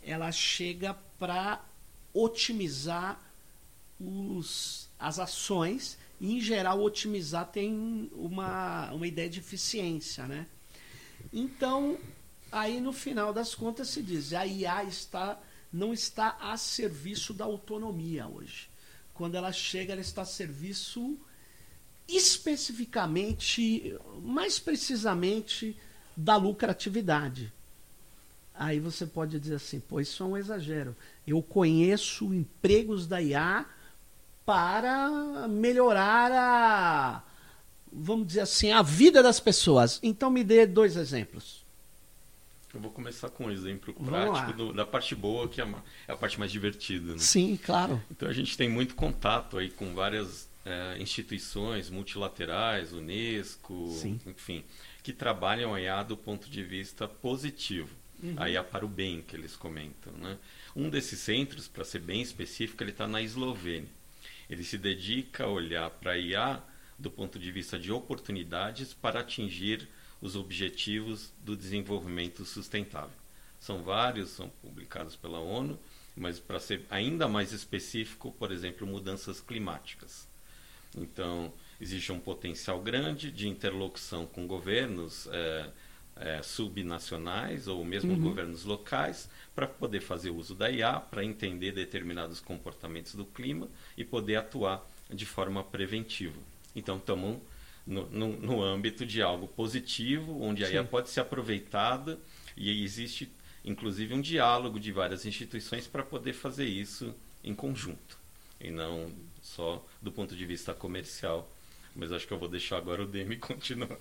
Ela 0.03 0.30
chega 0.30 0.94
para 1.18 1.64
otimizar 2.12 3.20
os, 4.01 4.88
as 4.99 5.18
ações 5.18 5.99
e, 6.20 6.34
em 6.34 6.40
geral, 6.40 6.82
otimizar 6.82 7.47
tem 7.47 8.11
uma, 8.14 8.90
uma 8.92 9.07
ideia 9.07 9.28
de 9.28 9.40
eficiência, 9.40 10.26
né? 10.26 10.47
Então, 11.32 11.99
aí 12.51 12.80
no 12.80 12.92
final 12.92 13.32
das 13.32 13.55
contas 13.55 13.88
se 13.88 14.03
diz, 14.03 14.32
a 14.32 14.47
IA 14.47 14.84
está, 14.84 15.38
não 15.72 15.92
está 15.92 16.36
a 16.40 16.57
serviço 16.57 17.34
da 17.34 17.44
autonomia 17.44 18.26
hoje. 18.26 18.68
Quando 19.14 19.34
ela 19.34 19.53
chega, 19.53 19.92
ela 19.92 20.01
está 20.01 20.22
a 20.22 20.26
serviço 20.26 21.18
especificamente, 22.09 23.97
mais 24.22 24.59
precisamente, 24.59 25.76
da 26.16 26.36
lucratividade. 26.36 27.52
Aí 28.54 28.80
você 28.80 29.04
pode 29.04 29.38
dizer 29.38 29.56
assim, 29.56 29.80
pô, 29.80 30.00
isso 30.00 30.22
é 30.22 30.26
um 30.26 30.36
exagero. 30.36 30.96
Eu 31.26 31.42
conheço 31.42 32.32
empregos 32.32 33.06
da 33.06 33.20
IA 33.20 33.66
para 34.46 35.46
melhorar 35.48 36.32
a, 36.32 37.22
vamos 37.92 38.28
dizer 38.28 38.40
assim, 38.40 38.72
a 38.72 38.80
vida 38.80 39.22
das 39.22 39.40
pessoas. 39.40 39.98
Então 40.02 40.30
me 40.30 40.42
dê 40.42 40.66
dois 40.66 40.96
exemplos. 40.96 41.64
Eu 42.72 42.80
vou 42.80 42.90
começar 42.90 43.30
com 43.30 43.46
um 43.46 43.50
exemplo 43.50 43.92
prático 43.94 44.52
do, 44.52 44.72
da 44.72 44.84
parte 44.84 45.14
boa, 45.14 45.48
que 45.48 45.60
é 45.60 45.64
a, 45.64 45.82
é 46.08 46.12
a 46.12 46.16
parte 46.16 46.38
mais 46.38 46.52
divertida. 46.52 47.12
Né? 47.12 47.18
Sim, 47.18 47.58
claro. 47.62 48.02
Então 48.10 48.28
a 48.28 48.32
gente 48.32 48.56
tem 48.56 48.68
muito 48.68 48.94
contato 48.94 49.56
aí 49.58 49.70
com 49.70 49.94
várias 49.94 50.48
é, 50.64 50.96
instituições 51.00 51.88
multilaterais, 51.88 52.92
Unesco, 52.92 53.88
Sim. 53.98 54.20
enfim, 54.26 54.64
que 55.07 55.12
trabalham 55.12 55.72
a 55.72 55.80
IA 55.80 56.02
do 56.02 56.16
ponto 56.16 56.50
de 56.50 56.64
vista 56.64 57.07
positivo. 57.07 57.94
Uhum. 58.20 58.34
A 58.38 58.50
IA 58.50 58.64
para 58.64 58.84
o 58.84 58.88
bem, 58.88 59.22
que 59.22 59.36
eles 59.36 59.54
comentam. 59.54 60.12
Né? 60.14 60.36
Um 60.74 60.90
desses 60.90 61.20
centros, 61.20 61.68
para 61.68 61.84
ser 61.84 62.00
bem 62.00 62.20
específico, 62.20 62.82
ele 62.82 62.90
está 62.90 63.07
na 63.07 63.22
Eslovênia. 63.22 63.88
Ele 64.50 64.64
se 64.64 64.76
dedica 64.76 65.44
a 65.44 65.48
olhar 65.48 65.88
para 65.90 66.14
a 66.14 66.18
IA 66.18 66.61
do 66.98 67.09
ponto 67.09 67.38
de 67.38 67.52
vista 67.52 67.78
de 67.78 67.92
oportunidades 67.92 68.94
para 68.94 69.20
atingir 69.20 69.88
os 70.20 70.34
objetivos 70.34 71.30
do 71.44 71.57
desenvolvimento 71.57 72.44
sustentável. 72.44 73.16
São 73.61 73.84
vários, 73.84 74.30
são 74.30 74.48
publicados 74.61 75.14
pela 75.14 75.38
ONU, 75.38 75.78
mas 76.16 76.40
para 76.40 76.59
ser 76.59 76.84
ainda 76.90 77.28
mais 77.28 77.52
específico, 77.52 78.32
por 78.32 78.50
exemplo, 78.50 78.84
mudanças 78.84 79.40
climáticas. 79.40 80.26
Então, 80.96 81.52
existe 81.81 82.12
um 82.12 82.18
potencial 82.18 82.81
grande 82.81 83.31
de 83.31 83.49
interlocução 83.49 84.27
com 84.27 84.47
governos 84.47 85.29
é, 85.33 85.66
é, 86.16 86.43
subnacionais 86.43 87.68
ou 87.68 87.85
mesmo 87.85 88.12
uhum. 88.12 88.20
governos 88.20 88.64
locais 88.64 89.29
para 89.55 89.66
poder 89.66 90.01
fazer 90.01 90.31
uso 90.31 90.55
da 90.55 90.70
IA, 90.70 91.01
para 91.01 91.24
entender 91.24 91.72
determinados 91.72 92.41
comportamentos 92.41 93.14
do 93.14 93.24
clima 93.24 93.68
e 93.97 94.05
poder 94.05 94.37
atuar 94.37 94.87
de 95.11 95.27
forma 95.27 95.62
preventiva. 95.62 96.39
Então, 96.74 96.97
estamos 96.97 97.39
no, 97.87 98.07
no, 98.11 98.33
no, 98.41 98.62
âmbito 98.62 99.07
de 99.07 99.22
algo 99.22 99.47
positivo, 99.47 100.43
onde 100.43 100.64
a 100.64 100.70
IA 100.70 100.85
pode 100.85 101.09
ser 101.09 101.20
aproveitada 101.20 102.18
e 102.57 102.83
existe, 102.83 103.31
inclusive, 103.64 104.12
um 104.12 104.20
diálogo 104.20 104.81
de 104.81 104.91
várias 104.93 105.24
instituições 105.24 105.87
para 105.87 106.03
poder 106.03 106.33
fazer 106.33 106.66
isso 106.66 107.14
em 107.45 107.55
conjunto 107.55 108.18
e 108.61 108.70
não 108.70 109.11
só 109.43 109.85
do 110.03 110.11
ponto 110.11 110.35
de 110.35 110.45
vista 110.45 110.74
comercial. 110.74 111.51
Mas 111.97 112.12
acho 112.12 112.26
que 112.26 112.32
eu 112.32 112.38
vou 112.38 112.49
deixar 112.49 112.76
agora 112.76 113.03
o 113.03 113.07
Demi 113.07 113.36
continuar. 113.38 113.99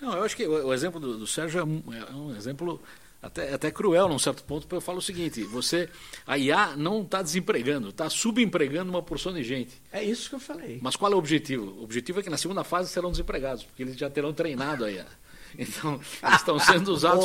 Não, 0.00 0.14
eu 0.14 0.24
acho 0.24 0.36
que 0.36 0.46
o, 0.46 0.66
o 0.66 0.74
exemplo 0.74 1.00
do, 1.00 1.18
do 1.18 1.26
Sérgio 1.26 1.60
é 1.60 1.64
um, 1.64 1.82
é 1.92 2.12
um, 2.12 2.36
exemplo 2.36 2.80
até, 3.22 3.54
até 3.54 3.70
cruel 3.70 4.08
num 4.08 4.18
certo 4.18 4.42
ponto, 4.42 4.62
porque 4.62 4.74
eu 4.74 4.80
falo 4.80 4.98
o 4.98 5.02
seguinte, 5.02 5.44
você, 5.44 5.88
a 6.26 6.36
IA 6.36 6.76
não 6.76 7.02
está 7.02 7.22
desempregando, 7.22 7.90
está 7.90 8.10
subempregando 8.10 8.90
uma 8.90 9.02
porção 9.02 9.32
de 9.32 9.44
gente. 9.44 9.80
É 9.92 10.02
isso 10.02 10.28
que 10.28 10.34
eu 10.34 10.40
falei. 10.40 10.78
Mas 10.82 10.96
qual 10.96 11.12
é 11.12 11.14
o 11.14 11.18
objetivo? 11.18 11.66
O 11.78 11.84
objetivo 11.84 12.20
é 12.20 12.22
que 12.22 12.30
na 12.30 12.36
segunda 12.36 12.64
fase 12.64 12.90
serão 12.90 13.12
desempregados, 13.12 13.64
porque 13.64 13.82
eles 13.82 13.96
já 13.96 14.10
terão 14.10 14.32
treinado 14.32 14.84
a 14.84 14.90
IA. 14.90 15.06
Então, 15.58 16.00
eles 16.22 16.36
estão 16.36 16.58
sendo 16.58 16.92
usados 16.92 17.24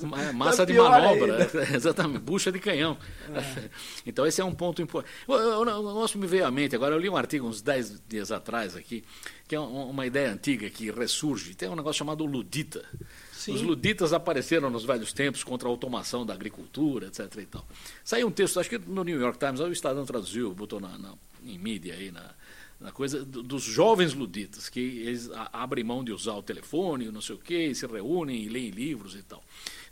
como 0.00 0.16
é, 0.16 0.32
massa 0.32 0.58
tá 0.58 0.72
de 0.72 0.78
manobra. 0.78 1.50
Exatamente, 1.74 2.20
bucha 2.20 2.52
de 2.52 2.58
canhão. 2.58 2.96
É. 3.34 3.68
Então, 4.06 4.26
esse 4.26 4.40
é 4.40 4.44
um 4.44 4.54
ponto 4.54 4.82
importante. 4.82 5.12
O 5.26 5.64
negócio 5.64 6.18
me 6.18 6.26
veio 6.26 6.46
à 6.46 6.50
mente, 6.50 6.76
agora 6.76 6.94
eu 6.94 6.98
li 6.98 7.08
um 7.08 7.16
artigo 7.16 7.46
uns 7.46 7.62
10 7.62 8.02
dias 8.08 8.30
atrás 8.30 8.76
aqui, 8.76 9.04
que 9.46 9.54
é 9.54 9.60
uma 9.60 10.06
ideia 10.06 10.32
antiga 10.32 10.68
que 10.70 10.90
ressurge. 10.90 11.54
Tem 11.54 11.68
um 11.68 11.76
negócio 11.76 11.98
chamado 11.98 12.24
ludita. 12.24 12.84
Sim. 13.32 13.54
Os 13.54 13.62
luditas 13.62 14.12
apareceram 14.12 14.70
nos 14.70 14.84
velhos 14.84 15.12
tempos 15.12 15.42
contra 15.42 15.68
a 15.68 15.70
automação 15.70 16.24
da 16.24 16.32
agricultura, 16.32 17.08
etc. 17.08 17.34
E 17.38 17.46
tal. 17.46 17.66
Saiu 18.04 18.28
um 18.28 18.30
texto, 18.30 18.60
acho 18.60 18.70
que 18.70 18.78
no 18.78 19.02
New 19.02 19.20
York 19.20 19.38
Times, 19.38 19.60
o 19.60 19.72
Estadão 19.72 20.04
traduziu, 20.04 20.54
botou 20.54 20.80
na, 20.80 20.96
na, 20.96 21.14
em 21.44 21.58
mídia 21.58 21.94
aí, 21.94 22.12
na, 22.12 22.34
na 22.82 22.90
coisa 22.90 23.24
dos 23.24 23.62
jovens 23.62 24.12
luditas, 24.12 24.68
que 24.68 24.80
eles 24.80 25.30
abrem 25.52 25.84
mão 25.84 26.02
de 26.02 26.12
usar 26.12 26.34
o 26.34 26.42
telefone, 26.42 27.10
não 27.10 27.20
sei 27.20 27.36
o 27.36 27.38
quê, 27.38 27.72
se 27.74 27.86
reúnem 27.86 28.42
e 28.42 28.48
leem 28.48 28.70
livros 28.70 29.14
e 29.14 29.22
tal. 29.22 29.42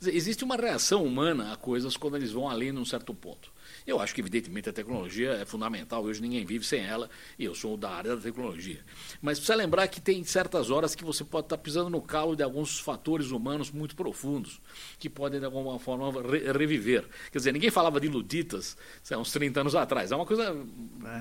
Existe 0.03 0.43
uma 0.43 0.57
reação 0.57 1.05
humana 1.05 1.53
a 1.53 1.57
coisas 1.57 1.97
quando 1.97 2.17
eles 2.17 2.33
vão 2.33 2.49
além 2.49 2.73
num 2.73 2.85
certo 2.85 3.15
ponto. 3.15 3.53
Eu 3.87 4.01
acho 4.01 4.15
que, 4.15 4.21
evidentemente, 4.21 4.69
a 4.69 4.73
tecnologia 4.73 5.33
é 5.33 5.45
fundamental, 5.45 6.03
hoje 6.03 6.21
ninguém 6.21 6.45
vive 6.45 6.65
sem 6.65 6.81
ela, 6.81 7.09
e 7.39 7.45
eu 7.45 7.55
sou 7.55 7.77
da 7.77 7.91
área 7.91 8.17
da 8.17 8.23
tecnologia. 8.23 8.81
Mas 9.23 9.39
precisa 9.39 9.57
lembrar 9.57 9.87
que 9.89 10.01
tem 10.01 10.25
certas 10.25 10.71
horas 10.71 10.95
que 10.95 11.05
você 11.05 11.23
pode 11.23 11.47
estar 11.47 11.59
pisando 11.59 11.91
no 11.91 12.03
calo 12.03 12.35
de 12.35 12.43
alguns 12.43 12.79
fatores 12.79 13.31
humanos 13.31 13.71
muito 13.71 13.95
profundos, 13.95 14.61
que 14.99 15.09
podem, 15.09 15.39
de 15.39 15.47
alguma 15.47 15.79
forma, 15.79 16.11
re 16.23 16.53
reviver. 16.53 17.07
Quer 17.31 17.39
dizer, 17.39 17.53
ninguém 17.53 17.71
falava 17.71 18.01
de 18.01 18.09
luditas 18.09 18.77
há 19.11 19.17
uns 19.17 19.31
30 19.33 19.61
anos 19.61 19.75
atrás, 19.75 20.11
é 20.11 20.17
uma 20.17 20.27
coisa 20.27 20.57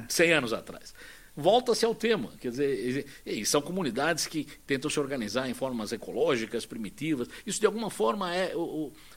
100 0.07 0.33
anos 0.33 0.53
atrás 0.53 0.93
volta-se 1.39 1.85
ao 1.85 1.95
tema. 1.95 2.31
Quer 2.39 2.51
dizer, 2.51 3.05
são 3.45 3.61
comunidades 3.61 4.27
que 4.27 4.45
tentam 4.67 4.89
se 4.89 4.99
organizar 4.99 5.49
em 5.49 5.53
formas 5.53 5.91
ecológicas, 5.91 6.65
primitivas. 6.65 7.27
Isso, 7.45 7.59
de 7.59 7.65
alguma 7.65 7.89
forma, 7.89 8.35
é 8.35 8.53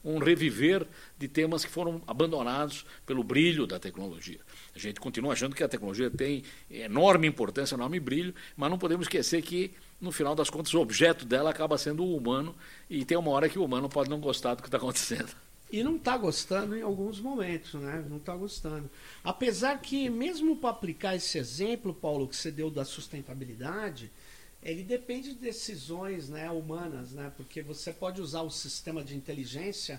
um 0.05 0.19
reviver 0.19 0.87
de 1.19 1.29
temas 1.29 1.65
que 1.65 1.71
foram 1.71 2.01
abandonados 2.07 2.87
pelo 3.05 3.23
brilho 3.23 3.67
da 3.67 3.79
tecnologia. 3.79 4.41
A 4.75 4.79
gente 4.79 5.01
continua 5.01 5.33
achando 5.33 5.55
que 5.55 5.63
a 5.63 5.69
tecnologia 5.69 6.11
tem 6.11 6.43
enorme 6.71 7.27
importância, 7.27 7.75
enorme 7.75 8.01
brilho, 8.01 8.35
mas 8.57 8.71
não 8.71 8.79
podemos 8.79 9.05
esquecer 9.05 9.43
que, 9.43 9.73
no 10.01 10.13
final 10.13 10.35
das 10.35 10.49
contas, 10.49 10.73
o 10.75 10.81
objeto 10.81 11.25
dela 11.25 11.51
acaba 11.51 11.77
sendo 11.77 12.05
o 12.05 12.17
humano 12.17 12.55
e 12.89 13.05
tem 13.05 13.19
uma 13.19 13.31
hora 13.31 13.49
que 13.49 13.59
o 13.59 13.65
humano 13.65 13.89
pode 13.89 14.09
não 14.09 14.21
gostar 14.21 14.55
do 14.55 14.63
que 14.63 14.69
está 14.69 14.79
acontecendo. 14.79 15.35
E 15.73 15.83
não 15.83 15.97
está 15.97 16.19
gostando 16.19 16.77
em 16.77 16.83
alguns 16.83 17.19
momentos, 17.19 17.81
né? 17.81 18.05
Não 18.07 18.19
está 18.19 18.37
gostando. 18.37 18.91
Apesar 19.25 19.81
que, 19.81 20.11
mesmo 20.11 20.55
para 20.55 20.69
aplicar 20.69 21.17
esse 21.17 21.39
exemplo, 21.39 21.95
Paulo, 21.95 22.29
que 22.29 22.37
você 22.37 22.51
deu 22.51 22.71
da 22.71 22.85
sustentabilidade, 22.85 24.13
ele 24.63 24.83
depende 24.85 25.31
de 25.31 25.41
decisões 25.41 26.29
né, 26.29 26.51
humanas, 26.51 27.13
né? 27.13 27.33
Porque 27.39 27.63
você 27.63 27.91
pode 27.91 28.21
usar 28.21 28.43
o 28.43 28.51
sistema 28.51 29.03
de 29.03 29.17
inteligência 29.17 29.99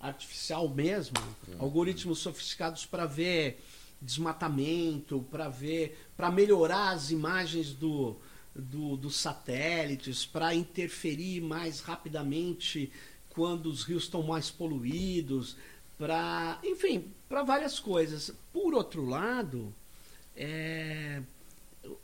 artificial 0.00 0.68
mesmo, 0.68 1.16
uhum. 1.46 1.54
algoritmos 1.60 2.18
sofisticados 2.18 2.84
para 2.84 3.06
ver 3.06 3.62
desmatamento, 4.00 5.24
para 5.30 5.48
ver, 5.48 6.04
para 6.16 6.32
melhorar 6.32 6.90
as 6.90 7.12
imagens 7.12 7.72
do, 7.72 8.16
do, 8.52 8.96
dos 8.96 9.14
satélites, 9.14 10.26
para 10.26 10.52
interferir 10.52 11.40
mais 11.40 11.78
rapidamente 11.78 12.92
quando 13.34 13.66
os 13.66 13.84
rios 13.84 14.04
estão 14.04 14.22
mais 14.22 14.50
poluídos, 14.50 15.56
para, 15.98 16.58
enfim, 16.62 17.04
para 17.28 17.42
várias 17.42 17.78
coisas. 17.78 18.32
Por 18.52 18.74
outro 18.74 19.04
lado, 19.04 19.72
é, 20.36 21.22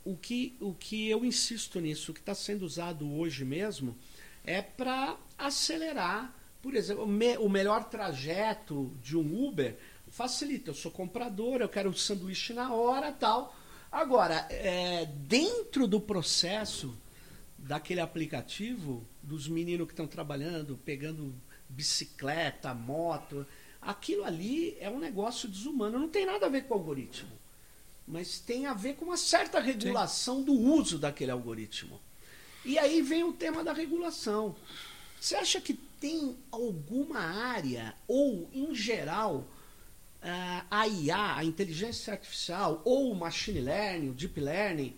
o, 0.03 0.15
que, 0.15 0.55
o 0.59 0.73
que 0.73 1.09
eu 1.09 1.23
insisto 1.23 1.79
nisso, 1.79 2.11
o 2.11 2.13
que 2.13 2.19
está 2.19 2.33
sendo 2.33 2.65
usado 2.65 3.11
hoje 3.13 3.45
mesmo, 3.45 3.95
é 4.45 4.61
para 4.61 5.17
acelerar, 5.37 6.33
por 6.61 6.75
exemplo, 6.75 7.05
me, 7.05 7.37
o 7.37 7.49
melhor 7.49 7.89
trajeto 7.89 8.91
de 9.03 9.15
um 9.15 9.47
Uber 9.47 9.77
facilita. 10.09 10.71
Eu 10.71 10.75
sou 10.75 10.91
comprador, 10.91 11.61
eu 11.61 11.69
quero 11.69 11.89
um 11.89 11.93
sanduíche 11.93 12.53
na 12.53 12.73
hora 12.73 13.11
tal. 13.11 13.55
Agora, 13.91 14.47
é, 14.49 15.05
dentro 15.27 15.87
do 15.87 15.99
processo 15.99 16.95
daquele 17.57 17.99
aplicativo, 17.99 19.03
dos 19.21 19.47
meninos 19.47 19.87
que 19.87 19.93
estão 19.93 20.07
trabalhando, 20.07 20.79
pegando 20.85 21.33
bicicleta, 21.67 22.73
moto, 22.73 23.45
aquilo 23.81 24.23
ali 24.23 24.75
é 24.79 24.89
um 24.89 24.99
negócio 24.99 25.47
desumano. 25.47 25.99
Não 25.99 26.09
tem 26.09 26.25
nada 26.25 26.45
a 26.45 26.49
ver 26.49 26.63
com 26.63 26.73
o 26.73 26.77
algoritmo, 26.77 27.31
mas 28.07 28.39
tem 28.39 28.65
a 28.65 28.73
ver 28.73 28.95
com 28.95 29.05
uma 29.05 29.17
certa 29.17 29.59
regulação 29.59 30.39
Sim. 30.39 30.45
do 30.45 30.53
uso 30.53 30.97
daquele 30.97 31.31
algoritmo. 31.31 31.99
E 32.65 32.77
aí 32.77 33.01
vem 33.01 33.23
o 33.23 33.33
tema 33.33 33.63
da 33.63 33.73
regulação. 33.73 34.55
Você 35.19 35.35
acha 35.35 35.61
que 35.61 35.73
tem 35.73 36.37
alguma 36.51 37.19
área, 37.19 37.93
ou 38.07 38.49
em 38.53 38.73
geral, 38.73 39.45
a 40.69 40.87
IA, 40.87 41.37
a 41.37 41.45
inteligência 41.45 42.13
artificial, 42.13 42.81
ou 42.83 43.11
o 43.11 43.15
machine 43.15 43.61
learning, 43.61 44.09
o 44.09 44.13
deep 44.13 44.39
learning, 44.39 44.95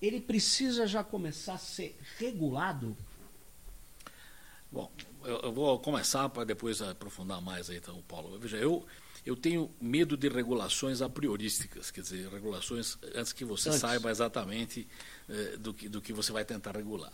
ele 0.00 0.20
precisa 0.20 0.86
já 0.86 1.02
começar 1.02 1.54
a 1.54 1.58
ser 1.58 1.98
regulado? 2.18 2.96
Bom, 4.76 4.92
eu, 5.24 5.40
eu 5.44 5.52
vou 5.52 5.78
começar 5.78 6.28
para 6.28 6.44
depois 6.44 6.82
aprofundar 6.82 7.40
mais 7.40 7.70
aí, 7.70 7.78
então, 7.78 8.02
Paulo. 8.06 8.38
Veja, 8.38 8.58
eu, 8.58 8.84
eu 9.24 9.34
tenho 9.34 9.70
medo 9.80 10.18
de 10.18 10.28
regulações 10.28 11.00
a 11.00 11.08
priorísticas, 11.08 11.90
quer 11.90 12.02
dizer, 12.02 12.28
regulações 12.28 12.98
antes 13.14 13.32
que 13.32 13.42
você 13.42 13.70
antes. 13.70 13.80
saiba 13.80 14.10
exatamente 14.10 14.86
eh, 15.30 15.56
do, 15.56 15.72
que, 15.72 15.88
do 15.88 16.02
que 16.02 16.12
você 16.12 16.30
vai 16.30 16.44
tentar 16.44 16.76
regular. 16.76 17.10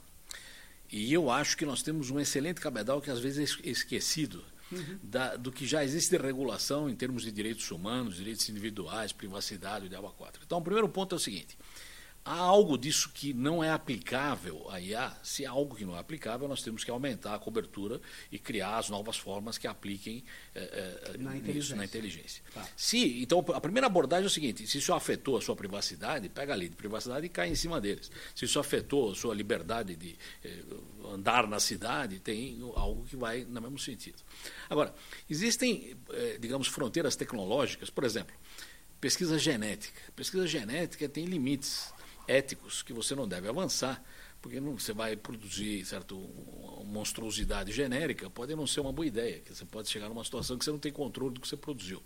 E 0.90 1.12
eu 1.12 1.30
acho 1.30 1.56
que 1.56 1.64
nós 1.64 1.84
temos 1.84 2.10
um 2.10 2.18
excelente 2.18 2.60
cabedal 2.60 3.00
que 3.00 3.12
às 3.12 3.20
vezes 3.20 3.56
é 3.62 3.70
esquecido 3.70 4.44
uhum. 4.72 4.98
da, 5.00 5.36
do 5.36 5.52
que 5.52 5.64
já 5.64 5.84
existe 5.84 6.10
de 6.10 6.20
regulação 6.20 6.90
em 6.90 6.96
termos 6.96 7.22
de 7.22 7.30
direitos 7.30 7.70
humanos, 7.70 8.16
direitos 8.16 8.48
individuais, 8.48 9.12
privacidade, 9.12 9.86
o 9.86 9.88
diabo 9.88 10.12
4. 10.18 10.42
Então, 10.44 10.58
o 10.58 10.62
primeiro 10.62 10.88
ponto 10.88 11.14
é 11.14 11.16
o 11.16 11.20
seguinte: 11.20 11.56
há 12.24 12.36
algo 12.36 12.78
disso 12.78 13.10
que 13.12 13.32
não 13.34 13.62
é 13.62 13.70
aplicável 13.70 14.68
à 14.70 14.80
IA, 14.80 15.12
se 15.22 15.44
há 15.44 15.50
algo 15.50 15.74
que 15.74 15.84
não 15.84 15.96
é 15.96 15.98
aplicável, 15.98 16.46
nós 16.46 16.62
temos 16.62 16.84
que 16.84 16.90
aumentar 16.90 17.34
a 17.34 17.38
cobertura 17.38 18.00
e 18.30 18.38
criar 18.38 18.78
as 18.78 18.88
novas 18.88 19.16
formas 19.16 19.58
que 19.58 19.66
apliquem 19.66 20.24
é, 20.54 21.16
na, 21.18 21.36
inteligência. 21.36 21.76
na 21.76 21.84
inteligência. 21.84 22.42
Tá. 22.54 22.66
Se, 22.76 23.22
então, 23.22 23.44
a 23.52 23.60
primeira 23.60 23.86
abordagem 23.86 24.24
é 24.24 24.26
o 24.26 24.30
seguinte: 24.30 24.66
se 24.66 24.78
isso 24.78 24.92
afetou 24.94 25.36
a 25.36 25.40
sua 25.40 25.56
privacidade, 25.56 26.28
pega 26.28 26.52
a 26.52 26.56
lei 26.56 26.68
de 26.68 26.76
privacidade 26.76 27.26
e 27.26 27.28
cai 27.28 27.48
em 27.48 27.54
cima 27.54 27.80
deles. 27.80 28.10
Se 28.34 28.44
isso 28.44 28.58
afetou 28.60 29.12
a 29.12 29.14
sua 29.14 29.34
liberdade 29.34 29.96
de 29.96 30.16
eh, 30.44 30.62
andar 31.12 31.48
na 31.48 31.58
cidade, 31.58 32.20
tem 32.20 32.60
algo 32.76 33.04
que 33.04 33.16
vai 33.16 33.44
no 33.44 33.60
mesmo 33.60 33.78
sentido. 33.78 34.22
Agora, 34.70 34.94
existem, 35.28 35.96
eh, 36.10 36.38
digamos, 36.40 36.68
fronteiras 36.68 37.16
tecnológicas, 37.16 37.90
por 37.90 38.04
exemplo, 38.04 38.34
pesquisa 39.00 39.38
genética. 39.38 40.00
Pesquisa 40.14 40.46
genética 40.46 41.08
tem 41.08 41.24
limites 41.24 41.92
éticos 42.26 42.82
que 42.82 42.92
você 42.92 43.14
não 43.14 43.26
deve 43.26 43.48
avançar, 43.48 44.02
porque 44.40 44.60
não, 44.60 44.78
você 44.78 44.92
vai 44.92 45.16
produzir 45.16 45.84
certo, 45.84 46.16
uma 46.16 46.84
monstruosidade 46.84 47.72
genérica, 47.72 48.28
pode 48.28 48.54
não 48.56 48.66
ser 48.66 48.80
uma 48.80 48.92
boa 48.92 49.06
ideia, 49.06 49.40
que 49.40 49.54
você 49.54 49.64
pode 49.64 49.88
chegar 49.88 50.08
numa 50.08 50.24
situação 50.24 50.58
que 50.58 50.64
você 50.64 50.70
não 50.70 50.78
tem 50.78 50.92
controle 50.92 51.34
do 51.34 51.40
que 51.40 51.48
você 51.48 51.56
produziu. 51.56 52.02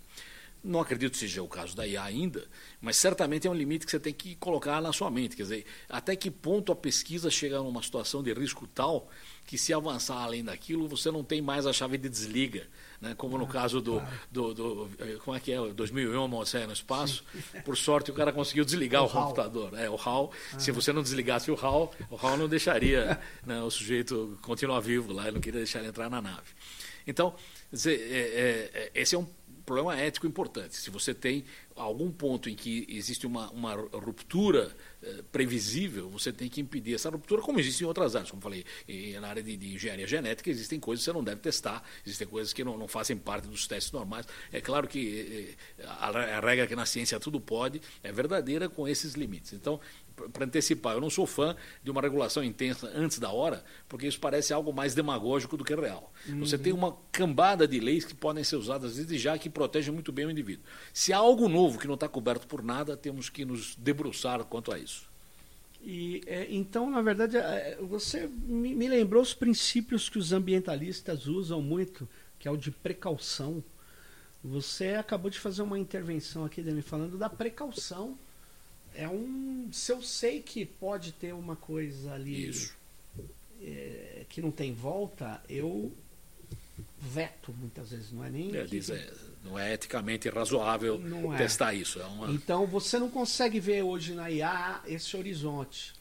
Não 0.63 0.79
acredito 0.79 1.13
que 1.13 1.17
seja 1.19 1.41
o 1.41 1.47
caso 1.47 1.75
da 1.75 1.87
IA 1.87 2.03
ainda, 2.03 2.47
mas 2.81 2.97
certamente 2.97 3.47
é 3.47 3.49
um 3.49 3.53
limite 3.53 3.85
que 3.85 3.91
você 3.91 3.99
tem 3.99 4.13
que 4.13 4.35
colocar 4.35 4.81
na 4.81 4.91
sua 4.91 5.09
mente. 5.09 5.35
Quer 5.35 5.43
dizer, 5.43 5.65
até 5.87 6.15
que 6.15 6.29
ponto 6.29 6.71
a 6.71 6.75
pesquisa 6.75 7.29
chega 7.29 7.59
numa 7.59 7.81
situação 7.81 8.21
de 8.21 8.33
risco 8.33 8.67
tal 8.67 9.09
que 9.45 9.57
se 9.57 9.73
avançar 9.73 10.17
além 10.17 10.43
daquilo, 10.43 10.87
você 10.87 11.09
não 11.09 11.23
tem 11.23 11.41
mais 11.41 11.65
a 11.65 11.73
chave 11.73 11.97
de 11.97 12.09
desliga, 12.09 12.67
né? 13.01 13.13
como 13.15 13.37
no 13.37 13.45
ah, 13.45 13.47
caso 13.47 13.81
do, 13.81 13.99
claro. 13.99 14.17
do, 14.31 14.53
do, 14.53 14.89
eh, 14.99 15.17
como 15.23 15.35
é 15.35 15.39
que 15.39 15.51
é, 15.51 15.57
2001, 15.57 16.23
uma 16.23 16.37
Odisseia 16.37 16.67
no 16.67 16.73
Espaço, 16.73 17.23
Sim. 17.33 17.61
por 17.65 17.77
sorte 17.77 18.11
o 18.11 18.13
cara 18.13 18.31
conseguiu 18.31 18.65
desligar 18.65 19.03
o, 19.03 19.05
o 19.05 19.09
computador, 19.09 19.77
é, 19.77 19.89
o 19.89 19.95
HAL, 19.95 20.31
ah. 20.53 20.59
se 20.59 20.71
você 20.71 20.91
não 20.91 21.01
desligasse 21.01 21.51
o 21.51 21.55
HAL, 21.55 21.93
o 22.09 22.15
HAL 22.15 22.37
não 22.37 22.47
deixaria 22.47 23.19
né, 23.45 23.61
o 23.61 23.69
sujeito 23.69 24.37
continuar 24.41 24.79
vivo 24.79 25.13
lá, 25.13 25.23
ele 25.23 25.33
não 25.33 25.41
queria 25.41 25.59
deixar 25.59 25.79
ele 25.79 25.89
entrar 25.89 26.09
na 26.09 26.21
nave. 26.21 26.47
Então, 27.05 27.35
é, 27.85 27.91
é, 27.91 28.71
é 28.73 28.91
esse 28.93 29.15
é 29.15 29.17
um 29.17 29.27
problema 29.67 29.99
ético 29.99 30.25
importante. 30.25 30.77
Se 30.77 30.89
você 30.89 31.13
tem 31.13 31.43
algum 31.75 32.09
ponto 32.09 32.49
em 32.49 32.55
que 32.55 32.87
existe 32.89 33.27
uma, 33.27 33.51
uma 33.51 33.75
ruptura 33.75 34.73
eh, 35.03 35.23
previsível, 35.29 36.09
você 36.09 36.31
tem 36.31 36.47
que 36.47 36.61
impedir 36.61 36.95
essa 36.95 37.09
ruptura, 37.09 37.41
como 37.41 37.59
existe 37.59 37.83
em 37.83 37.85
outras 37.85 38.15
áreas. 38.15 38.31
Como 38.31 38.41
falei, 38.41 38.65
na 39.19 39.27
área 39.27 39.43
de, 39.43 39.57
de, 39.57 39.75
engenharia 39.75 40.07
genética, 40.07 40.49
existem 40.49 40.79
coisas 40.79 41.03
que 41.03 41.11
você 41.11 41.15
não 41.15 41.23
deve 41.23 41.41
testar, 41.41 41.83
existem 42.05 42.25
coisas 42.25 42.53
que 42.53 42.63
não, 42.63 42.77
não 42.77 42.87
fazem 42.87 43.17
parte 43.17 43.49
dos 43.49 43.67
testes 43.67 43.91
normais. 43.91 44.25
É 44.53 44.61
claro 44.61 44.87
que 44.87 45.57
eh, 45.77 45.83
a, 45.83 46.07
a 46.07 46.39
regra 46.39 46.65
que 46.65 46.75
na 46.75 46.85
ciência 46.85 47.19
tudo 47.19 47.39
pode 47.41 47.81
é 48.01 48.11
verdadeira 48.11 48.69
com 48.69 48.87
esses 48.87 49.15
limites. 49.15 49.51
Então, 49.51 49.81
para 50.31 50.45
antecipar, 50.45 50.95
eu 50.95 51.01
não 51.01 51.09
sou 51.09 51.27
fã 51.27 51.55
de 51.83 51.91
uma 51.91 52.01
regulação 52.01 52.43
intensa 52.43 52.91
antes 52.95 53.19
da 53.19 53.31
hora, 53.31 53.63
porque 53.87 54.07
isso 54.07 54.19
parece 54.19 54.51
algo 54.51 54.73
mais 54.73 54.95
demagógico 54.95 55.55
do 55.55 55.63
que 55.63 55.75
real. 55.75 56.11
Uhum. 56.27 56.39
Você 56.39 56.57
tem 56.57 56.73
uma 56.73 56.97
cambada 57.11 57.67
de 57.67 57.79
leis 57.79 58.03
que 58.03 58.15
podem 58.15 58.43
ser 58.43 58.55
usadas 58.55 58.95
desde 58.95 59.17
já 59.17 59.37
que 59.37 59.49
protegem 59.49 59.93
muito 59.93 60.11
bem 60.11 60.25
o 60.25 60.31
indivíduo. 60.31 60.63
Se 60.91 61.13
há 61.13 61.17
algo 61.17 61.47
novo 61.47 61.77
que 61.77 61.87
não 61.87 61.93
está 61.93 62.07
coberto 62.07 62.47
por 62.47 62.63
nada, 62.63 62.97
temos 62.97 63.29
que 63.29 63.45
nos 63.45 63.75
debruçar 63.75 64.43
quanto 64.45 64.71
a 64.71 64.79
isso. 64.79 65.07
E, 65.83 66.23
é, 66.25 66.47
então, 66.49 66.89
na 66.89 67.01
verdade, 67.01 67.37
é, 67.37 67.77
você 67.81 68.27
me, 68.27 68.73
me 68.73 68.87
lembrou 68.87 69.21
os 69.21 69.33
princípios 69.33 70.09
que 70.09 70.17
os 70.17 70.33
ambientalistas 70.33 71.27
usam 71.27 71.61
muito, 71.61 72.09
que 72.39 72.47
é 72.47 72.51
o 72.51 72.57
de 72.57 72.71
precaução. 72.71 73.63
Você 74.43 74.95
acabou 74.95 75.29
de 75.29 75.39
fazer 75.39 75.61
uma 75.61 75.77
intervenção 75.77 76.43
aqui, 76.43 76.61
Dani, 76.61 76.81
falando 76.81 77.17
da 77.17 77.29
precaução 77.29 78.17
é 78.97 79.07
um. 79.07 79.56
Se 79.71 79.91
eu 79.91 80.01
sei 80.01 80.41
que 80.41 80.65
pode 80.65 81.11
ter 81.11 81.33
uma 81.33 81.55
coisa 81.55 82.13
ali 82.13 82.51
é, 83.61 84.25
que 84.29 84.41
não 84.41 84.51
tem 84.51 84.73
volta, 84.73 85.41
eu 85.49 85.91
veto 86.99 87.53
muitas 87.59 87.91
vezes, 87.91 88.11
não 88.11 88.23
é 88.23 88.29
nem. 88.29 88.55
É, 88.55 88.65
que, 88.65 88.79
é, 88.91 89.13
não 89.43 89.57
é 89.57 89.73
eticamente 89.73 90.29
razoável 90.29 91.01
é. 91.33 91.37
testar 91.37 91.73
isso. 91.73 91.99
É 91.99 92.05
uma... 92.05 92.31
Então 92.31 92.65
você 92.65 92.99
não 92.99 93.09
consegue 93.09 93.59
ver 93.59 93.83
hoje 93.83 94.13
na 94.13 94.29
IA 94.29 94.81
esse 94.87 95.15
horizonte. 95.15 95.93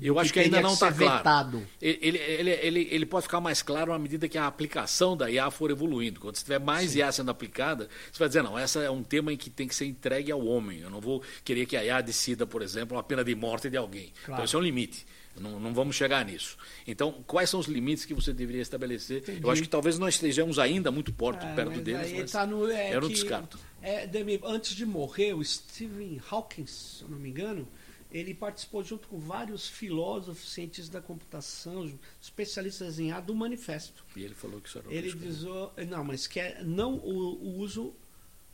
Eu 0.00 0.18
acho 0.18 0.32
que, 0.32 0.40
que 0.40 0.46
ainda 0.46 0.60
não 0.60 0.72
está 0.72 0.92
claro. 0.92 1.64
Ele, 1.80 2.18
ele, 2.18 2.50
ele, 2.50 2.88
ele 2.90 3.06
pode 3.06 3.24
ficar 3.24 3.40
mais 3.40 3.62
claro 3.62 3.92
à 3.92 3.98
medida 3.98 4.28
que 4.28 4.36
a 4.36 4.46
aplicação 4.46 5.16
da 5.16 5.30
IA 5.30 5.50
for 5.50 5.70
evoluindo. 5.70 6.18
Quando 6.20 6.34
tiver 6.34 6.58
mais 6.58 6.90
Sim. 6.90 6.98
IA 6.98 7.12
sendo 7.12 7.30
aplicada, 7.30 7.88
você 8.10 8.18
vai 8.18 8.28
dizer, 8.28 8.42
não, 8.42 8.58
essa 8.58 8.80
é 8.80 8.90
um 8.90 9.04
tema 9.04 9.32
em 9.32 9.36
que 9.36 9.48
tem 9.48 9.68
que 9.68 9.74
ser 9.74 9.86
entregue 9.86 10.32
ao 10.32 10.44
homem. 10.44 10.80
Eu 10.80 10.90
não 10.90 11.00
vou 11.00 11.22
querer 11.44 11.64
que 11.66 11.76
a 11.76 11.84
IA 11.84 12.00
decida, 12.00 12.44
por 12.44 12.60
exemplo, 12.60 12.96
uma 12.96 13.04
pena 13.04 13.22
de 13.22 13.34
morte 13.36 13.70
de 13.70 13.76
alguém. 13.76 14.06
Então, 14.06 14.24
claro. 14.24 14.32
Então, 14.34 14.44
isso 14.44 14.56
é 14.56 14.58
um 14.58 14.62
limite. 14.62 15.06
Não, 15.40 15.58
não, 15.58 15.74
vamos 15.74 15.96
chegar 15.96 16.24
nisso. 16.24 16.56
Então, 16.86 17.12
quais 17.26 17.50
são 17.50 17.58
os 17.58 17.66
limites 17.66 18.04
que 18.04 18.14
você 18.14 18.32
deveria 18.32 18.62
estabelecer? 18.62 19.18
Entendi. 19.18 19.42
Eu 19.42 19.50
acho 19.50 19.62
que 19.62 19.68
talvez 19.68 19.98
nós 19.98 20.14
estejamos 20.14 20.58
ainda 20.58 20.92
muito 20.92 21.12
perto, 21.12 21.44
é, 21.44 21.54
perto 21.54 21.80
deles, 21.80 22.12
mas 22.12 22.30
tá 22.30 22.46
no, 22.46 22.70
é 22.70 22.94
eu 22.94 23.00
não 23.00 23.08
descarto. 23.08 23.58
É, 23.82 24.08
antes 24.44 24.74
de 24.74 24.86
morrer, 24.86 25.34
o 25.34 25.44
Stephen 25.44 26.20
Hawking, 26.30 26.66
se 26.66 27.02
eu 27.02 27.08
não 27.08 27.18
me 27.18 27.30
engano, 27.30 27.66
ele 28.14 28.32
participou 28.32 28.84
junto 28.84 29.08
com 29.08 29.18
vários 29.18 29.66
filósofos, 29.66 30.52
cientistas 30.52 30.88
da 30.88 31.00
computação, 31.00 31.92
especialistas 32.22 33.00
em 33.00 33.10
A 33.10 33.18
do 33.18 33.34
manifesto. 33.34 34.04
E 34.14 34.22
ele 34.22 34.34
falou 34.34 34.60
que 34.60 34.68
isso 34.68 34.78
era 34.78 34.94
Ele 34.94 35.12
diz, 35.12 35.42
não, 35.88 36.04
mas 36.04 36.28
que 36.28 36.38
é 36.38 36.62
não 36.62 36.94
o, 36.94 37.10
o, 37.10 37.58
uso 37.58 37.92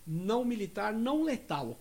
não 0.06 0.46
militar, 0.46 0.94
não 0.94 1.22
letal 1.22 1.78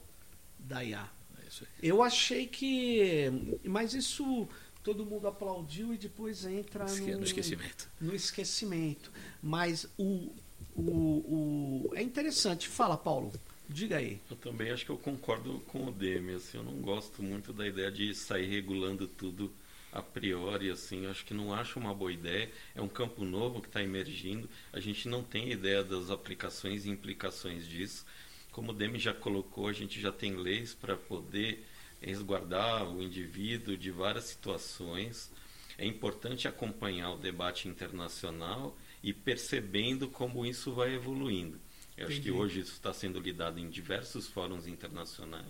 da 0.59 0.83
IA. 0.83 1.09
É 1.41 1.65
Eu 1.81 2.03
achei 2.03 2.47
que, 2.47 3.31
mas 3.63 3.93
isso 3.93 4.45
todo 4.83 5.05
mundo 5.05 5.29
aplaudiu 5.29 5.93
e 5.93 5.97
depois 5.97 6.45
entra 6.45 6.83
no, 6.85 7.17
no 7.17 7.23
esquecimento. 7.23 7.89
No 8.01 8.13
esquecimento. 8.13 9.09
Mas 9.41 9.87
o, 9.97 10.33
o, 10.75 10.81
o, 10.81 11.91
é 11.95 12.03
interessante. 12.03 12.67
Fala, 12.67 12.97
Paulo. 12.97 13.31
Diga 13.71 13.97
aí. 13.97 14.19
Eu 14.31 14.35
também 14.35 14.71
acho 14.71 14.83
que 14.83 14.89
eu 14.89 14.97
concordo 14.97 15.59
com 15.67 15.85
o 15.85 15.91
Demi. 15.91 16.33
Assim, 16.33 16.57
eu 16.57 16.63
não 16.63 16.81
gosto 16.81 17.21
muito 17.21 17.53
da 17.53 17.67
ideia 17.67 17.91
de 17.91 18.15
sair 18.15 18.47
regulando 18.47 19.07
tudo 19.07 19.53
a 19.91 20.01
priori. 20.01 20.71
Assim, 20.71 21.05
acho 21.05 21.23
que 21.23 21.35
não 21.35 21.53
acho 21.53 21.79
uma 21.79 21.93
boa 21.93 22.11
ideia. 22.11 22.49
É 22.73 22.81
um 22.81 22.87
campo 22.87 23.23
novo 23.23 23.61
que 23.61 23.67
está 23.67 23.83
emergindo. 23.83 24.49
A 24.73 24.79
gente 24.79 25.07
não 25.07 25.23
tem 25.23 25.51
ideia 25.51 25.83
das 25.83 26.09
aplicações 26.09 26.85
e 26.85 26.89
implicações 26.89 27.67
disso. 27.67 28.07
Como 28.51 28.71
o 28.71 28.73
Demi 28.73 28.97
já 28.97 29.13
colocou, 29.13 29.67
a 29.67 29.73
gente 29.73 30.01
já 30.01 30.11
tem 30.11 30.35
leis 30.35 30.73
para 30.73 30.97
poder 30.97 31.63
resguardar 32.01 32.89
o 32.89 33.03
indivíduo 33.03 33.77
de 33.77 33.91
várias 33.91 34.23
situações. 34.23 35.31
É 35.77 35.85
importante 35.85 36.47
acompanhar 36.47 37.11
o 37.11 37.17
debate 37.17 37.67
internacional 37.67 38.75
e 39.03 39.13
percebendo 39.13 40.07
como 40.07 40.43
isso 40.43 40.73
vai 40.73 40.95
evoluindo. 40.95 41.59
Eu 41.99 42.05
Entendi. 42.05 42.13
acho 42.13 42.21
que 42.21 42.31
hoje 42.31 42.59
isso 42.61 42.71
está 42.71 42.93
sendo 42.93 43.19
lidado 43.19 43.59
em 43.59 43.69
diversos 43.69 44.27
fóruns 44.27 44.67
internacionais 44.67 45.45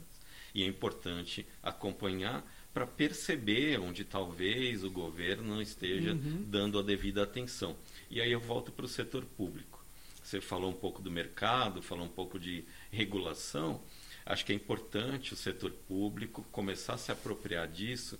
e 0.53 0.63
é 0.63 0.65
importante 0.65 1.45
acompanhar 1.61 2.43
para 2.73 2.87
perceber 2.87 3.79
onde 3.79 4.03
talvez 4.03 4.83
o 4.83 4.89
governo 4.89 5.43
não 5.43 5.61
esteja 5.61 6.13
uhum. 6.13 6.43
dando 6.47 6.79
a 6.79 6.81
devida 6.81 7.23
atenção. 7.23 7.75
E 8.09 8.19
aí 8.19 8.31
eu 8.31 8.39
volto 8.39 8.71
para 8.71 8.85
o 8.85 8.89
setor 8.89 9.23
público. 9.25 9.79
Você 10.23 10.41
falou 10.41 10.71
um 10.71 10.75
pouco 10.75 11.01
do 11.01 11.11
mercado, 11.11 11.81
falou 11.81 12.05
um 12.05 12.09
pouco 12.09 12.39
de 12.39 12.63
regulação. 12.91 13.79
Acho 14.25 14.45
que 14.45 14.51
é 14.51 14.55
importante 14.55 15.33
o 15.33 15.37
setor 15.37 15.71
público 15.87 16.43
começar 16.51 16.93
a 16.93 16.97
se 16.97 17.11
apropriar 17.11 17.67
disso, 17.67 18.19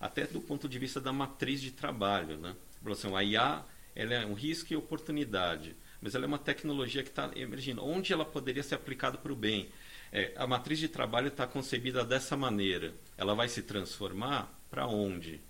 até 0.00 0.26
do 0.26 0.40
ponto 0.40 0.68
de 0.68 0.78
vista 0.78 1.00
da 1.00 1.12
matriz 1.12 1.60
de 1.60 1.70
trabalho. 1.70 2.38
Né? 2.38 2.54
Assim, 2.86 3.14
a 3.14 3.22
IA 3.22 3.64
ela 3.94 4.14
é 4.14 4.26
um 4.26 4.34
risco 4.34 4.72
e 4.72 4.76
oportunidade, 4.76 5.74
mas 6.00 6.14
ela 6.14 6.24
é 6.24 6.28
uma 6.28 6.38
tecnologia 6.38 7.02
que 7.02 7.08
está 7.08 7.30
emergindo. 7.34 7.84
Onde 7.84 8.12
ela 8.12 8.24
poderia 8.24 8.62
ser 8.62 8.74
aplicada 8.74 9.18
para 9.18 9.32
o 9.32 9.36
bem? 9.36 9.68
É, 10.12 10.32
a 10.36 10.46
matriz 10.46 10.78
de 10.78 10.88
trabalho 10.88 11.28
está 11.28 11.46
concebida 11.46 12.04
dessa 12.04 12.36
maneira. 12.36 12.94
Ela 13.16 13.34
vai 13.34 13.48
se 13.48 13.62
transformar 13.62 14.52
para 14.70 14.86
onde? 14.86 15.40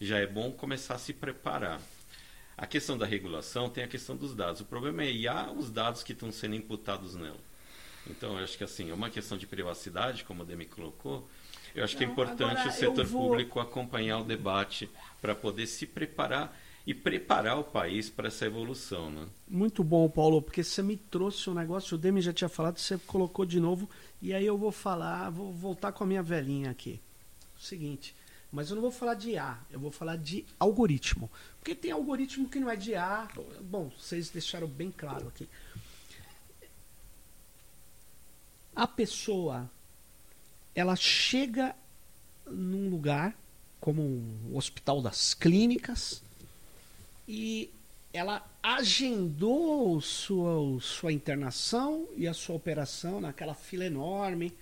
Já 0.00 0.18
é 0.18 0.26
bom 0.26 0.52
começar 0.52 0.94
a 0.94 0.98
se 0.98 1.12
preparar. 1.12 1.80
A 2.56 2.66
questão 2.66 2.96
da 2.96 3.04
regulação 3.04 3.68
tem 3.68 3.82
a 3.82 3.88
questão 3.88 4.16
dos 4.16 4.34
dados. 4.34 4.60
O 4.60 4.64
problema 4.64 5.02
é 5.02 5.10
IA 5.10 5.50
os 5.50 5.70
dados 5.70 6.02
que 6.02 6.12
estão 6.12 6.30
sendo 6.30 6.54
imputados 6.54 7.14
nela. 7.14 7.40
Então, 8.06 8.38
eu 8.38 8.44
acho 8.44 8.56
que 8.56 8.64
assim, 8.64 8.90
é 8.90 8.94
uma 8.94 9.10
questão 9.10 9.36
de 9.36 9.46
privacidade, 9.46 10.24
como 10.24 10.42
o 10.42 10.46
Demi 10.46 10.66
colocou. 10.66 11.28
Eu 11.74 11.82
acho 11.82 11.96
que 11.96 12.04
é 12.04 12.06
importante 12.06 12.68
o 12.68 12.72
setor 12.72 13.04
vou... 13.06 13.28
público 13.28 13.58
acompanhar 13.58 14.18
o 14.18 14.24
debate 14.24 14.88
para 15.20 15.34
poder 15.34 15.66
se 15.66 15.86
preparar 15.86 16.56
e 16.86 16.92
preparar 16.92 17.58
o 17.58 17.64
país 17.64 18.10
para 18.10 18.28
essa 18.28 18.44
evolução. 18.44 19.10
Né? 19.10 19.26
Muito 19.48 19.82
bom, 19.82 20.08
Paulo, 20.08 20.42
porque 20.42 20.62
você 20.62 20.82
me 20.82 20.96
trouxe 20.96 21.48
um 21.48 21.54
negócio, 21.54 21.94
o 21.94 21.98
Demi 21.98 22.20
já 22.20 22.32
tinha 22.32 22.48
falado, 22.48 22.78
você 22.78 22.98
colocou 22.98 23.46
de 23.46 23.58
novo, 23.58 23.88
e 24.20 24.34
aí 24.34 24.44
eu 24.44 24.58
vou 24.58 24.72
falar, 24.72 25.30
vou 25.30 25.52
voltar 25.52 25.92
com 25.92 26.04
a 26.04 26.06
minha 26.06 26.22
velhinha 26.22 26.70
aqui. 26.70 27.00
O 27.58 27.62
seguinte, 27.62 28.14
mas 28.52 28.68
eu 28.68 28.76
não 28.76 28.82
vou 28.82 28.92
falar 28.92 29.14
de 29.14 29.36
A, 29.36 29.58
eu 29.70 29.80
vou 29.80 29.90
falar 29.90 30.16
de 30.16 30.44
algoritmo. 30.60 31.30
Porque 31.58 31.74
tem 31.74 31.90
algoritmo 31.90 32.48
que 32.48 32.60
não 32.60 32.70
é 32.70 32.76
de 32.76 32.94
A. 32.94 33.28
Bom, 33.62 33.90
vocês 33.98 34.30
deixaram 34.30 34.68
bem 34.68 34.92
claro 34.92 35.28
aqui. 35.28 35.48
A 38.76 38.86
pessoa, 38.86 39.70
ela 40.74 40.96
chega 40.96 41.74
num 42.46 42.90
lugar 42.90 43.36
como 43.80 44.02
um 44.02 44.56
hospital 44.56 45.02
das 45.02 45.34
clínicas, 45.34 46.22
e 47.26 47.70
ela 48.12 48.46
agendou 48.62 50.00
sua, 50.00 50.80
sua 50.80 51.12
internação 51.12 52.06
e 52.16 52.28
a 52.28 52.34
sua 52.34 52.54
operação 52.54 53.20
naquela 53.20 53.54
fila 53.54 53.84
enorme 53.84 54.52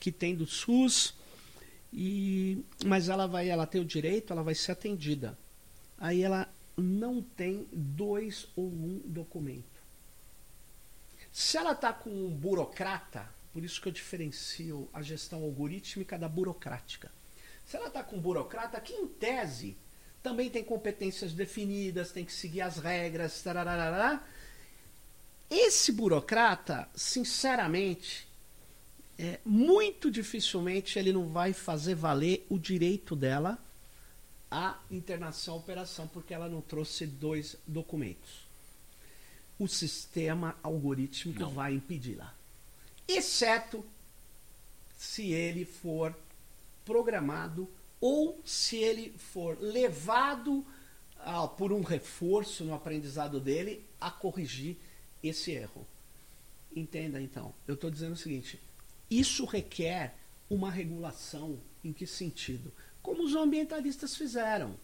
que 0.00 0.10
tem 0.10 0.34
do 0.34 0.46
SUS. 0.46 1.14
E, 1.92 2.64
mas 2.84 3.08
ela 3.08 3.26
vai, 3.26 3.48
ela 3.48 3.66
tem 3.66 3.80
o 3.80 3.84
direito, 3.84 4.32
ela 4.32 4.42
vai 4.42 4.54
ser 4.54 4.72
atendida. 4.72 5.38
Aí 5.98 6.22
ela 6.22 6.48
não 6.76 7.22
tem 7.22 7.66
dois 7.72 8.48
ou 8.54 8.66
um 8.66 9.00
documento. 9.04 9.76
Se 11.32 11.56
ela 11.56 11.72
está 11.72 11.92
com 11.92 12.10
um 12.10 12.30
burocrata, 12.30 13.28
por 13.52 13.62
isso 13.62 13.80
que 13.80 13.88
eu 13.88 13.92
diferencio 13.92 14.88
a 14.92 15.02
gestão 15.02 15.42
algorítmica 15.42 16.18
da 16.18 16.28
burocrática. 16.28 17.10
Se 17.66 17.76
ela 17.76 17.88
está 17.88 18.02
com 18.02 18.16
um 18.16 18.20
burocrata 18.20 18.80
que, 18.80 18.92
em 18.92 19.06
tese, 19.06 19.76
também 20.26 20.50
tem 20.50 20.64
competências 20.64 21.32
definidas, 21.32 22.10
tem 22.10 22.24
que 22.24 22.32
seguir 22.32 22.60
as 22.60 22.78
regras, 22.78 23.40
tararara. 23.44 24.20
Esse 25.48 25.92
burocrata, 25.92 26.88
sinceramente, 26.96 28.26
é, 29.16 29.38
muito 29.44 30.10
dificilmente 30.10 30.98
ele 30.98 31.12
não 31.12 31.28
vai 31.28 31.52
fazer 31.52 31.94
valer 31.94 32.44
o 32.50 32.58
direito 32.58 33.14
dela 33.14 33.56
à 34.50 34.76
internação 34.90 35.54
à 35.54 35.58
operação, 35.58 36.08
porque 36.08 36.34
ela 36.34 36.48
não 36.48 36.60
trouxe 36.60 37.06
dois 37.06 37.54
documentos. 37.64 38.44
O 39.56 39.68
sistema 39.68 40.56
algorítmico 40.60 41.38
não. 41.38 41.50
vai 41.50 41.74
impedi-la. 41.74 42.34
Exceto 43.06 43.86
se 44.98 45.30
ele 45.30 45.64
for 45.64 46.12
programado 46.84 47.70
ou 48.00 48.40
se 48.44 48.76
ele 48.76 49.14
for 49.18 49.58
levado 49.60 50.64
ah, 51.18 51.48
por 51.48 51.72
um 51.72 51.82
reforço 51.82 52.64
no 52.64 52.74
aprendizado 52.74 53.40
dele 53.40 53.84
a 54.00 54.10
corrigir 54.10 54.76
esse 55.22 55.50
erro. 55.50 55.86
Entenda 56.74 57.20
então, 57.20 57.54
eu 57.66 57.74
estou 57.74 57.90
dizendo 57.90 58.12
o 58.12 58.16
seguinte: 58.16 58.60
isso 59.10 59.44
requer 59.44 60.14
uma 60.48 60.70
regulação. 60.70 61.58
Em 61.84 61.92
que 61.92 62.06
sentido? 62.06 62.72
Como 63.00 63.22
os 63.22 63.36
ambientalistas 63.36 64.16
fizeram. 64.16 64.74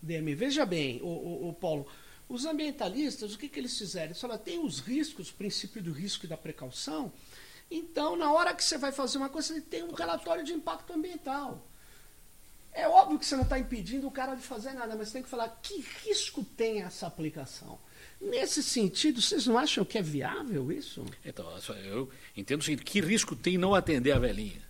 DM, 0.00 0.34
veja 0.34 0.64
bem, 0.64 1.00
o, 1.02 1.06
o, 1.06 1.48
o 1.48 1.52
Paulo, 1.52 1.86
os 2.28 2.44
ambientalistas, 2.44 3.34
o 3.34 3.38
que, 3.38 3.48
que 3.48 3.58
eles 3.58 3.76
fizeram? 3.76 4.06
Eles 4.06 4.20
falaram, 4.20 4.42
tem 4.42 4.58
os 4.58 4.80
riscos, 4.80 5.30
o 5.30 5.34
princípio 5.34 5.82
do 5.82 5.92
risco 5.92 6.24
e 6.24 6.28
da 6.28 6.36
precaução. 6.36 7.12
Então, 7.70 8.16
na 8.16 8.32
hora 8.32 8.54
que 8.54 8.62
você 8.62 8.78
vai 8.78 8.92
fazer 8.92 9.18
uma 9.18 9.28
coisa, 9.28 9.54
você 9.54 9.60
tem 9.60 9.82
um 9.82 9.92
relatório 9.92 10.44
de 10.44 10.52
impacto 10.52 10.92
ambiental. 10.92 11.64
É 12.72 12.88
óbvio 12.88 13.18
que 13.18 13.26
você 13.26 13.36
não 13.36 13.42
está 13.42 13.58
impedindo 13.58 14.06
o 14.06 14.10
cara 14.10 14.34
de 14.34 14.42
fazer 14.42 14.72
nada, 14.72 14.96
mas 14.96 15.12
tem 15.12 15.22
que 15.22 15.28
falar 15.28 15.48
que 15.62 15.84
risco 16.04 16.42
tem 16.56 16.82
essa 16.82 17.06
aplicação. 17.06 17.78
Nesse 18.20 18.62
sentido, 18.62 19.20
vocês 19.20 19.46
não 19.46 19.58
acham 19.58 19.84
que 19.84 19.98
é 19.98 20.02
viável 20.02 20.72
isso? 20.72 21.04
Então, 21.24 21.46
eu 21.84 22.08
entendo 22.36 22.60
o 22.60 22.64
seguinte: 22.64 22.84
que 22.84 23.00
risco 23.00 23.36
tem 23.36 23.58
não 23.58 23.74
atender 23.74 24.12
a 24.12 24.18
velhinha? 24.18 24.62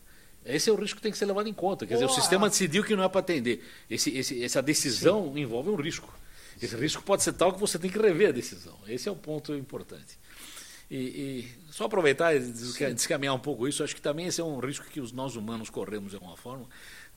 Esse 0.44 0.68
é 0.68 0.72
o 0.72 0.76
risco 0.76 0.96
que 0.96 1.02
tem 1.02 1.12
que 1.12 1.18
ser 1.18 1.26
levado 1.26 1.48
em 1.48 1.54
conta. 1.54 1.86
Quer 1.86 1.94
dizer, 1.94 2.06
o 2.06 2.08
sistema 2.08 2.48
decidiu 2.48 2.82
que 2.82 2.96
não 2.96 3.04
é 3.04 3.08
para 3.08 3.20
atender. 3.20 3.64
Esse, 3.88 4.10
esse, 4.16 4.42
essa 4.42 4.60
decisão 4.60 5.32
Sim. 5.32 5.40
envolve 5.40 5.70
um 5.70 5.76
risco. 5.76 6.12
Esse 6.60 6.74
risco 6.76 7.02
pode 7.02 7.22
ser 7.22 7.32
tal 7.34 7.52
que 7.52 7.60
você 7.60 7.78
tem 7.78 7.90
que 7.90 7.98
rever 7.98 8.30
a 8.30 8.32
decisão. 8.32 8.76
Esse 8.88 9.08
é 9.08 9.12
o 9.12 9.14
um 9.14 9.18
ponto 9.18 9.54
importante. 9.54 10.18
E, 10.90 10.96
e, 10.96 11.72
só 11.72 11.84
aproveitar 11.84 12.34
e 12.36 12.40
descaminhar 12.40 13.34
um 13.34 13.38
pouco 13.38 13.66
isso, 13.66 13.82
acho 13.82 13.94
que 13.94 14.02
também 14.02 14.26
esse 14.26 14.40
é 14.40 14.44
um 14.44 14.58
risco 14.58 14.84
que 14.86 15.00
os 15.00 15.10
nós 15.10 15.36
humanos 15.36 15.70
corremos 15.70 16.10
de 16.10 16.16
alguma 16.16 16.36
forma, 16.36 16.68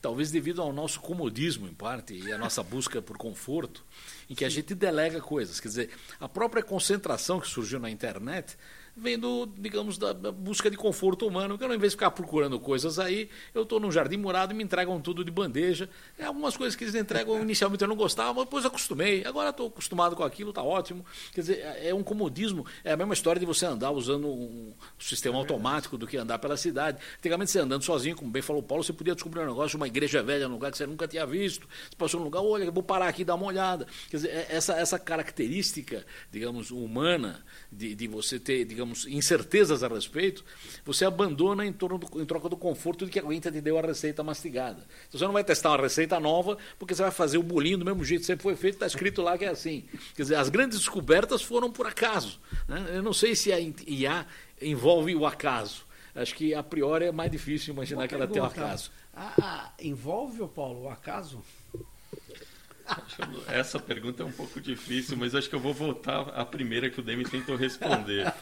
talvez 0.06 0.30
devido 0.30 0.62
ao 0.62 0.72
nosso 0.72 1.00
comodismo, 1.00 1.66
em 1.66 1.74
parte, 1.74 2.14
e 2.14 2.32
a 2.32 2.38
nossa 2.38 2.62
busca 2.62 3.02
por 3.02 3.18
conforto, 3.18 3.84
em 4.30 4.36
que 4.36 4.44
a 4.44 4.48
gente 4.48 4.72
delega 4.72 5.20
coisas. 5.20 5.58
Quer 5.58 5.66
dizer, 5.66 5.90
a 6.20 6.28
própria 6.28 6.62
concentração 6.62 7.40
que 7.40 7.48
surgiu 7.48 7.80
na 7.80 7.90
internet 7.90 8.56
vem 8.96 9.18
do, 9.18 9.46
digamos, 9.58 9.98
da, 9.98 10.14
busca 10.14 10.70
de 10.70 10.76
conforto 10.76 11.26
humano, 11.26 11.58
que 11.58 11.64
eu, 11.64 11.68
ao 11.68 11.74
invés 11.74 11.92
de 11.92 11.96
ficar 11.96 12.10
procurando 12.10 12.58
coisas 12.58 12.98
aí, 12.98 13.28
eu 13.54 13.62
estou 13.62 13.78
num 13.78 13.92
jardim 13.92 14.16
morado 14.16 14.54
e 14.54 14.56
me 14.56 14.64
entregam 14.64 14.98
tudo 15.00 15.22
de 15.22 15.30
bandeja. 15.30 15.88
É 16.18 16.24
algumas 16.24 16.56
coisas 16.56 16.74
que 16.74 16.84
eles 16.84 16.94
entregam, 16.94 17.40
inicialmente 17.42 17.82
eu 17.82 17.88
não 17.88 17.96
gostava, 17.96 18.32
mas 18.32 18.44
depois 18.44 18.64
acostumei. 18.64 19.24
Agora 19.26 19.50
estou 19.50 19.66
acostumado 19.68 20.16
com 20.16 20.22
aquilo, 20.22 20.50
está 20.50 20.62
ótimo. 20.62 21.04
Quer 21.34 21.40
dizer, 21.42 21.58
é, 21.58 21.88
é 21.88 21.94
um 21.94 22.02
comodismo, 22.02 22.64
é 22.82 22.92
a 22.92 22.96
mesma 22.96 23.12
história 23.12 23.38
de 23.38 23.44
você 23.44 23.66
andar 23.66 23.90
usando 23.90 24.28
um 24.28 24.72
sistema 24.98 25.36
automático 25.36 25.98
do 25.98 26.06
que 26.06 26.16
andar 26.16 26.38
pela 26.38 26.56
cidade. 26.56 26.98
Antigamente 27.18 27.50
você 27.50 27.58
andando 27.58 27.82
sozinho, 27.82 28.16
como 28.16 28.30
bem 28.30 28.40
falou 28.40 28.62
Paulo, 28.62 28.82
você 28.82 28.92
podia 28.92 29.14
descobrir 29.14 29.42
um 29.42 29.46
negócio, 29.46 29.76
uma 29.76 29.86
igreja 29.86 30.22
velha 30.22 30.48
num 30.48 30.54
lugar 30.54 30.70
que 30.70 30.78
você 30.78 30.86
nunca 30.86 31.06
tinha 31.06 31.26
visto. 31.26 31.68
Você 31.90 31.96
passou 31.98 32.18
num 32.18 32.24
lugar, 32.24 32.40
olha, 32.40 32.70
vou 32.70 32.82
parar 32.82 33.08
aqui 33.08 33.22
e 33.22 33.24
dar 33.24 33.34
uma 33.34 33.46
olhada. 33.46 33.86
Quer 34.10 34.16
dizer, 34.16 34.28
é, 34.28 34.46
essa, 34.48 34.72
essa 34.74 34.98
característica, 34.98 36.06
digamos, 36.32 36.70
humana 36.70 37.44
de, 37.70 37.94
de 37.94 38.08
você 38.08 38.38
ter, 38.38 38.64
digamos, 38.64 38.85
digamos, 38.86 39.06
incertezas 39.06 39.82
a 39.82 39.88
respeito, 39.88 40.44
você 40.84 41.04
abandona 41.04 41.66
em, 41.66 41.72
torno 41.72 41.98
do, 41.98 42.22
em 42.22 42.24
troca 42.24 42.48
do 42.48 42.56
conforto 42.56 43.04
de 43.04 43.10
que 43.10 43.18
alguém 43.18 43.40
te 43.40 43.50
deu 43.50 43.78
a 43.78 43.82
receita 43.82 44.22
mastigada. 44.22 44.86
Então, 45.08 45.18
você 45.18 45.24
não 45.24 45.32
vai 45.32 45.44
testar 45.44 45.70
uma 45.70 45.82
receita 45.82 46.18
nova, 46.20 46.56
porque 46.78 46.94
você 46.94 47.02
vai 47.02 47.10
fazer 47.10 47.38
o 47.38 47.42
bolinho 47.42 47.78
do 47.78 47.84
mesmo 47.84 48.04
jeito 48.04 48.20
que 48.20 48.26
sempre 48.26 48.42
foi 48.42 48.56
feito, 48.56 48.74
está 48.74 48.86
escrito 48.86 49.20
lá 49.22 49.36
que 49.36 49.44
é 49.44 49.48
assim. 49.48 49.84
Quer 50.14 50.22
dizer, 50.22 50.36
as 50.36 50.48
grandes 50.48 50.78
descobertas 50.78 51.42
foram 51.42 51.70
por 51.70 51.86
acaso. 51.86 52.40
Né? 52.68 52.92
Eu 52.94 53.02
não 53.02 53.12
sei 53.12 53.34
se 53.34 53.52
a 53.52 53.58
IA 53.60 54.26
envolve 54.60 55.14
o 55.14 55.26
acaso. 55.26 55.84
Acho 56.14 56.34
que 56.34 56.54
a 56.54 56.62
priori 56.62 57.06
é 57.06 57.12
mais 57.12 57.30
difícil 57.30 57.74
imaginar 57.74 57.98
Boa 57.98 58.08
que 58.08 58.14
ela 58.14 58.26
tem 58.26 58.40
o 58.40 58.44
acaso. 58.44 58.90
Ah, 59.14 59.72
envolve, 59.78 60.46
Paulo, 60.48 60.84
o 60.84 60.88
acaso? 60.88 61.42
Essa 63.48 63.78
pergunta 63.78 64.22
é 64.22 64.26
um 64.26 64.32
pouco 64.32 64.60
difícil, 64.60 65.16
mas 65.16 65.34
acho 65.34 65.48
que 65.48 65.54
eu 65.54 65.60
vou 65.60 65.74
voltar 65.74 66.28
à 66.30 66.44
primeira 66.44 66.90
que 66.90 67.00
o 67.00 67.02
Demi 67.02 67.24
tentou 67.24 67.56
responder. 67.56 68.32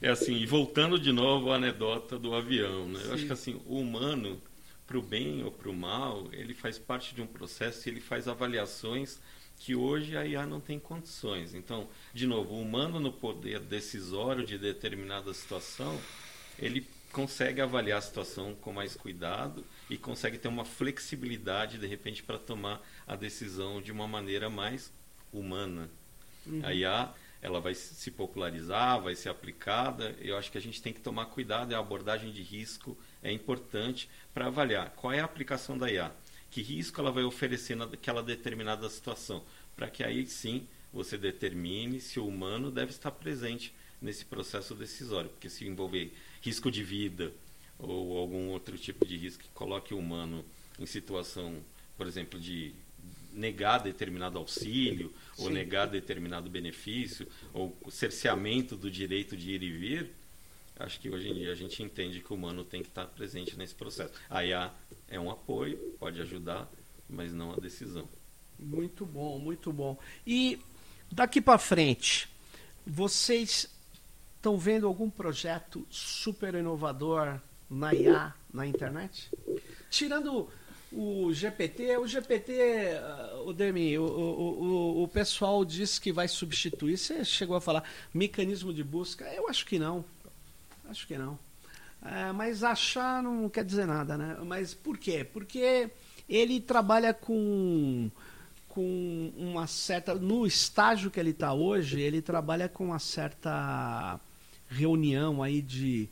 É 0.00 0.08
assim, 0.08 0.34
e 0.34 0.46
voltando 0.46 0.98
de 0.98 1.12
novo 1.12 1.50
à 1.50 1.56
anedota 1.56 2.18
do 2.18 2.34
avião, 2.34 2.88
né? 2.88 3.00
Eu 3.04 3.14
acho 3.14 3.26
que 3.26 3.32
assim, 3.32 3.60
o 3.66 3.78
humano, 3.78 4.40
para 4.86 4.98
o 4.98 5.02
bem 5.02 5.42
ou 5.42 5.50
para 5.50 5.68
o 5.68 5.74
mal, 5.74 6.28
ele 6.32 6.54
faz 6.54 6.78
parte 6.78 7.14
de 7.14 7.22
um 7.22 7.26
processo 7.26 7.88
e 7.88 7.92
ele 7.92 8.00
faz 8.00 8.28
avaliações 8.28 9.18
que 9.58 9.74
hoje 9.74 10.16
a 10.16 10.24
IA 10.24 10.46
não 10.46 10.60
tem 10.60 10.78
condições. 10.78 11.54
Então, 11.54 11.88
de 12.14 12.26
novo, 12.26 12.54
o 12.54 12.62
humano 12.62 13.00
no 13.00 13.12
poder 13.12 13.60
decisório 13.60 14.46
de 14.46 14.56
determinada 14.56 15.34
situação, 15.34 15.98
ele 16.58 16.86
consegue 17.12 17.60
avaliar 17.60 17.98
a 17.98 18.02
situação 18.02 18.54
com 18.54 18.72
mais 18.72 18.94
cuidado 18.94 19.64
e 19.90 19.96
consegue 19.96 20.38
ter 20.38 20.48
uma 20.48 20.64
flexibilidade 20.64 21.78
de 21.78 21.86
repente 21.86 22.22
para 22.22 22.38
tomar 22.38 22.80
a 23.06 23.16
decisão 23.16 23.80
de 23.80 23.90
uma 23.90 24.06
maneira 24.06 24.50
mais 24.50 24.92
humana. 25.32 25.88
Uhum. 26.46 26.60
A 26.64 26.74
IA 26.74 27.14
ela 27.40 27.60
vai 27.60 27.74
se 27.74 28.10
popularizar, 28.10 29.00
vai 29.00 29.14
ser 29.14 29.28
aplicada. 29.28 30.14
Eu 30.20 30.36
acho 30.36 30.50
que 30.50 30.58
a 30.58 30.60
gente 30.60 30.82
tem 30.82 30.92
que 30.92 31.00
tomar 31.00 31.26
cuidado. 31.26 31.72
A 31.72 31.78
abordagem 31.78 32.32
de 32.32 32.42
risco 32.42 32.96
é 33.22 33.30
importante 33.32 34.08
para 34.34 34.46
avaliar 34.46 34.90
qual 34.96 35.12
é 35.12 35.20
a 35.20 35.24
aplicação 35.24 35.78
da 35.78 35.90
IA, 35.90 36.12
que 36.50 36.62
risco 36.62 37.00
ela 37.00 37.12
vai 37.12 37.24
oferecer 37.24 37.76
naquela 37.76 38.22
determinada 38.22 38.88
situação, 38.88 39.44
para 39.76 39.88
que 39.88 40.02
aí 40.02 40.26
sim 40.26 40.66
você 40.92 41.16
determine 41.16 42.00
se 42.00 42.18
o 42.18 42.26
humano 42.26 42.70
deve 42.70 42.90
estar 42.90 43.10
presente 43.10 43.72
nesse 44.00 44.24
processo 44.24 44.74
decisório, 44.74 45.30
porque 45.30 45.50
se 45.50 45.66
envolver 45.66 46.12
risco 46.40 46.70
de 46.70 46.82
vida 46.82 47.32
ou 47.78 48.18
algum 48.18 48.48
outro 48.48 48.76
tipo 48.76 49.06
de 49.06 49.16
risco 49.16 49.42
que 49.42 49.48
coloque 49.50 49.94
o 49.94 49.98
humano 49.98 50.44
em 50.78 50.86
situação, 50.86 51.56
por 51.96 52.06
exemplo, 52.06 52.38
de 52.38 52.72
negar 53.32 53.78
determinado 53.78 54.38
auxílio 54.38 55.12
Sim. 55.36 55.44
ou 55.44 55.50
negar 55.50 55.86
determinado 55.86 56.48
benefício 56.48 57.26
ou 57.52 57.76
cerceamento 57.90 58.76
do 58.76 58.90
direito 58.90 59.36
de 59.36 59.52
ir 59.52 59.62
e 59.62 59.70
vir, 59.70 60.10
acho 60.78 60.98
que 60.98 61.10
hoje 61.10 61.28
em 61.28 61.34
dia 61.34 61.52
a 61.52 61.54
gente 61.54 61.82
entende 61.82 62.20
que 62.20 62.32
o 62.32 62.36
humano 62.36 62.64
tem 62.64 62.82
que 62.82 62.88
estar 62.88 63.06
presente 63.06 63.56
nesse 63.56 63.74
processo. 63.74 64.12
A 64.28 64.44
IA 64.44 64.72
é 65.08 65.20
um 65.20 65.30
apoio, 65.30 65.76
pode 65.98 66.20
ajudar, 66.20 66.68
mas 67.08 67.32
não 67.32 67.52
a 67.52 67.56
decisão. 67.56 68.08
Muito 68.58 69.06
bom, 69.06 69.38
muito 69.38 69.72
bom. 69.72 69.96
E 70.26 70.58
daqui 71.12 71.40
para 71.40 71.58
frente, 71.58 72.28
vocês 72.84 73.68
Estão 74.38 74.56
vendo 74.56 74.86
algum 74.86 75.10
projeto 75.10 75.84
super 75.90 76.54
inovador 76.54 77.40
na 77.70 77.94
IA, 77.94 78.34
na 78.52 78.66
internet? 78.66 79.30
Tirando 79.90 80.48
o 80.90 81.32
GPT, 81.32 81.98
o 81.98 82.06
GPT, 82.06 82.52
o 83.44 83.52
Demi, 83.52 83.98
o, 83.98 84.04
o, 84.04 85.02
o, 85.02 85.08
pessoal 85.08 85.64
diz 85.64 85.98
que 85.98 86.10
vai 86.10 86.26
substituir. 86.28 86.96
Você 86.96 87.24
chegou 87.24 87.56
a 87.56 87.60
falar 87.60 87.84
mecanismo 88.12 88.72
de 88.72 88.82
busca? 88.82 89.24
Eu 89.34 89.48
acho 89.48 89.66
que 89.66 89.78
não. 89.78 90.04
Acho 90.88 91.06
que 91.06 91.18
não. 91.18 91.38
É, 92.02 92.32
mas 92.32 92.62
achar 92.62 93.22
não 93.22 93.48
quer 93.48 93.64
dizer 93.64 93.86
nada, 93.86 94.16
né? 94.16 94.38
Mas 94.46 94.72
por 94.72 94.96
quê? 94.96 95.24
Porque 95.24 95.90
ele 96.28 96.60
trabalha 96.60 97.12
com 97.12 98.10
com 98.68 99.32
uma 99.36 99.66
certa 99.66 100.14
no 100.14 100.46
estágio 100.46 101.10
que 101.10 101.18
ele 101.18 101.30
está 101.30 101.52
hoje 101.52 102.00
ele 102.00 102.20
trabalha 102.20 102.68
com 102.68 102.84
uma 102.84 102.98
certa 102.98 104.20
reunião 104.68 105.42
aí 105.42 105.60
de 105.60 106.08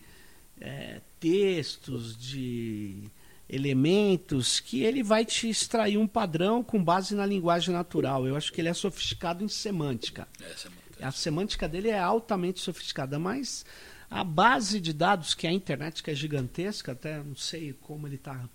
é, 0.61 1.00
textos, 1.20 2.16
de 2.16 3.11
elementos, 3.48 4.59
que 4.59 4.82
ele 4.82 5.02
vai 5.02 5.24
te 5.24 5.48
extrair 5.48 5.96
um 5.98 6.07
padrão 6.07 6.62
com 6.62 6.82
base 6.82 7.14
na 7.14 7.24
linguagem 7.24 7.72
natural. 7.72 8.26
Eu 8.26 8.36
acho 8.36 8.52
que 8.52 8.61
ele 8.61 8.68
é 8.68 8.74
sofisticado 8.74 9.44
em 9.44 9.48
semântica. 9.48 10.26
É, 10.40 10.54
semântica. 10.57 11.07
A 11.07 11.12
semântica 11.12 11.68
dele 11.68 11.88
é 11.88 11.98
altamente 11.98 12.61
sofisticada, 12.61 13.18
mas 13.18 13.64
a 14.11 14.24
base 14.24 14.80
de 14.80 14.92
dados, 14.92 15.34
que 15.34 15.46
é 15.46 15.50
a 15.50 15.52
internet, 15.52 16.02
que 16.02 16.11
é 16.11 16.14
gigantesca, 16.14 16.92
até 16.92 17.22
não 17.22 17.36
sei 17.36 17.72
como 17.72 18.07
ele 18.07 18.16
está 18.16 18.48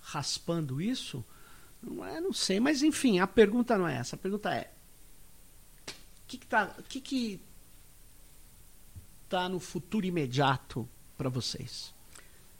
raspando 0.00 0.80
isso, 0.80 1.24
não, 1.82 2.04
é, 2.04 2.20
não 2.20 2.32
sei, 2.32 2.58
mas 2.58 2.82
enfim, 2.82 3.20
a 3.20 3.26
pergunta 3.26 3.78
não 3.78 3.86
é 3.86 3.96
essa. 3.96 4.16
A 4.16 4.18
pergunta 4.18 4.52
é: 4.52 4.70
o 5.86 5.92
que, 6.26 6.38
que, 6.38 6.46
tá, 6.46 6.74
que, 6.88 7.00
que 7.00 7.40
está 9.24 9.48
no 9.48 9.60
futuro 9.60 10.04
imediato 10.04 10.88
para 11.18 11.28
vocês? 11.28 11.92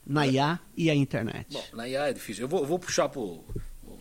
Na 0.05 0.27
IA 0.27 0.59
e 0.75 0.89
a 0.89 0.95
internet. 0.95 1.47
Bom, 1.51 1.65
na 1.73 1.87
IA 1.87 2.09
é 2.09 2.13
difícil. 2.13 2.43
Eu 2.43 2.47
vou, 2.49 2.65
vou 2.65 2.77
puxar 2.77 3.07
para 3.07 3.21
o 3.21 3.43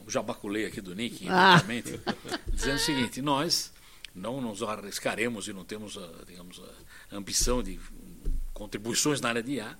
jabaculei 0.08 0.66
aqui 0.66 0.80
do 0.80 0.94
Nick, 0.94 1.26
ah. 1.28 1.62
dizendo 2.52 2.76
o 2.76 2.80
seguinte: 2.80 3.22
nós 3.22 3.72
não 4.14 4.40
nos 4.40 4.62
arriscaremos 4.62 5.46
e 5.48 5.52
não 5.52 5.64
temos, 5.64 5.96
a, 5.96 6.24
digamos, 6.26 6.60
a 7.12 7.16
ambição 7.16 7.62
de 7.62 7.78
contribuições 8.52 9.20
na 9.20 9.28
área 9.28 9.42
de 9.42 9.52
IA, 9.52 9.78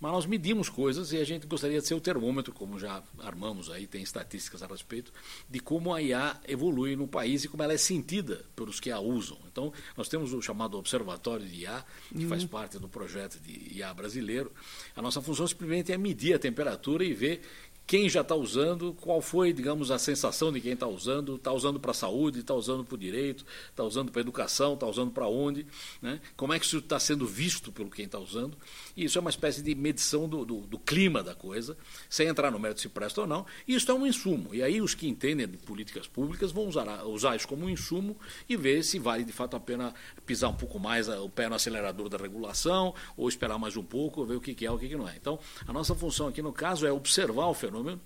mas 0.00 0.12
nós 0.12 0.26
medimos 0.26 0.68
coisas 0.68 1.12
e 1.12 1.16
a 1.16 1.24
gente 1.24 1.46
gostaria 1.46 1.80
de 1.80 1.86
ser 1.86 1.94
o 1.94 2.00
termômetro, 2.00 2.52
como 2.52 2.78
já 2.78 3.02
armamos 3.18 3.70
aí, 3.70 3.86
tem 3.86 4.02
estatísticas 4.02 4.62
a 4.62 4.66
respeito, 4.66 5.12
de 5.48 5.58
como 5.58 5.92
a 5.92 6.00
IA 6.00 6.40
evolui 6.46 6.94
no 6.94 7.08
país 7.08 7.44
e 7.44 7.48
como 7.48 7.62
ela 7.62 7.72
é 7.72 7.78
sentida 7.78 8.44
pelos 8.54 8.78
que 8.78 8.90
a 8.90 9.00
usam. 9.00 9.38
Então, 9.50 9.72
nós 9.96 10.08
temos 10.08 10.32
o 10.32 10.40
chamado 10.40 10.78
Observatório 10.78 11.46
de 11.46 11.62
IA, 11.62 11.84
que 12.10 12.22
uhum. 12.22 12.28
faz 12.28 12.44
parte 12.44 12.78
do 12.78 12.88
projeto 12.88 13.40
de 13.40 13.76
IA 13.76 13.92
brasileiro. 13.92 14.52
A 14.94 15.02
nossa 15.02 15.20
função 15.20 15.46
simplesmente 15.46 15.92
é 15.92 15.98
medir 15.98 16.34
a 16.34 16.38
temperatura 16.38 17.04
e 17.04 17.12
ver 17.12 17.42
quem 17.88 18.06
já 18.06 18.20
está 18.20 18.34
usando, 18.34 18.92
qual 19.00 19.22
foi, 19.22 19.50
digamos, 19.50 19.90
a 19.90 19.98
sensação 19.98 20.52
de 20.52 20.60
quem 20.60 20.74
está 20.74 20.86
usando, 20.86 21.36
está 21.36 21.50
usando 21.50 21.80
para 21.80 21.92
a 21.92 21.94
saúde, 21.94 22.40
está 22.40 22.52
usando 22.52 22.84
para 22.84 22.94
o 22.94 22.98
direito, 22.98 23.46
está 23.70 23.82
usando 23.82 24.12
para 24.12 24.20
a 24.20 24.22
educação, 24.22 24.74
está 24.74 24.86
usando 24.86 25.10
para 25.10 25.26
onde, 25.26 25.66
né? 26.02 26.20
como 26.36 26.52
é 26.52 26.58
que 26.58 26.66
isso 26.66 26.76
está 26.76 27.00
sendo 27.00 27.26
visto 27.26 27.72
pelo 27.72 27.88
quem 27.88 28.04
está 28.04 28.18
usando. 28.18 28.58
E 28.94 29.04
isso 29.04 29.16
é 29.16 29.22
uma 29.22 29.30
espécie 29.30 29.62
de 29.62 29.74
medição 29.74 30.28
do, 30.28 30.44
do, 30.44 30.60
do, 30.66 30.78
clima 30.78 31.22
da 31.22 31.34
coisa, 31.34 31.78
sem 32.10 32.28
entrar 32.28 32.50
no 32.50 32.58
mérito 32.58 32.82
se 32.82 32.90
presta 32.90 33.22
ou 33.22 33.26
não. 33.26 33.46
E 33.66 33.74
isso 33.74 33.90
é 33.90 33.94
um 33.94 34.06
insumo. 34.06 34.54
E 34.54 34.62
aí 34.62 34.82
os 34.82 34.94
que 34.94 35.08
entendem 35.08 35.48
de 35.48 35.56
políticas 35.56 36.06
públicas 36.06 36.52
vão 36.52 36.66
usar, 36.66 37.06
usar 37.06 37.36
isso 37.36 37.48
como 37.48 37.64
um 37.64 37.70
insumo 37.70 38.18
e 38.46 38.54
ver 38.54 38.84
se 38.84 38.98
vale 38.98 39.24
de 39.24 39.32
fato 39.32 39.56
a 39.56 39.60
pena 39.60 39.94
pisar 40.26 40.50
um 40.50 40.56
pouco 40.56 40.78
mais 40.78 41.08
o 41.08 41.30
pé 41.30 41.48
no 41.48 41.54
acelerador 41.54 42.10
da 42.10 42.18
regulação, 42.18 42.94
ou 43.16 43.30
esperar 43.30 43.58
mais 43.58 43.78
um 43.78 43.82
pouco, 43.82 44.26
ver 44.26 44.36
o 44.36 44.40
que, 44.42 44.66
é 44.66 44.70
o 44.70 44.78
que 44.78 44.94
não 44.94 45.08
é. 45.08 45.16
Então, 45.16 45.38
a 45.66 45.72
nossa 45.72 45.94
função 45.94 46.28
aqui 46.28 46.42
no 46.42 46.52
caso 46.52 46.86
é 46.86 46.92
observar 46.92 47.46
o 47.46 47.54
fenômeno 47.54 47.77
fenômeno. 47.78 48.00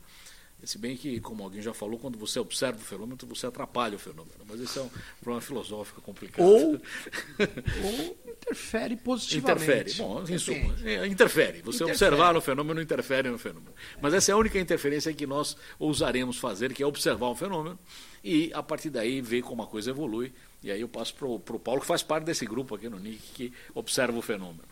Se 0.64 0.79
bem 0.79 0.97
que, 0.97 1.18
como 1.18 1.43
alguém 1.43 1.61
já 1.61 1.75
falou, 1.75 1.99
quando 1.99 2.16
você 2.16 2.39
observa 2.39 2.79
o 2.79 2.81
fenômeno, 2.81 3.18
você 3.23 3.47
atrapalha 3.49 3.97
o 3.97 3.99
fenômeno. 3.99 4.37
Mas 4.49 4.61
esse 4.61 4.79
é 4.79 4.83
um 4.83 4.91
problema 5.20 5.41
filosófico 5.41 6.01
complicado. 6.01 6.45
Ou, 6.45 6.75
ou 7.83 8.18
interfere 8.29 8.97
positivamente. 8.97 9.64
Interfere. 9.64 9.95
Bom, 9.95 10.23
em 10.23 10.39
suma, 10.39 10.89
é, 10.89 11.05
interfere. 11.09 11.62
Você 11.62 11.83
interfere. 11.83 11.91
observar 11.91 12.37
o 12.37 12.41
fenômeno 12.41 12.81
interfere 12.81 13.29
no 13.29 13.39
fenômeno. 13.39 13.73
Mas 14.01 14.14
essa 14.14 14.31
é 14.31 14.35
a 14.35 14.37
única 14.37 14.57
interferência 14.57 15.12
que 15.12 15.27
nós 15.27 15.57
ousaremos 15.81 16.39
fazer, 16.39 16.73
que 16.73 16.81
é 16.81 16.87
observar 16.87 17.27
o 17.27 17.35
fenômeno 17.35 17.77
e, 18.23 18.53
a 18.55 18.62
partir 18.62 18.91
daí, 18.91 19.20
ver 19.20 19.43
como 19.43 19.64
a 19.64 19.66
coisa 19.66 19.91
evolui. 19.91 20.33
E 20.62 20.70
aí 20.70 20.81
eu 20.81 20.89
passo 20.89 21.12
para 21.14 21.27
o 21.27 21.59
Paulo, 21.59 21.81
que 21.81 21.87
faz 21.89 22.05
parte 22.05 22.23
desse 22.23 22.47
grupo 22.47 22.77
aqui 22.77 22.89
no 22.89 23.01
NIC, 23.01 23.20
que 23.35 23.53
observa 23.75 24.16
o 24.16 24.23
fenômeno. 24.23 24.62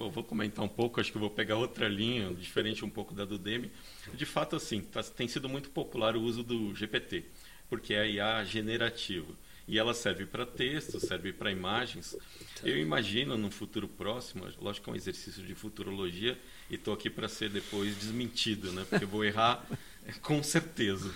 Bom, 0.00 0.08
vou 0.08 0.24
comentar 0.24 0.64
um 0.64 0.68
pouco, 0.68 0.98
acho 0.98 1.12
que 1.12 1.18
vou 1.18 1.28
pegar 1.28 1.58
outra 1.58 1.86
linha, 1.86 2.32
diferente 2.32 2.82
um 2.82 2.88
pouco 2.88 3.12
da 3.12 3.26
do 3.26 3.36
Demi. 3.36 3.70
De 4.14 4.24
fato, 4.24 4.56
assim, 4.56 4.80
tá, 4.80 5.02
tem 5.02 5.28
sido 5.28 5.46
muito 5.46 5.68
popular 5.68 6.16
o 6.16 6.22
uso 6.22 6.42
do 6.42 6.74
GPT, 6.74 7.26
porque 7.68 7.92
é 7.92 8.00
a 8.00 8.06
IA 8.06 8.44
generativa. 8.44 9.30
E 9.68 9.78
ela 9.78 9.92
serve 9.92 10.24
para 10.24 10.46
texto, 10.46 10.98
serve 10.98 11.34
para 11.34 11.52
imagens. 11.52 12.16
Eu 12.64 12.78
imagino, 12.78 13.36
no 13.36 13.50
futuro 13.50 13.86
próximo, 13.86 14.46
lógico 14.58 14.84
que 14.84 14.90
é 14.90 14.92
um 14.94 14.96
exercício 14.96 15.42
de 15.42 15.54
futurologia, 15.54 16.38
e 16.70 16.76
estou 16.76 16.94
aqui 16.94 17.10
para 17.10 17.28
ser 17.28 17.50
depois 17.50 17.94
desmentido, 17.94 18.72
né? 18.72 18.86
porque 18.88 19.04
eu 19.04 19.08
vou 19.08 19.22
errar 19.22 19.62
com 20.22 20.42
certeza. 20.42 21.14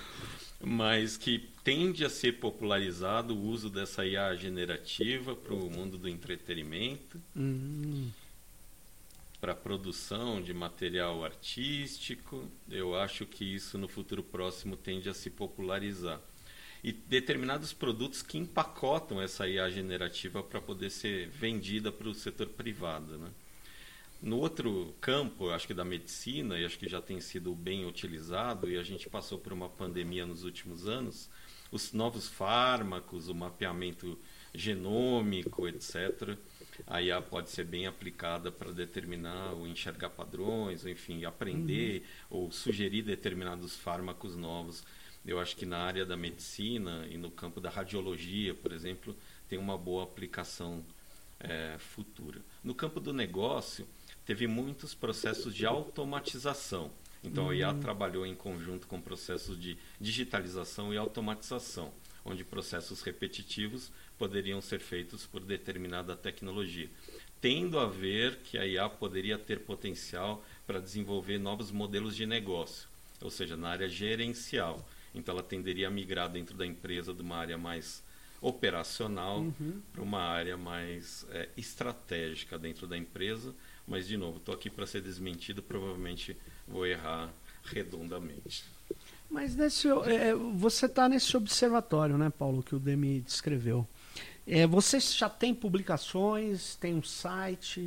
Mas 0.60 1.16
que 1.16 1.48
tende 1.64 2.04
a 2.04 2.10
ser 2.10 2.32
popularizado 2.32 3.34
o 3.34 3.46
uso 3.48 3.70
dessa 3.70 4.04
IA 4.04 4.36
generativa 4.36 5.34
para 5.34 5.54
o 5.54 5.70
mundo 5.70 5.96
do 5.96 6.06
entretenimento. 6.06 7.18
Uhum 7.34 8.12
para 9.44 9.54
produção 9.54 10.40
de 10.40 10.54
material 10.54 11.22
artístico. 11.22 12.48
Eu 12.70 12.96
acho 12.96 13.26
que 13.26 13.44
isso 13.44 13.76
no 13.76 13.86
futuro 13.86 14.22
próximo 14.22 14.74
tende 14.74 15.06
a 15.10 15.12
se 15.12 15.28
popularizar. 15.28 16.18
E 16.82 16.90
determinados 16.90 17.70
produtos 17.70 18.22
que 18.22 18.38
empacotam 18.38 19.20
essa 19.20 19.46
IA 19.46 19.68
generativa 19.68 20.42
para 20.42 20.62
poder 20.62 20.88
ser 20.88 21.28
vendida 21.28 21.92
para 21.92 22.08
o 22.08 22.14
setor 22.14 22.48
privado. 22.48 23.18
Né? 23.18 23.28
No 24.22 24.38
outro 24.38 24.94
campo, 24.98 25.50
acho 25.50 25.66
que 25.66 25.74
da 25.74 25.84
medicina, 25.84 26.58
e 26.58 26.64
acho 26.64 26.78
que 26.78 26.88
já 26.88 27.02
tem 27.02 27.20
sido 27.20 27.54
bem 27.54 27.84
utilizado, 27.84 28.70
e 28.70 28.78
a 28.78 28.82
gente 28.82 29.10
passou 29.10 29.36
por 29.38 29.52
uma 29.52 29.68
pandemia 29.68 30.24
nos 30.24 30.42
últimos 30.42 30.88
anos, 30.88 31.28
os 31.70 31.92
novos 31.92 32.28
fármacos, 32.28 33.28
o 33.28 33.34
mapeamento 33.34 34.18
genômico, 34.54 35.68
etc 35.68 36.34
a 36.86 37.00
IA 37.00 37.20
pode 37.20 37.50
ser 37.50 37.64
bem 37.64 37.86
aplicada 37.86 38.50
para 38.50 38.72
determinar 38.72 39.52
ou 39.52 39.66
enxergar 39.66 40.10
padrões, 40.10 40.84
ou 40.84 40.90
enfim, 40.90 41.24
aprender 41.24 42.02
uhum. 42.30 42.38
ou 42.38 42.52
sugerir 42.52 43.02
determinados 43.02 43.76
fármacos 43.76 44.36
novos 44.36 44.84
Eu 45.24 45.40
acho 45.40 45.56
que 45.56 45.64
na 45.64 45.78
área 45.78 46.04
da 46.04 46.16
medicina 46.16 47.06
e 47.10 47.16
no 47.16 47.30
campo 47.30 47.60
da 47.60 47.70
radiologia, 47.70 48.54
por 48.54 48.72
exemplo, 48.72 49.16
tem 49.48 49.58
uma 49.58 49.78
boa 49.78 50.04
aplicação 50.04 50.84
é, 51.40 51.76
futura. 51.78 52.40
No 52.62 52.74
campo 52.74 53.00
do 53.00 53.12
negócio, 53.12 53.86
teve 54.24 54.46
muitos 54.46 54.94
processos 54.94 55.54
de 55.54 55.66
automatização. 55.66 56.90
Então, 57.22 57.48
a 57.48 57.54
IA 57.54 57.72
trabalhou 57.74 58.26
em 58.26 58.34
conjunto 58.34 58.86
com 58.86 59.00
processos 59.00 59.58
de 59.58 59.78
digitalização 59.98 60.92
e 60.92 60.98
automatização, 60.98 61.90
onde 62.22 62.44
processos 62.44 63.00
repetitivos 63.00 63.90
poderiam 64.18 64.60
ser 64.60 64.80
feitos 64.80 65.26
por 65.26 65.40
determinada 65.40 66.16
tecnologia, 66.16 66.88
tendo 67.40 67.78
a 67.78 67.86
ver 67.86 68.36
que 68.38 68.56
a 68.56 68.66
IA 68.66 68.88
poderia 68.88 69.38
ter 69.38 69.60
potencial 69.60 70.44
para 70.66 70.80
desenvolver 70.80 71.38
novos 71.38 71.70
modelos 71.70 72.16
de 72.16 72.26
negócio, 72.26 72.88
ou 73.20 73.30
seja, 73.30 73.56
na 73.56 73.68
área 73.68 73.88
gerencial. 73.88 74.86
Então, 75.14 75.34
ela 75.34 75.42
tenderia 75.42 75.88
a 75.88 75.90
migrar 75.90 76.28
dentro 76.28 76.56
da 76.56 76.66
empresa 76.66 77.12
de 77.12 77.22
uma 77.22 77.36
área 77.36 77.56
mais 77.56 78.02
operacional 78.40 79.40
uhum. 79.40 79.80
para 79.92 80.02
uma 80.02 80.20
área 80.20 80.56
mais 80.56 81.24
é, 81.30 81.48
estratégica 81.56 82.58
dentro 82.58 82.86
da 82.86 82.96
empresa. 82.96 83.54
Mas, 83.86 84.06
de 84.06 84.16
novo, 84.16 84.38
estou 84.38 84.54
aqui 84.54 84.68
para 84.68 84.86
ser 84.86 85.02
desmentido, 85.02 85.62
provavelmente 85.62 86.36
vou 86.66 86.86
errar 86.86 87.32
redondamente. 87.64 88.64
Mas 89.30 89.56
nesse, 89.56 89.88
é, 89.88 90.34
você 90.34 90.86
está 90.86 91.08
nesse 91.08 91.36
observatório, 91.36 92.16
né, 92.16 92.30
Paulo, 92.30 92.62
que 92.62 92.74
o 92.74 92.78
Demi 92.78 93.20
descreveu. 93.20 93.86
É, 94.46 94.66
você 94.66 95.00
já 95.00 95.28
tem 95.28 95.54
publicações, 95.54 96.76
tem 96.76 96.94
um 96.94 97.02
site? 97.02 97.80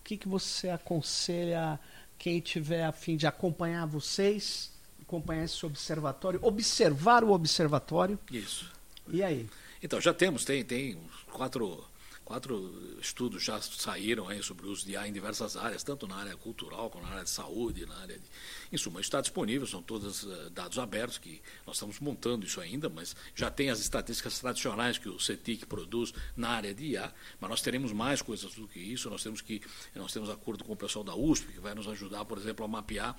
O 0.00 0.04
que, 0.04 0.16
que 0.16 0.28
você 0.28 0.68
aconselha 0.68 1.80
quem 2.18 2.40
tiver 2.40 2.84
a 2.84 2.92
fim 2.92 3.16
de 3.16 3.26
acompanhar 3.26 3.86
vocês, 3.86 4.70
acompanhar 5.00 5.44
esse 5.44 5.64
observatório, 5.64 6.38
observar 6.42 7.24
o 7.24 7.32
observatório? 7.32 8.18
Isso. 8.30 8.70
E 9.08 9.22
aí? 9.22 9.48
Então, 9.82 10.00
já 10.00 10.12
temos, 10.12 10.44
tem, 10.44 10.64
tem 10.64 10.98
quatro 11.32 11.84
Quatro 12.24 12.98
estudos 13.00 13.42
já 13.42 13.60
saíram 13.60 14.28
aí 14.28 14.42
sobre 14.42 14.66
o 14.66 14.70
uso 14.70 14.86
de 14.86 14.92
IA 14.92 15.06
em 15.06 15.12
diversas 15.12 15.56
áreas, 15.56 15.82
tanto 15.82 16.06
na 16.06 16.16
área 16.16 16.34
cultural 16.36 16.88
como 16.88 17.04
na 17.04 17.12
área 17.12 17.24
de 17.24 17.30
saúde, 17.30 17.84
na 17.84 17.96
área 17.98 18.18
de... 18.18 18.24
Em 18.72 18.78
suma, 18.78 19.00
está 19.00 19.20
disponível, 19.20 19.66
são 19.66 19.82
todos 19.82 20.22
uh, 20.24 20.50
dados 20.50 20.78
abertos, 20.78 21.18
que 21.18 21.42
nós 21.66 21.76
estamos 21.76 22.00
montando 22.00 22.46
isso 22.46 22.60
ainda, 22.60 22.88
mas 22.88 23.14
já 23.34 23.50
tem 23.50 23.68
as 23.68 23.78
estatísticas 23.78 24.38
tradicionais 24.38 24.96
que 24.96 25.08
o 25.08 25.20
CETIC 25.20 25.66
produz 25.66 26.14
na 26.34 26.48
área 26.48 26.74
de 26.74 26.92
IA, 26.92 27.12
mas 27.38 27.50
nós 27.50 27.60
teremos 27.60 27.92
mais 27.92 28.22
coisas 28.22 28.54
do 28.54 28.66
que 28.66 28.80
isso, 28.80 29.10
nós 29.10 29.22
temos 29.22 29.42
que, 29.42 29.60
nós 29.94 30.12
temos 30.12 30.30
acordo 30.30 30.64
com 30.64 30.72
o 30.72 30.76
pessoal 30.76 31.04
da 31.04 31.14
USP, 31.14 31.52
que 31.52 31.60
vai 31.60 31.74
nos 31.74 31.86
ajudar, 31.88 32.24
por 32.24 32.38
exemplo, 32.38 32.64
a 32.64 32.68
mapear 32.68 33.14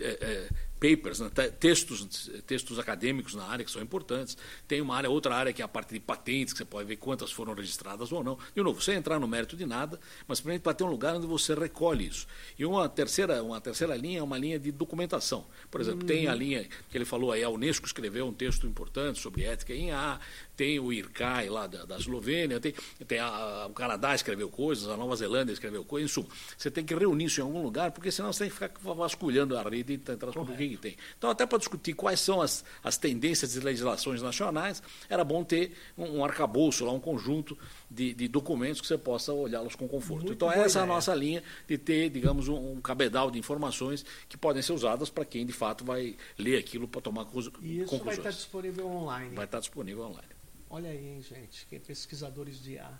é, 0.00 0.18
é, 0.20 0.48
papers, 0.80 1.20
né, 1.20 1.30
textos, 1.60 2.30
textos 2.46 2.78
acadêmicos 2.78 3.34
na 3.34 3.44
área 3.44 3.64
que 3.64 3.70
são 3.70 3.82
importantes. 3.82 4.36
Tem 4.66 4.80
uma 4.80 4.96
área, 4.96 5.10
outra 5.10 5.34
área 5.34 5.52
que 5.52 5.60
é 5.60 5.64
a 5.64 5.68
parte 5.68 5.92
de 5.92 6.00
patentes, 6.00 6.54
que 6.54 6.58
você 6.58 6.64
pode 6.64 6.88
ver 6.88 6.96
quantas 6.96 7.30
foram 7.30 7.52
registradas 7.52 8.10
ou 8.10 8.24
não. 8.24 8.38
De 8.56 8.62
novo, 8.62 8.80
sem 8.80 8.96
entrar 8.96 9.20
no 9.20 9.28
mérito 9.28 9.56
de 9.56 9.66
nada, 9.66 10.00
mas 10.26 10.40
para 10.40 10.74
ter 10.74 10.82
um 10.82 10.88
lugar 10.90 11.14
onde 11.14 11.26
você 11.26 11.54
recolhe 11.54 12.06
isso. 12.06 12.26
E 12.58 12.64
uma 12.64 12.88
terceira, 12.88 13.42
uma 13.42 13.60
terceira 13.60 13.94
linha 13.94 14.20
é 14.20 14.22
uma 14.22 14.38
linha 14.38 14.58
de 14.58 14.72
documentação. 14.72 15.46
Por 15.70 15.80
exemplo, 15.80 16.00
uhum. 16.00 16.06
tem 16.06 16.26
a 16.26 16.34
linha 16.34 16.66
que 16.90 16.96
ele 16.96 17.04
falou 17.04 17.30
aí, 17.30 17.44
a 17.44 17.50
Unesco 17.50 17.86
escreveu 17.86 18.26
um 18.26 18.32
texto 18.32 18.66
importante 18.66 19.20
sobre 19.20 19.44
ética 19.44 19.74
em 19.74 19.92
A, 19.92 20.18
tem 20.56 20.78
o 20.78 20.92
IRCAI 20.92 21.48
lá 21.48 21.66
da, 21.66 21.84
da 21.84 21.96
Eslovênia, 21.96 22.58
tem, 22.58 22.74
tem 23.06 23.18
a, 23.18 23.66
o 23.68 23.72
Canadá 23.72 24.14
escreveu 24.14 24.48
coisas, 24.48 24.88
a 24.88 24.96
Nova 24.96 25.14
Zelândia 25.16 25.52
escreveu 25.52 25.84
coisas, 25.84 26.10
em 26.10 26.12
suma, 26.12 26.28
você 26.56 26.70
tem 26.70 26.84
que 26.84 26.94
reunir 26.94 27.26
isso 27.26 27.40
em 27.40 27.44
algum 27.44 27.62
lugar, 27.62 27.90
porque 27.92 28.10
senão 28.10 28.32
você 28.32 28.40
tem 28.40 28.48
que 28.48 28.54
ficar 28.54 28.94
vasculhando 28.94 29.56
a 29.56 29.62
rede 29.62 29.94
e 29.94 29.98
tentar 29.98 30.26
descobrir 30.26 30.69
que 30.76 30.82
tem. 30.82 30.96
Então, 31.16 31.30
até 31.30 31.46
para 31.46 31.58
discutir 31.58 31.94
quais 31.94 32.20
são 32.20 32.40
as, 32.40 32.64
as 32.82 32.96
tendências 32.96 33.52
de 33.52 33.60
legislações 33.60 34.22
nacionais, 34.22 34.82
era 35.08 35.24
bom 35.24 35.44
ter 35.44 35.76
um, 35.96 36.18
um 36.18 36.24
arcabouço 36.24 36.84
lá, 36.84 36.92
um 36.92 37.00
conjunto 37.00 37.56
de, 37.90 38.14
de 38.14 38.28
documentos 38.28 38.80
que 38.80 38.86
você 38.86 38.98
possa 38.98 39.32
olhá-los 39.32 39.74
com 39.74 39.88
conforto. 39.88 40.26
Muito 40.26 40.34
então, 40.34 40.50
essa 40.50 40.80
é 40.80 40.82
a 40.82 40.86
nossa 40.86 41.14
linha 41.14 41.42
de 41.66 41.76
ter, 41.76 42.10
digamos, 42.10 42.48
um, 42.48 42.72
um 42.72 42.80
cabedal 42.80 43.30
de 43.30 43.38
informações 43.38 44.04
que 44.28 44.36
podem 44.36 44.62
ser 44.62 44.72
usadas 44.72 45.10
para 45.10 45.24
quem, 45.24 45.44
de 45.44 45.52
fato, 45.52 45.84
vai 45.84 46.16
ler 46.38 46.58
aquilo 46.58 46.86
para 46.86 47.00
tomar 47.00 47.24
conclusões. 47.24 47.56
E 47.62 47.80
isso 47.80 47.98
vai 47.98 48.14
estar 48.14 48.30
disponível 48.30 48.86
online. 48.86 49.34
Vai 49.34 49.44
estar 49.44 49.60
disponível 49.60 50.04
online. 50.04 50.28
Olha 50.68 50.90
aí, 50.90 51.08
hein, 51.08 51.22
gente, 51.28 51.66
que 51.66 51.76
é 51.76 51.78
pesquisadores 51.78 52.62
de 52.62 52.72
IA. 52.74 52.90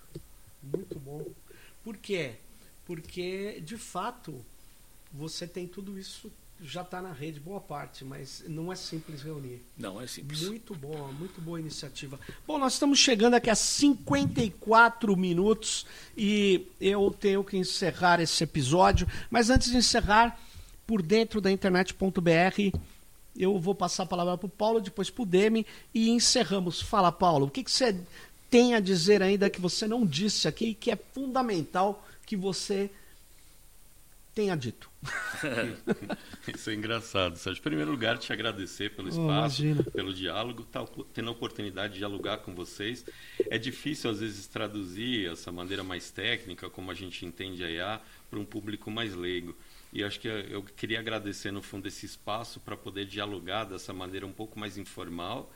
Muito 0.63 0.99
bom. 0.99 1.25
Por 1.85 1.97
quê? 1.97 2.35
Porque, 2.85 3.61
de 3.61 3.79
fato, 3.79 4.45
você 5.13 5.47
tem 5.47 5.67
tudo 5.69 5.97
isso, 5.99 6.33
já 6.63 6.83
está 6.83 7.01
na 7.01 7.13
rede, 7.13 7.41
boa 7.41 7.61
parte, 7.61 8.05
mas 8.05 8.45
não 8.47 8.73
é 8.73 8.77
simples 8.77 9.23
reunir. 9.23 9.63
Não 9.77 10.01
é 10.01 10.07
simples. 10.07 10.43
Muito 10.43 10.75
bom, 10.75 11.13
muito 11.19 11.41
boa 11.41 11.59
iniciativa. 11.59 12.19
Bom, 12.47 12.59
nós 12.59 12.75
estamos 12.75 12.99
chegando 12.99 13.35
aqui 13.35 13.49
a 13.49 13.55
54 13.55 15.17
minutos 15.17 15.87
e 16.17 16.67
eu 16.81 17.15
tenho 17.19 17.43
que 17.43 17.57
encerrar 17.57 18.21
esse 18.21 18.45
episódio, 18.45 19.07
mas 19.31 19.51
antes 19.51 19.71
de 19.71 19.77
encerrar, 19.77 20.39
por 20.87 21.03
dentro 21.03 21.41
da 21.41 21.51
internet.br 21.51 22.79
eu 23.37 23.59
vou 23.59 23.75
passar 23.75 24.03
a 24.03 24.07
palavra 24.07 24.37
para 24.37 24.47
o 24.47 24.51
Paulo, 24.51 24.81
depois 24.81 25.09
para 25.09 25.23
o 25.23 25.27
Demi 25.27 25.67
e 25.95 26.11
encerramos. 26.11 26.81
Fala, 26.81 27.11
Paulo, 27.11 27.47
o 27.47 27.51
que, 27.51 27.65
que 27.65 27.71
você 27.71 27.99
tem 28.51 28.75
a 28.75 28.81
dizer 28.81 29.23
ainda 29.23 29.49
que 29.49 29.61
você 29.61 29.87
não 29.87 30.05
disse 30.05 30.49
aqui 30.49 30.75
que 30.75 30.91
é 30.91 30.99
fundamental 31.15 32.05
que 32.27 32.37
você 32.37 32.91
tenha 34.35 34.57
dito? 34.57 34.91
Isso 36.55 36.71
é 36.71 36.75
engraçado, 36.75 37.37
Sérgio. 37.37 37.61
Em 37.61 37.63
primeiro 37.63 37.91
lugar, 37.91 38.19
te 38.19 38.33
agradecer 38.33 38.91
pelo 38.95 39.09
espaço, 39.09 39.63
oh, 39.79 39.91
pelo 39.91 40.13
diálogo, 40.13 40.65
tá, 40.65 40.87
tendo 41.13 41.29
a 41.29 41.33
oportunidade 41.33 41.95
de 41.95 41.99
dialogar 41.99 42.39
com 42.39 42.55
vocês. 42.55 43.05
É 43.49 43.59
difícil, 43.59 44.11
às 44.11 44.21
vezes, 44.21 44.47
traduzir 44.47 45.31
essa 45.31 45.51
maneira 45.51 45.83
mais 45.83 46.11
técnica, 46.11 46.69
como 46.69 46.91
a 46.91 46.95
gente 46.95 47.25
entende 47.25 47.65
a 47.65 47.71
IA, 47.71 48.01
para 48.29 48.39
um 48.39 48.45
público 48.45 48.91
mais 48.91 49.15
leigo. 49.15 49.57
E 49.93 50.05
acho 50.05 50.21
que 50.21 50.29
eu 50.29 50.63
queria 50.63 51.01
agradecer, 51.01 51.51
no 51.51 51.63
fundo, 51.63 51.89
esse 51.89 52.07
espaço 52.07 52.61
para 52.61 52.77
poder 52.77 53.07
dialogar 53.07 53.65
dessa 53.65 53.93
maneira 53.93 54.27
um 54.27 54.33
pouco 54.33 54.59
mais 54.59 54.79
informal. 54.79 55.53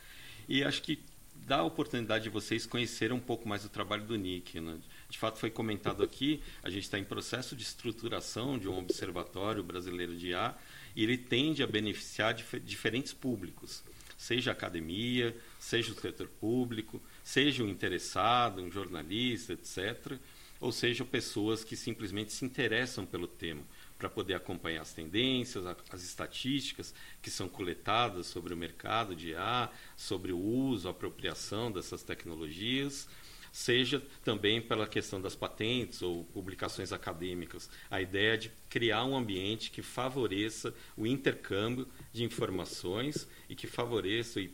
E 0.49 0.65
acho 0.65 0.83
que 0.83 0.99
dá 1.47 1.59
a 1.59 1.63
oportunidade 1.65 2.25
de 2.25 2.31
vocês 2.31 2.67
conhecerem 2.67 3.17
um 3.17 3.21
pouco 3.21 3.49
mais 3.49 3.65
o 3.65 3.69
trabalho 3.69 4.05
do 4.05 4.17
Nick. 4.17 4.61
Né? 4.61 4.79
De 5.15 5.21
fato, 5.21 5.39
foi 5.39 5.49
comentado 5.49 6.03
aqui, 6.03 6.43
a 6.61 6.69
gente 6.69 6.83
está 6.83 6.99
em 6.99 7.05
processo 7.05 7.55
de 7.55 7.63
estruturação 7.63 8.59
de 8.59 8.69
um 8.69 8.77
observatório 8.77 9.63
brasileiro 9.63 10.17
de 10.17 10.31
IA 10.31 10.57
e 10.97 11.05
ele 11.05 11.17
tende 11.17 11.63
a 11.63 11.69
beneficiar 11.69 12.35
dif 12.35 12.59
diferentes 12.59 13.13
públicos, 13.13 13.85
seja 14.19 14.51
a 14.51 14.55
academia, 14.55 15.33
seja 15.61 15.93
o 15.93 15.95
setor 15.95 16.27
público, 16.27 17.01
seja 17.23 17.63
um 17.63 17.69
interessado, 17.69 18.61
um 18.61 18.73
jornalista, 18.73 19.53
etc., 19.53 20.19
ou 20.61 20.73
seja, 20.73 21.05
pessoas 21.05 21.63
que 21.63 21.77
simplesmente 21.77 22.33
se 22.33 22.45
interessam 22.45 23.07
pelo 23.07 23.29
tema 23.29 23.63
para 23.97 24.09
poder 24.09 24.35
acompanhar 24.35 24.83
as 24.83 24.93
tendências, 24.93 25.65
as 25.93 26.03
estatísticas 26.03 26.93
que 27.23 27.31
são 27.31 27.49
coletadas 27.49 28.27
sobre 28.27 28.53
o 28.53 28.57
mercado 28.57 29.15
de 29.15 29.29
IA, 29.29 29.71
sobre 29.97 30.33
o 30.33 30.39
uso, 30.39 30.89
a 30.89 30.91
apropriação 30.91 31.71
dessas 31.71 32.03
tecnologias, 32.03 33.09
seja 33.55 34.03
também 34.25 34.61
pela 34.61 34.85
questão 34.85 35.23
das 35.23 35.37
patentes 35.37 36.03
ou 36.03 36.25
publicações 36.25 36.93
acadêmicas. 36.93 37.71
A 37.89 38.03
ideia 38.03 38.37
de 38.37 38.51
criar 38.69 39.05
um 39.05 39.17
ambiente 39.17 39.71
que 39.71 39.81
favoreça 39.81 40.75
o 40.97 41.07
intercâmbio 41.07 41.87
de 42.13 42.25
informações 42.25 43.29
e 43.49 43.55
que 43.55 43.69
favoreça 43.69 44.41
e 44.41 44.53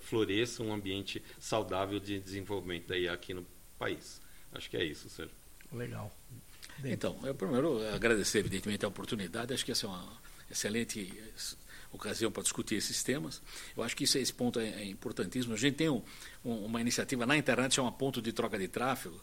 floresça 0.00 0.62
um 0.62 0.70
ambiente 0.70 1.22
saudável 1.40 1.98
de 1.98 2.20
desenvolvimento 2.20 2.88
da 2.88 2.98
IA 2.98 3.14
aqui 3.14 3.32
no 3.32 3.46
país. 3.78 4.20
Acho 4.52 4.68
que 4.68 4.76
é 4.76 4.84
isso, 4.84 5.08
Sérgio. 5.08 5.34
Legal. 5.72 6.14
Então, 6.84 7.18
eu 7.24 7.34
primeiro 7.34 7.82
agradecer, 7.94 8.40
evidentemente, 8.40 8.84
a 8.84 8.88
oportunidade. 8.88 9.54
Acho 9.54 9.64
que 9.64 9.72
essa 9.72 9.86
é 9.86 9.88
uma 9.88 10.20
excelente 10.50 11.10
ocasião 11.92 12.30
para 12.30 12.42
discutir 12.42 12.76
esses 12.76 13.02
temas. 13.02 13.42
Eu 13.76 13.82
acho 13.82 13.96
que 13.96 14.04
isso, 14.04 14.18
esse 14.18 14.32
ponto 14.32 14.58
é, 14.58 14.68
é 14.68 14.84
importantíssimo. 14.84 15.54
A 15.54 15.56
gente 15.56 15.76
tem 15.76 15.88
um, 15.88 16.02
um, 16.44 16.64
uma 16.64 16.80
iniciativa 16.80 17.26
na 17.26 17.36
internet, 17.36 17.74
chama 17.74 17.92
Ponto 17.92 18.22
de 18.22 18.32
Troca 18.32 18.58
de 18.58 18.68
Tráfego, 18.68 19.20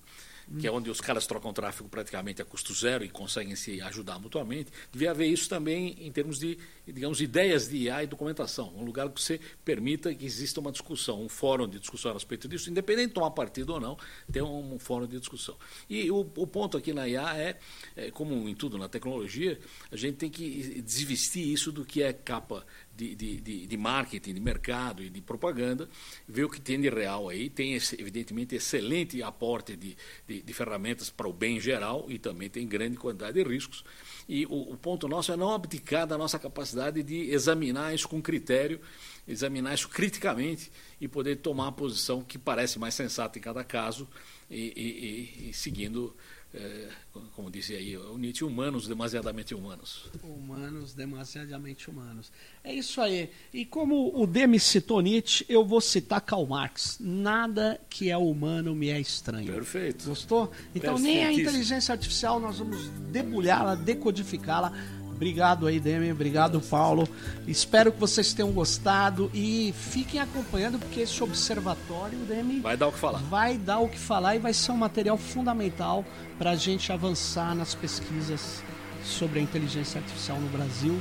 que 0.58 0.68
é 0.68 0.72
onde 0.72 0.90
os 0.90 1.00
caras 1.00 1.28
trocam 1.28 1.54
tráfego 1.54 1.88
praticamente 1.90 2.42
a 2.42 2.46
custo 2.46 2.74
zero 2.74 3.04
e 3.04 3.10
conseguem 3.10 3.56
se 3.56 3.80
ajudar 3.82 4.18
mutuamente, 4.18 4.72
devia 4.92 5.12
haver 5.12 5.28
isso 5.28 5.48
também 5.48 5.96
em 6.00 6.12
termos 6.12 6.40
de, 6.40 6.58
digamos, 6.88 7.22
ideias 7.22 7.68
de 7.68 7.78
IA 7.78 8.04
e 8.04 8.08
documentação. 8.08 8.74
Um 8.76 8.84
lugar 8.84 9.10
que 9.10 9.22
você 9.22 9.40
permita 9.64 10.14
que 10.14 10.26
exista 10.26 10.60
uma 10.60 10.72
discussão, 10.72 11.22
um 11.22 11.30
fórum 11.30 11.68
de 11.68 11.80
discussão 11.80 12.12
a 12.12 12.14
respeito 12.14 12.48
disso, 12.48 12.70
independente 12.70 13.10
de 13.10 13.14
tomar 13.14 13.32
partido 13.32 13.74
ou 13.74 13.80
não, 13.80 13.98
ter 14.32 14.42
um, 14.42 14.74
um 14.74 14.80
fórum 14.80 15.06
de 15.06 15.20
discussão. 15.20 15.56
E 15.90 16.10
o, 16.10 16.22
o, 16.22 16.48
ponto 16.48 16.78
aqui 16.78 16.94
na 16.94 17.08
IA 17.08 17.38
é, 17.38 17.58
é, 17.96 18.12
como 18.12 18.50
em 18.50 18.56
tudo 18.56 18.78
na 18.78 18.90
tecnologia, 18.90 19.60
a 19.92 19.96
gente 19.96 20.18
tem 20.18 20.30
que 20.30 20.82
desvestir 20.82 21.48
isso 21.48 21.72
do 21.72 21.86
que 21.86 22.02
é 22.02 22.12
capa 22.12 22.66
de, 23.00 23.40
de, 23.42 23.68
de, 23.68 23.78
marketing, 23.78 24.34
de 24.34 24.40
mercado 24.40 25.02
e 25.02 25.10
de 25.10 25.22
propaganda, 25.22 25.88
ver 26.28 26.44
o 26.44 26.50
que 26.50 26.60
tem 26.60 26.80
de 26.80 26.90
real 26.90 27.30
aí. 27.30 27.50
Tem, 27.50 27.74
evidentemente, 27.74 28.56
excelente 28.56 29.22
aporte 29.24 29.76
de, 29.76 29.96
de, 30.28 30.42
de, 30.42 30.54
ferramentas 30.54 31.10
para 31.10 31.28
o 31.28 31.34
bem 31.34 31.60
geral 31.60 32.06
e 32.10 32.20
também 32.20 32.50
tem 32.50 32.68
grande 32.68 32.98
quantidade 32.98 33.42
de 33.42 33.50
riscos. 33.50 33.84
E 34.28 34.46
o, 34.46 34.74
o 34.74 34.78
ponto 34.78 35.08
nosso 35.08 35.32
é 35.32 35.38
não 35.38 35.54
abdicar 35.54 36.06
da 36.06 36.18
nossa 36.18 36.38
capacidade 36.38 37.02
de 37.02 37.32
examinar 37.32 37.94
isso 37.94 38.08
com 38.08 38.22
critério, 38.22 38.82
examinar 39.28 39.74
isso 39.74 39.88
criticamente 39.88 40.72
e 41.00 41.08
poder 41.08 41.38
tomar 41.38 41.68
a 41.68 41.72
posição 41.72 42.22
que 42.22 42.38
parece 42.38 42.78
mais 42.78 42.94
sensata 42.94 43.40
em 43.40 43.42
cada 43.42 43.64
caso 43.64 44.08
e, 44.50 44.74
e, 44.76 45.46
e, 45.46 45.50
e 45.50 45.54
seguindo 45.54 46.16
é, 46.52 46.88
como 47.36 47.52
disse 47.52 47.76
aí 47.76 47.96
o 47.96 48.18
Nietzsche, 48.18 48.44
humanos 48.44 48.88
demasiadamente 48.88 49.54
humanos. 49.54 50.10
Humanos 50.24 50.94
demasiadamente 50.94 51.90
humanos. 51.90 52.32
É 52.64 52.74
isso 52.74 53.00
aí. 53.00 53.30
E 53.54 53.66
como 53.66 54.12
o 54.20 54.26
Demi 54.26 54.60
citou 54.60 55.00
Nietzsche, 55.00 55.46
eu 55.48 55.64
vou 55.64 55.80
citar 55.80 56.22
Karl 56.22 56.46
Marx. 56.48 56.98
Nada 57.00 57.80
que 57.88 58.10
é 58.10 58.18
humano 58.18 58.74
me 58.74 58.90
é 58.90 59.00
estranho. 59.00 59.54
Perfeito. 59.54 60.06
Gostou? 60.06 60.52
Então 60.74 60.98
nem 60.98 61.24
a 61.24 61.32
inteligência 61.32 61.92
artificial 61.92 62.40
nós 62.40 62.58
vamos 62.58 62.90
debulhá-la, 63.12 63.76
decodificá-la 63.76 64.74
Obrigado 65.20 65.68
aí, 65.68 65.82
Demi. 65.82 66.14
Obrigado, 66.14 66.62
Paulo. 66.62 67.06
Espero 67.46 67.92
que 67.92 68.00
vocês 68.00 68.32
tenham 68.32 68.54
gostado 68.54 69.30
e 69.34 69.74
fiquem 69.78 70.22
acompanhando, 70.22 70.80
porque 70.80 71.02
esse 71.02 71.22
observatório, 71.22 72.18
Demi. 72.20 72.62
Vai 72.62 72.78
dar 72.78 72.88
o 72.88 72.92
que 72.94 73.00
falar. 73.00 73.20
Vai 73.24 73.58
dar 73.58 73.80
o 73.80 73.90
que 73.90 74.00
falar 74.00 74.38
e 74.38 74.40
vai 74.40 74.54
ser 74.54 74.72
um 74.72 74.78
material 74.78 75.18
fundamental 75.18 76.06
para 76.38 76.52
a 76.52 76.56
gente 76.56 76.94
avançar 76.94 77.54
nas 77.54 77.76
pesquisas 77.76 78.64
sobre 79.04 79.40
a 79.40 79.42
inteligência 79.42 80.00
artificial 80.00 80.40
no 80.40 80.48
Brasil. 80.48 80.98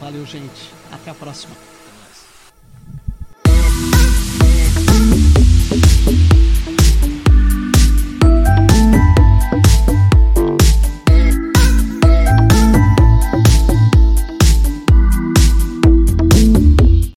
Valeu, 0.00 0.26
gente. 0.26 0.72
Até 0.90 1.12
a 1.12 1.14
próxima. 1.14 1.73